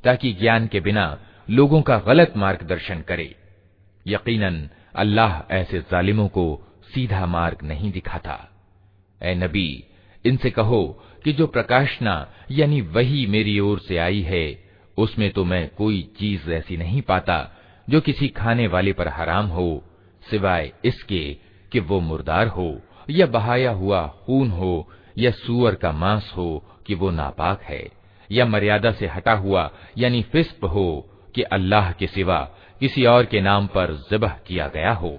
ताकि 0.04 0.32
ज्ञान 0.32 0.66
के 0.66 0.80
बिना 0.80 1.18
लोगों 1.50 1.82
का 1.82 1.98
गलत 1.98 2.32
मार्गदर्शन 2.36 3.00
करे। 3.00 3.34
यकीनन, 4.06 4.68
अल्लाह 4.94 5.54
ऐसे 5.54 5.80
जालिमों 5.80 6.28
को 6.28 6.44
सीधा 6.94 7.26
मार्ग 7.26 7.58
नहीं 7.62 7.92
दिखाता। 7.92 8.51
ए 9.24 9.34
नबी, 9.34 9.84
इनसे 10.26 10.50
कहो 10.50 11.04
कि 11.24 11.32
जो 11.32 11.46
प्रकाशना, 11.46 12.32
यानी 12.50 12.80
वही 12.80 13.26
मेरी 13.26 13.60
ओर 13.60 13.78
से 13.78 13.98
आई 13.98 14.20
है, 14.20 14.64
उसमें 14.98 15.30
तो 15.30 15.44
मैं 15.44 15.68
कोई 15.78 16.10
चीज़ 16.18 16.50
ऐसी 16.50 16.76
नहीं 16.76 17.02
पाता, 17.02 17.56
जो 17.90 18.00
किसी 18.00 18.28
खाने 18.28 18.66
वाले 18.66 18.92
पर 18.92 19.08
हराम 19.08 19.46
हो, 19.46 19.84
सिवाय 20.30 20.72
इसके 20.84 21.36
कि 21.72 21.80
वो 21.80 22.00
मुर्दार 22.00 22.46
हो, 22.46 22.80
या 23.10 23.26
बहाया 23.26 23.70
हुआ 23.70 24.06
खून 24.06 24.50
हो, 24.50 24.90
या 25.18 25.30
सुअर 25.30 25.74
का 25.74 25.92
मांस 25.92 26.32
हो 26.36 26.64
कि 26.86 26.94
वो 26.94 27.10
नापाक 27.10 27.62
है, 27.62 27.88
या 28.30 28.46
मर्यादा 28.46 28.92
से 28.92 29.06
हटा 29.06 29.32
हुआ, 29.32 29.70
यानी 29.98 30.22
फिस्प 30.22 30.64
हो 30.64 31.08
कि 31.34 31.42
अल्लाह 31.42 31.92
के 31.92 32.06
सिवा 32.06 32.38
किसी 32.80 33.04
और 33.04 33.24
के 33.24 33.40
नाम 33.40 33.66
पर 33.66 34.04
जबह 34.10 34.36
किया 34.46 34.68
गया 34.68 34.92
हो। 34.92 35.18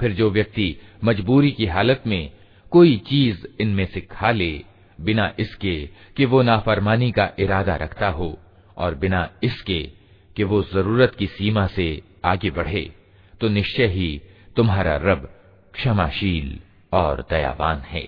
फिर 0.00 0.12
जो 0.12 0.30
व्यक्ति 0.30 0.76
मजबूरी 1.04 1.50
की 1.50 1.66
हालत 1.66 2.02
में 2.06 2.30
कोई 2.73 2.97
चीज 3.07 3.47
इनमें 3.61 3.85
से 3.85 4.01
खा 4.01 4.31
ले 4.31 4.51
बिना 5.01 5.33
इसके 5.39 5.75
कि 6.17 6.25
वो 6.25 6.41
नाफरमानी 6.41 7.11
का 7.11 7.29
इरादा 7.39 7.75
रखता 7.75 8.07
हो 8.09 8.37
और 8.77 8.95
बिना 8.95 9.29
इसके 9.43 9.81
कि 10.35 10.43
वो 10.43 10.61
जरूरत 10.63 11.15
की 11.15 11.27
सीमा 11.27 11.65
से 11.67 11.89
आगे 12.25 12.51
बढ़े 12.51 12.89
तो 13.41 13.49
निश्चय 13.49 13.87
ही 13.87 14.09
तुम्हारा 14.55 14.95
रब 15.03 15.29
क्षमाशील 15.73 16.57
और 16.93 17.25
दयावान 17.29 17.81
है 17.87 18.07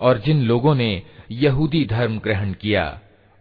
और 0.00 0.18
जिन 0.18 0.42
लोगों 0.42 0.74
ने 0.74 1.02
यहूदी 1.30 1.84
धर्म 1.84 2.18
ग्रहण 2.18 2.52
किया 2.52 2.84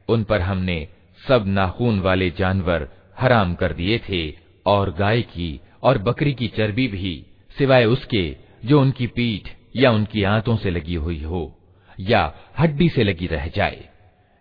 उन 0.10 0.24
पर 0.24 0.42
हमने 0.42 0.88
सब 1.29 1.45
नाखून 1.47 2.01
वाले 2.01 2.31
जानवर 2.31 2.89
हराम 3.19 3.55
कर 3.55 3.73
दिए 3.73 3.99
थे, 3.99 4.35
और 4.67 4.95
गाय 4.95 5.23
की 5.23 5.61
और 5.83 5.99
बकरी 5.99 6.33
की 6.35 6.49
चर्बी 6.49 6.87
भी, 6.89 7.27
सिवाय 7.59 7.85
उसके, 7.85 8.37
जो 8.65 8.81
उनकी 8.81 9.07
पीठ 9.07 9.49
या 9.77 9.91
उनकी 9.91 10.23
आंतों 10.23 10.57
से 10.57 10.71
लगी 10.71 10.95
हुई 10.95 11.23
हो, 11.23 11.59
या 12.01 12.33
हड्डी 12.59 12.89
से 12.89 13.05
लगी 13.05 13.27
रह 13.27 13.47
जाए। 13.47 13.89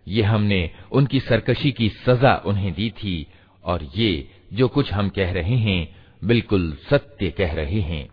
ये 0.08 0.22
हमने 0.22 0.70
उनकी 0.92 1.20
सरकशी 1.20 1.72
की 1.72 1.88
सजा 1.88 2.34
उन्हें 2.46 2.72
दी 2.74 2.90
थी, 2.90 3.26
और 3.64 3.88
ये 3.96 4.28
जो 4.52 4.68
कुछ 4.68 4.92
हम 4.92 5.08
कह 5.08 5.32
रहे 5.32 5.56
हैं, 5.56 5.96
बिल्कुल 6.24 6.76
सत्य 6.90 7.30
कह 7.30 7.52
रहे 7.52 7.80
हैं। 7.80 8.08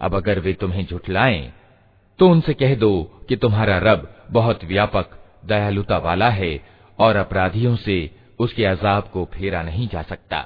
अब 0.00 0.14
अगर 0.14 0.38
वे 0.38 0.52
तुम्हें 0.52 0.86
झुठलाएँ 0.86 1.52
तो 2.18 2.28
उनसे 2.28 2.54
कह 2.54 2.74
दो 2.74 3.02
कि 3.28 3.36
तुम्हारा 3.36 3.78
रब 3.78 4.26
बहुत 4.30 4.64
व्यापक, 4.64 5.06
दयालुता 5.46 5.98
वाला 5.98 6.28
है 6.30 6.71
और 7.01 7.15
अपराधियों 7.15 7.75
से 7.75 7.97
उसके 8.39 8.65
अजाब 8.65 9.09
को 9.13 9.25
फेरा 9.25 9.61
नहीं 9.63 9.87
जा 9.87 10.01
सकता 10.01 10.45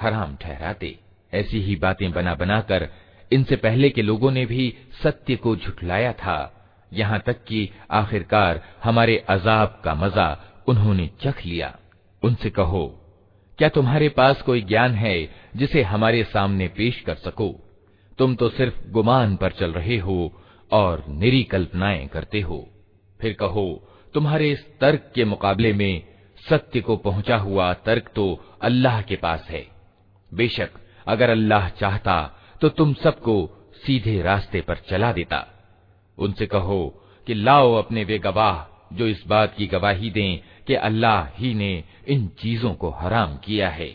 हराम 0.00 0.36
ठहराते। 0.36 0.98
ऐसी 1.32 1.60
ही 1.60 1.76
बातें 1.76 2.10
बना 2.12 2.34
बनाकर 2.34 2.88
इनसे 3.30 3.56
पहले 3.56 3.90
के 3.90 4.02
लोगों 4.02 4.30
ने 4.30 4.44
भी 4.46 4.74
सत्य 5.02 5.36
को 5.36 5.56
झुठलाया 5.56 6.12
था। 6.12 6.38
यहाँ 6.92 7.22
तक 7.26 7.44
कि 7.44 7.68
आखिरकार 7.90 8.62
हमारे 8.84 9.16
अजाब 9.28 9.80
का 9.84 9.94
मज़ा 9.94 10.28
उन्होंने 10.66 11.10
चख 11.22 11.44
लिया। 11.46 11.76
उनसे 12.22 12.50
कहो, 12.50 12.86
क्या 13.58 13.68
तुम्हारे 13.68 14.08
पास 14.08 14.42
कोई 14.42 14.62
ज्ञान 14.62 14.94
है 14.94 15.16
जिसे 15.56 15.82
हमारे 15.82 16.22
सामने 16.24 16.68
पेश 16.68 17.00
कर 17.00 17.14
सको? 17.14 17.48
तुम 18.18 18.34
तो 18.34 18.48
सिर्फ़ 18.48 18.88
गुमान 18.88 19.36
पर 19.36 19.52
चल 19.52 19.72
रहे 19.72 19.98
हो 19.98 20.32
और 20.72 21.04
निरी 21.08 21.42
कल्पनाएँ 21.42 22.06
करते 22.06 22.40
हो। 22.40 22.68
फिर 23.20 23.32
कहो, 23.32 23.88
तुम्हारे 24.14 24.50
इस 24.50 24.66
तर्क 24.80 25.12
के 25.14 25.24
मुकाबले 25.24 25.72
में 25.72 26.02
सत्य 26.42 26.80
को 26.80 26.96
पहुँचा 26.96 27.36
हुआ 27.36 27.72
तर्क 27.74 28.10
तो 28.14 28.44
अल्लाह 28.62 29.00
के 29.02 29.16
पास 29.16 29.46
है। 29.50 29.73
बेशक, 30.34 30.70
अगर 31.06 31.30
अल्लाह 31.30 31.68
चाहता 31.70 32.16
तो 32.60 32.68
तुम 32.70 32.92
सबको 32.94 33.36
सीधे 33.82 34.20
रास्ते 34.22 34.60
पर 34.60 34.76
चला 34.88 35.12
देता। 35.12 35.46
उनसे 36.18 36.46
कहो 36.46 36.82
कि 37.26 37.34
लाओ 37.34 37.72
अपने 37.74 38.04
वे 38.04 38.18
गवाह 38.18 38.96
जो 38.96 39.06
इस 39.06 39.22
बात 39.26 39.54
की 39.54 39.66
गवाही 39.66 40.10
दें 40.10 40.40
कि 40.66 40.74
अल्लाह 40.74 41.26
ही 41.36 41.54
ने 41.54 41.72
इन 42.08 42.26
चीज़ों 42.38 42.72
को 42.74 42.90
हराम 42.92 43.36
किया 43.36 43.68
है। 43.70 43.94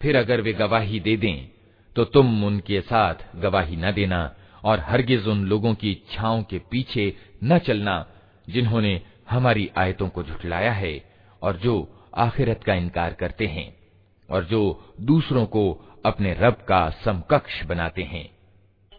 फिर 0.00 0.16
अगर 0.16 0.40
वे 0.40 0.52
गवाही 0.52 1.00
दे 1.00 1.16
दें 1.16 1.48
तो 1.96 2.04
तुम 2.06 2.44
उनके 2.44 2.80
साथ 2.80 3.14
गवाही 3.36 3.76
न 3.76 3.92
देना 3.92 4.20
और 4.64 4.80
हरगिज 4.80 5.26
उन 5.28 5.44
लोगों 5.44 5.74
की 5.74 5.90
इच्छाओं 5.90 6.42
के 6.42 6.58
पीछे 6.70 7.12
न 7.44 7.58
चलना 7.58 8.04
जिन्होंने 8.48 9.00
हमारी 9.30 9.70
आयतों 9.78 10.08
को 10.08 10.22
झुठलाया 10.22 10.72
है 10.72 10.94
और 11.42 11.56
जो 11.56 11.74
आखिरत 12.18 12.64
का 12.64 12.74
इनकार 12.74 13.12
करते 13.12 13.46
हैं। 13.46 13.79
और 14.29 14.43
जो 14.43 14.61
दूसरों 15.01 15.45
को 15.45 15.63
अपने 16.05 16.33
रब 16.39 16.53
का 16.69 16.89
समकक्ष 17.05 17.63
बनाते 17.63 18.03
हैं 18.03 18.35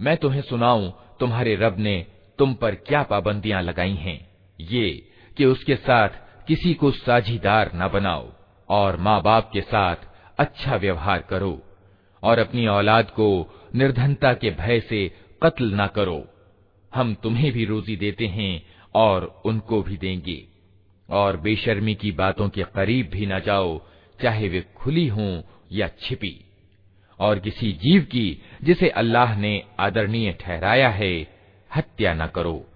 मैं 0.00 0.16
तुम्हें 0.16 0.42
सुनाऊं, 0.42 0.90
तुम्हारे 0.90 1.56
रब 1.56 1.78
ने 1.78 2.06
तुम 2.38 2.54
पर 2.54 2.74
क्या 2.74 3.02
पाबंदियाँ 3.02 3.62
लगाई 3.62 3.94
हैं। 3.94 4.30
ये 4.60 5.08
कि 5.36 5.44
उसके 5.44 5.76
साथ 5.76 6.08
किसी 6.46 6.74
को 6.74 6.90
साझीदार 6.90 7.70
न 7.74 7.88
बनाओ 7.88 8.32
और 8.68 8.96
माँ 8.96 9.22
बाप 9.22 9.50
के 9.52 9.60
साथ 9.60 9.96
अच्छा 10.38 10.76
व्यवहार 10.76 11.18
करो 11.18 11.62
और 12.22 12.38
अपनी 12.38 12.66
औलाद 12.66 13.10
को 13.10 13.58
निर्धनता 13.74 14.34
के 14.34 14.50
भय 14.50 14.80
से 14.80 15.14
कत्ल 15.42 15.80
न 15.80 15.86
करो। 15.86 16.28
हम 16.94 17.14
तुम्हें 17.14 17.52
भी 17.52 17.64
रोजी 17.64 17.96
देते 17.96 18.26
हैं 18.26 18.66
और 18.94 19.42
उनको 19.44 19.82
भी 19.82 19.96
देंगे। 19.96 20.48
और 21.10 21.36
बेशर्मी 21.36 21.94
की 21.94 22.12
बातों 22.12 22.48
के 22.48 22.62
करीब 22.62 23.10
भी 23.10 23.26
न 23.26 23.40
जाओ, 23.40 23.86
चाहे 24.22 24.48
वे 24.48 24.60
खुली 24.76 25.06
हों 25.06 25.42
या 25.72 25.88
छिपी। 25.88 26.49
और 27.20 27.38
किसी 27.38 27.72
जीव 27.72 28.02
की, 28.02 28.42
जिसे 28.64 28.88
अल्लाह 28.88 29.36
ने 29.36 29.62
आदरणीय 29.80 30.32
ठहराया 30.32 30.88
है, 30.88 31.26
हत्या 31.76 32.14
न 32.14 32.26
करो। 32.26 32.66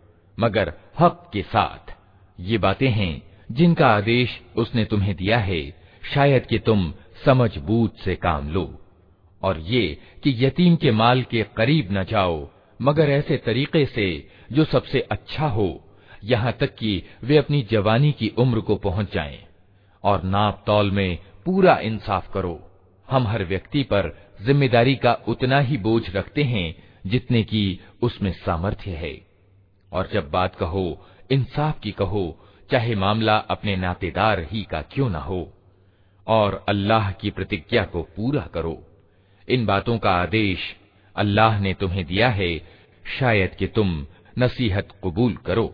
मगर 0.41 0.73
हक 0.99 1.31
के 1.33 1.43
साथ। 1.43 1.95
ये 2.41 2.59
बातें 2.59 2.91
हैं 2.91 3.23
जिनका 3.53 3.87
आदेश 3.87 4.41
उसने 4.57 4.85
तुम्हें 4.85 5.17
दिया 5.17 5.39
है। 5.39 5.75
शायद 6.15 6.47
कि 6.47 6.59
तुम 6.59 6.95
समझ 7.25 7.59
बूझ 7.59 7.91
से 8.05 8.17
काम 8.17 8.51
लो। 8.51 8.81
और 9.43 9.59
ये 9.61 9.99
कि 10.23 10.47
यतीम 10.47 10.77
के 10.77 10.91
माल 10.91 11.23
के 11.23 11.47
करीब 11.57 11.89
न 11.93 12.05
जाओ, 12.05 12.51
मगर 12.83 13.11
ऐसे 13.11 13.37
तरीके 13.37 13.87
से 13.87 14.29
जो 14.53 14.65
सबसे 14.65 15.01
अच्छा 15.01 15.47
हो, 15.47 15.85
यहाँ 16.25 16.53
तक 16.53 16.75
कि 16.75 17.03
वे 17.25 17.37
अपनी 17.37 17.63
जवानी 17.63 18.13
की 18.13 18.29
उम्र 18.29 18.61
को 18.61 18.77
पहुँच 18.77 19.15
जाएँ। 19.15 19.45
और 20.05 20.23
नाप 20.23 20.65
तौल 20.67 20.91
में 20.91 21.19
पूरा 21.45 21.77
इंसाफ 21.77 22.33
करो। 22.33 22.71
हम 23.11 23.27
हर 23.27 23.45
व्यक्ति 23.45 23.83
पर 23.83 24.24
जिम्मेदारी 24.42 24.96
का 24.96 25.14
उतना 25.28 25.60
ही 25.60 25.78
बोझ 25.78 26.04
रखते 26.10 26.44
हैं 26.44 26.68
जितने 27.08 27.44
की 27.44 27.64
उसमें 28.02 28.32
सामर्थ्य 28.36 28.92
है 28.96 29.14
और 29.92 30.10
जब 30.14 30.30
बात 30.32 30.56
कहो 30.56 30.86
इंसाफ 31.32 31.80
की 31.80 31.92
कहो 31.92 32.26
चाहे 32.70 32.96
मामला 32.96 33.38
अपने 33.50 33.76
नातेदार 33.76 34.40
ही 34.52 34.64
का 34.64 34.82
क्यों 34.92 35.10
ना 35.10 35.20
हो 35.20 35.42
और 36.28 36.64
अल्लाह 36.70 37.12
की 37.12 37.30
प्रतिज्ञा 37.32 37.84
को 37.86 38.02
पूरा 38.16 38.42
करो 38.54 38.78
इन 39.48 39.66
बातों 39.66 39.98
का 39.98 40.12
आदेश 40.22 40.76
अल्लाह 41.16 41.60
ने 41.60 41.74
तुम्हें 41.74 42.06
दिया 42.06 42.30
है 42.32 42.52
शायद 43.20 43.56
कि 43.56 43.68
तुम 43.68 44.06
नसीहत 44.40 44.94
कबूल 45.04 45.36
करो 45.46 45.74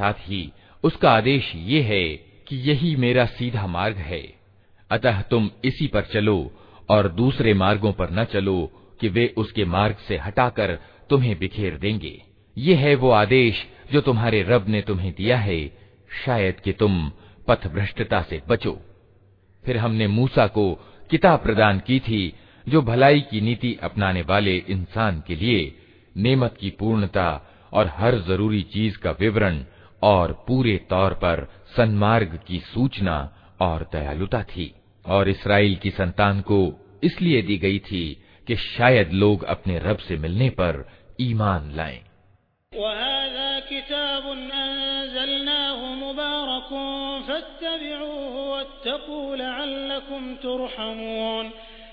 साथ 0.00 0.28
ही 0.28 0.42
उसका 0.84 1.10
आदेश 1.10 1.52
ये 1.56 1.80
है 1.82 2.04
कि 2.48 2.56
यही 2.56 2.96
मेरा 2.96 3.24
सीधा 3.26 3.66
मार्ग 3.66 3.96
है। 3.96 4.22
अतः 4.90 5.20
तुम 5.22 5.50
इसी 5.64 5.86
पर 5.86 6.02
चलो 6.02 6.38
और 6.88 7.08
दूसरे 7.08 7.54
मार्गों 7.54 7.92
पर 7.92 8.10
न 8.10 8.24
चलो 8.24 8.58
कि 9.00 9.08
वे 9.08 9.34
उसके 9.36 9.64
मार्ग 9.64 9.96
से 10.08 10.16
हटाकर 10.16 10.78
तुम्हें 11.10 11.38
बिखेर 11.38 11.76
देंगे। 11.76 12.22
ये 12.58 12.74
है 12.74 12.94
वो 12.94 13.10
आदेश 13.10 13.66
जो 13.92 14.00
तुम्हारे 14.00 14.42
रब 14.42 14.68
ने 14.68 14.82
तुम्हें 14.82 15.12
दिया 15.16 15.38
है। 15.38 15.60
शायद 16.24 16.60
कि 16.60 16.72
तुम 16.72 17.12
पथभ्रष्टता 17.48 18.22
से 18.22 18.42
बचो। 18.48 18.80
फिर 19.64 19.76
हमने 19.76 20.06
मूसा 20.06 20.46
को 20.46 20.74
किताब 21.10 21.42
प्रदान 21.42 21.78
की 21.86 21.98
थी, 22.00 22.32
जो 22.68 22.82
भलाई 22.82 23.20
की 23.20 23.40
नीति 23.40 23.78
अपनाने 23.82 24.22
वाले 24.22 24.56
इंसान 24.56 25.22
के 25.26 25.36
लिए 25.36 25.74
नेमत 26.16 26.56
की 26.60 26.70
पूर्णता 26.70 27.28
और 27.72 27.86
हर 27.86 28.18
ज़रूरी 28.18 28.62
चीज़ 28.62 28.98
का 28.98 29.10
विवरण 29.20 29.64
और 30.02 30.44
पूरे 30.48 30.76
तौर 30.90 31.14
पर 31.14 31.48
सन्मार्ग 31.76 32.38
की 32.46 32.60
सूचना 32.60 33.36
और 33.60 33.88
दयालुता 33.92 34.42
थी 34.42 34.74
और 35.06 35.28
इसराइल 35.28 35.76
की 35.76 35.90
संतान 35.90 36.40
को 36.40 36.60
इसलिए 37.04 37.42
दी 37.42 37.58
गई 37.58 37.78
थी 37.78 38.22
कि 38.46 38.56
शायद 38.56 39.12
लोग 39.12 39.44
अपने 39.44 39.78
रब 39.78 39.96
से 39.96 40.16
मिलने 40.16 40.50
पर 40.50 40.88
ईमान 41.20 41.72
लाएँ। 41.74 42.00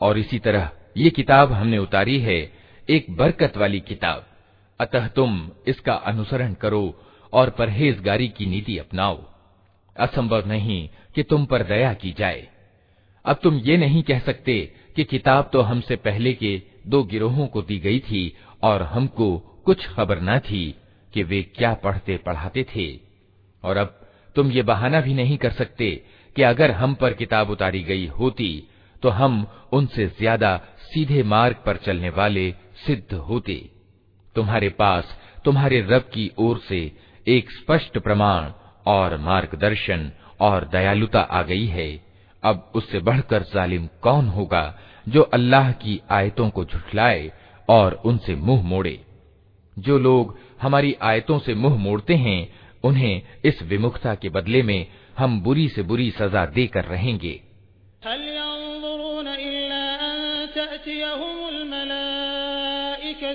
और 0.00 0.18
इसी 0.18 0.38
तरह 0.38 0.68
ये 0.96 1.10
किताब 1.10 1.52
हमने 1.52 1.78
उतारी 1.78 2.18
है 2.20 2.38
एक 2.88 3.06
बरकत 3.16 3.56
वाली 3.56 3.80
किताब 3.80 4.24
अतः 4.80 5.06
तुम 5.08 5.50
इसका 5.68 5.94
अनुसरण 6.10 6.54
करो 6.54 6.84
और 7.32 7.50
परहेजगारी 7.50 8.28
की 8.28 8.46
नीति 8.46 8.78
अपनाओ 8.78 9.18
असंभव 9.96 10.46
नहीं 10.46 10.80
कि 11.14 11.22
तुम 11.22 11.44
पर 11.46 11.62
दया 11.64 11.92
की 11.94 12.12
जाए 12.12 12.48
अब 13.27 13.39
तुम 13.43 13.57
ये 13.59 13.77
नहीं 13.77 14.03
कह 14.03 14.19
सकते 14.19 14.59
कि 14.95 15.03
किताब 15.03 15.49
तो 15.53 15.61
हमसे 15.61 15.95
पहले 15.97 16.33
के 16.33 16.61
दो 16.87 17.03
गिरोहों 17.03 17.47
को 17.47 17.61
दी 17.61 17.77
गई 17.79 17.99
थी 17.99 18.21
और 18.63 18.81
हमको 18.83 19.37
कुछ 19.65 19.87
खबर 19.87 20.21
न 20.21 20.37
थी 20.39 20.63
कि 21.13 21.23
वे 21.23 21.41
क्या 21.57 21.73
पढ़ते 21.73 22.17
पढ़ाते 22.17 22.65
थे। 22.75 22.87
और 23.63 23.77
अब 23.77 23.99
तुम 24.35 24.51
ये 24.51 24.61
बहाना 24.63 25.01
भी 25.01 25.13
नहीं 25.13 25.37
कर 25.37 25.51
सकते 25.51 25.91
कि 26.35 26.43
अगर 26.43 26.71
हम 26.71 26.93
पर 26.93 27.13
किताब 27.13 27.49
उतारी 27.49 27.83
गई 27.83 28.05
होती 28.09 28.51
तो 29.03 29.09
हम 29.09 29.45
उनसे 29.73 30.07
ज़्यादा 30.09 30.55
सीधे 30.83 31.23
मार्ग 31.25 31.55
पर 31.65 31.77
चलने 31.77 32.09
वाले 32.09 32.51
सिद्ध 32.85 33.13
होते। 33.13 33.55
तुम्हारे 34.35 34.69
पास, 34.71 35.17
तुम्हारे 35.45 35.81
रब 35.81 36.09
की 36.13 36.31
ओर 36.39 36.59
से 36.59 36.79
एक 37.27 37.51
स्पष्ट 37.51 37.97
प्रमाण 37.97 38.51
और 38.87 39.17
मार्गदर्शन 39.19 40.11
और 40.39 40.67
दयालुता 40.71 41.19
आ 41.21 41.41
गई 41.43 41.65
है। 41.67 41.89
अब 42.42 42.72
उससे 42.74 42.98
बढ़कर 43.00 43.42
जालिम 43.54 43.86
कौन 44.02 44.28
होगा 44.28 44.64
जो 45.06 45.22
अल्लाह 45.34 45.70
की 45.82 46.00
आयतों 46.10 46.48
को 46.50 46.64
झुठलाए 46.64 47.30
और 47.68 48.00
उनसे 48.04 48.34
मुंह 48.38 48.62
मोड़े 48.62 48.98
जो 49.76 49.98
लोग 49.98 50.36
हमारी 50.62 50.96
आयतों 51.02 51.38
से 51.38 51.54
मुंह 51.54 51.76
मोड़ते 51.76 52.14
हैं 52.16 52.40
उन्हें 52.84 53.22
इस 53.44 53.62
विमुखता 53.62 54.14
के 54.14 54.28
बदले 54.28 54.62
में 54.62 54.86
हम 55.18 55.40
बुरी 55.40 55.68
से 55.68 55.82
बुरी 55.82 56.10
सजा 56.10 56.46
देकर 56.46 56.84
रहेंगे 56.84 57.40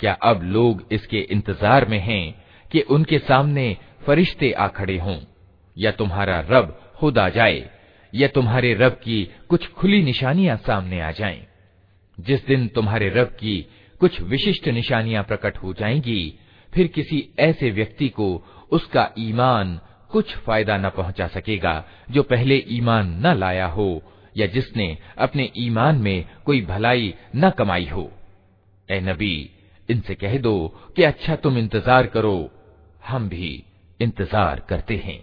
क्या 0.00 0.12
अब 0.22 0.42
लोग 0.42 0.82
इसके 0.92 1.20
इंतजार 1.32 1.84
में 1.88 1.98
हैं 1.98 2.24
कि 2.72 2.80
उनके 2.90 3.18
सामने 3.18 3.66
फरिश्ते 4.06 4.52
आ 4.52 4.66
खड़े 4.68 4.98
हों 4.98 5.18
या 5.76 5.90
तुम्हारा 5.90 6.40
रब 6.50 6.74
खुद 6.99 7.19
जाए, 7.29 7.69
या 8.13 8.27
तुम्हारे 8.27 8.73
रब 8.73 8.91
की 8.91 9.23
कुछ 9.49 9.67
खुली 9.67 10.01
निशानियाँ 10.03 10.57
सामने 10.57 11.01
आ 11.01 11.11
जाएँ। 11.11 11.45
जिस 12.17 12.45
दिन 12.45 12.67
तुम्हारे 12.67 13.09
रब 13.09 13.27
की 13.39 13.57
कुछ 14.01 14.21
विशिष्ट 14.21 14.67
निशानियाँ 14.67 15.23
प्रकट 15.23 15.57
हो 15.57 15.73
जाएँगी, 15.73 16.39
फिर 16.73 16.87
किसी 16.87 17.29
ऐसे 17.39 17.71
व्यक्ति 17.71 18.09
को 18.09 18.33
उसका 18.71 19.09
ईमान 19.19 19.79
कुछ 20.11 20.35
फ़ायदा 20.35 20.77
न 20.77 20.89
पहुँचा 20.89 21.27
सकेगा, 21.27 21.85
जो 22.11 22.23
पहले 22.23 22.63
ईमान 22.69 23.27
न 23.27 23.33
लाया 23.37 23.65
हो, 23.65 24.01
या 24.37 24.45
जिसने 24.45 24.97
अपने 25.17 25.51
ईमान 25.57 25.95
में 25.95 26.25
कोई 26.45 26.61
भलाई 26.61 27.13
न 27.35 27.49
कमाई 27.49 27.85
हो 27.85 28.11
ए 28.89 28.99
नबी, 28.99 29.49
इनसे 29.89 30.15
कह 30.15 30.37
दो 30.37 30.53
कि 30.95 31.03
अच्छा 31.03 31.35
तुम 31.35 31.57
इंतज़ार 31.57 32.07
करो, 32.07 32.51
हम 33.05 33.29
भी 33.29 33.63
इंतज़ार 34.01 34.59
करते 34.69 34.95
हैं 34.95 35.19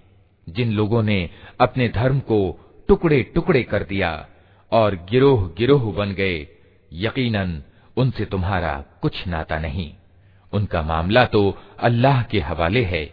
जिन 0.49 0.73
लोगों 0.73 1.03
ने 1.03 1.31
अपने 1.61 1.89
धर्म 1.89 2.19
को 2.21 2.61
टुकड़े 2.89 3.23
टुकड़े 3.23 3.63
कर 3.63 3.83
दिया 3.83 4.29
और 4.73 4.95
गिरोह 4.95 5.51
गिरोह 5.59 5.93
बन 5.93 6.13
गए, 6.13 6.49
यकीनन 6.93 7.63
उनसे 7.97 8.25
तुम्हारा 8.25 8.85
कुछ 9.03 9.27
नाता 9.27 9.59
नहीं। 9.59 9.95
उनका 10.53 10.83
मामला 10.83 11.25
तो 11.25 11.59
अल्लाह 11.81 12.23
के 12.23 12.41
हवाले 12.41 12.83
है। 12.85 13.11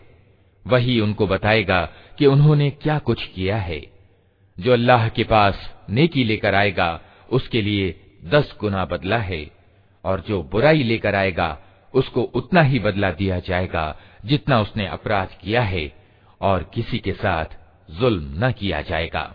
वही 0.67 0.99
उनको 0.99 1.27
बताएगा 1.27 1.89
कि 2.17 2.25
उन्होंने 2.25 2.69
क्या 2.69 2.99
कुछ 2.99 3.25
किया 3.25 3.57
है। 3.57 3.81
जो 4.59 4.73
अल्लाह 4.73 5.09
के 5.09 5.23
पास 5.23 5.75
नेकी 5.89 6.23
लेकर 6.23 6.55
आएगा, 6.55 7.01
उसके 7.31 7.61
लिए 7.61 7.99
दस 8.25 8.55
गुना 8.59 8.85
बदला 8.85 9.17
है, 9.17 9.51
और 10.05 10.23
जो 10.27 10.43
बुराई 10.43 10.83
लेकर 10.83 11.15
आएगा, 11.15 11.59
उसको 11.93 12.21
उतना 12.21 12.61
ही 12.61 12.79
बदला 12.79 13.11
दिया 13.11 13.39
जाएगा 13.39 13.97
जितना 14.25 14.61
उसने 14.61 14.87
अपराध 14.87 15.27
किया 15.41 15.61
है। 15.61 16.02
और 16.42 16.70
किसी 16.74 16.98
के 16.98 17.12
साथ 17.12 17.58
जुल्म 17.90 18.44
न 18.44 18.50
किया 18.50 18.82
जाएगा 18.82 19.34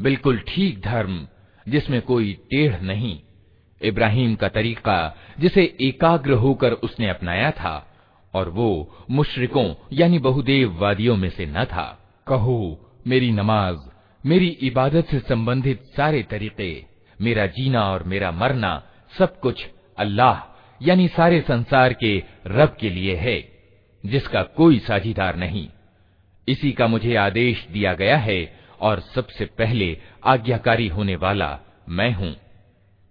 बिल्कुल 0.00 0.38
ठीक 0.38 0.80
धर्म, 0.80 1.28
जिसमें 1.68 2.02
कोई 2.02 2.32
टेढ़ 2.50 2.80
नहीं। 2.80 3.20
इब्राहिम 3.82 4.34
का 4.34 4.48
तरीका, 4.48 5.16
जिसे 5.40 5.76
एकाग्र 5.80 6.32
होकर 6.32 6.72
उसने 6.72 7.08
अपनाया 7.08 7.50
था, 7.50 7.94
और 8.34 8.48
वो 8.48 8.96
मुशरिकों, 9.10 9.74
यानी 9.92 10.18
बहुदेव 10.18 10.80
वादियों 10.80 11.16
में 11.16 11.30
से 11.30 11.46
न 11.46 11.64
था। 11.64 12.14
कहो, 12.26 12.90
मेरी 13.06 13.30
नमाज़, 13.32 13.78
मेरी 14.26 14.48
इबादत 14.48 15.06
से 15.06 15.18
संबंधित 15.18 15.82
सारे 15.96 16.22
तरीके, 16.22 16.84
मेरा 17.20 17.46
जीना 17.46 17.92
और 17.92 18.02
मेरा 18.02 18.30
मरना, 18.30 18.82
सब 19.18 19.40
कुछ 19.40 19.66
अल्लाह, 19.98 20.56
यानी 20.82 21.08
सारे 21.08 21.40
संसार 21.40 21.92
के 21.92 22.22
रब 22.46 22.76
के 22.80 22.90
लिए 22.90 23.16
है, 23.16 23.48
जिसका 24.06 24.42
कोई 24.42 24.78
साझीदार 24.78 25.36
नहीं। 25.36 25.68
इसी 26.48 26.72
का 26.72 26.86
मुझे 26.86 27.14
आदेश 27.14 27.66
दिया 27.66 27.94
गया 27.94 28.16
है 28.16 28.65
और 28.80 29.00
सबसे 29.00 29.44
पहले 29.44 29.98
आज्ञाकारी 30.24 30.88
होने 30.88 31.16
वाला 31.16 31.58
मैं 31.88 32.12
हूँ। 32.12 32.36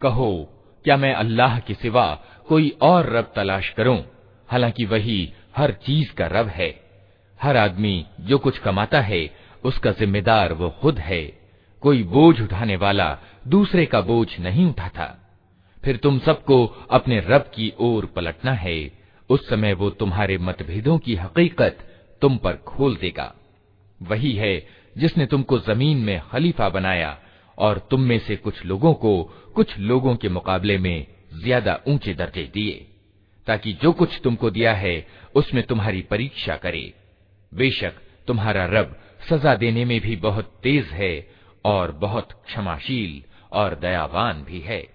कहो, 0.01 0.49
क्या 0.83 0.97
मैं 0.97 1.13
अल्लाह 1.13 1.59
के 1.59 1.73
सिवा 1.73 2.19
कोई 2.47 2.77
और 2.81 3.09
रब 3.09 3.33
तलाश 3.35 3.69
करूँ? 3.69 4.05
हालाँकि 4.47 4.85
वही 4.85 5.33
हर 5.57 5.71
चीज़ 5.71 6.13
का 6.13 6.27
रब 6.27 6.47
है। 6.47 6.79
हर 7.41 7.57
आदमी 7.57 8.05
जो 8.21 8.37
कुछ 8.37 8.57
कमाता 8.57 9.01
है, 9.01 9.29
उसका 9.63 9.91
जिम्मेदार 9.91 10.53
वो 10.53 10.69
खुद 10.69 10.99
है। 10.99 11.39
कोई 11.81 12.03
बोझ 12.03 12.41
उठाने 12.41 12.75
वाला 12.75 13.19
दूसरे 13.47 13.85
का 13.85 14.01
बोझ 14.01 14.39
नहीं 14.39 14.65
उठाता। 14.65 15.33
फिर 15.83 15.97
तुम 15.97 16.19
सबको 16.19 16.65
अपने 16.91 17.19
रब 17.19 17.41
की 17.41 17.73
ओर 17.79 18.05
पलटना 18.05 18.51
है। 18.51 18.91
उस 19.29 19.49
समय 19.49 19.73
वो 19.73 19.89
तुम्हारे 19.89 20.37
मतभेदों 20.37 20.97
की 20.97 21.15
हकीकत 21.15 21.77
तुम 22.21 22.37
पर 22.37 22.53
खोल 22.53 22.95
देगा। 22.95 23.35
वही 24.01 24.31
है 24.31 24.67
जिसने 24.97 25.25
तुमको 25.25 25.59
ज़मीन 25.59 25.97
में 25.97 26.21
खलीफा 26.31 26.69
बनाया 26.69 27.17
और 27.57 27.87
तुम 27.91 28.01
में 28.01 28.19
से 28.19 28.35
कुछ 28.35 28.65
लोगों 28.65 28.93
को 28.93 29.23
कुछ 29.55 29.77
लोगों 29.79 30.15
के 30.15 30.29
मुकाबले 30.29 30.77
में 30.77 31.07
ज़्यादा 31.33 31.79
ऊँचे 31.87 32.13
दर्जे 32.13 32.43
दिए, 32.53 32.87
ताकि 33.47 33.73
जो 33.73 33.91
कुछ 33.91 34.19
तुमको 34.23 34.49
दिया 34.49 34.73
है, 34.73 35.07
उसमें 35.35 35.63
तुम्हारी 35.63 36.01
परीक्षा 36.01 36.55
करे। 36.55 36.93
बेशक 37.53 37.93
तुम्हारा 38.27 38.65
रब 38.65 38.99
सजा 39.29 39.55
देने 39.55 39.85
में 39.85 39.99
भी 40.01 40.15
बहुत 40.15 40.59
तेज 40.63 40.85
है 40.85 41.27
और 41.65 41.91
बहुत 41.91 42.31
क्षमाशील 42.31 43.21
और 43.51 43.75
दयावान 43.75 44.43
भी 44.43 44.59
है। 44.59 44.94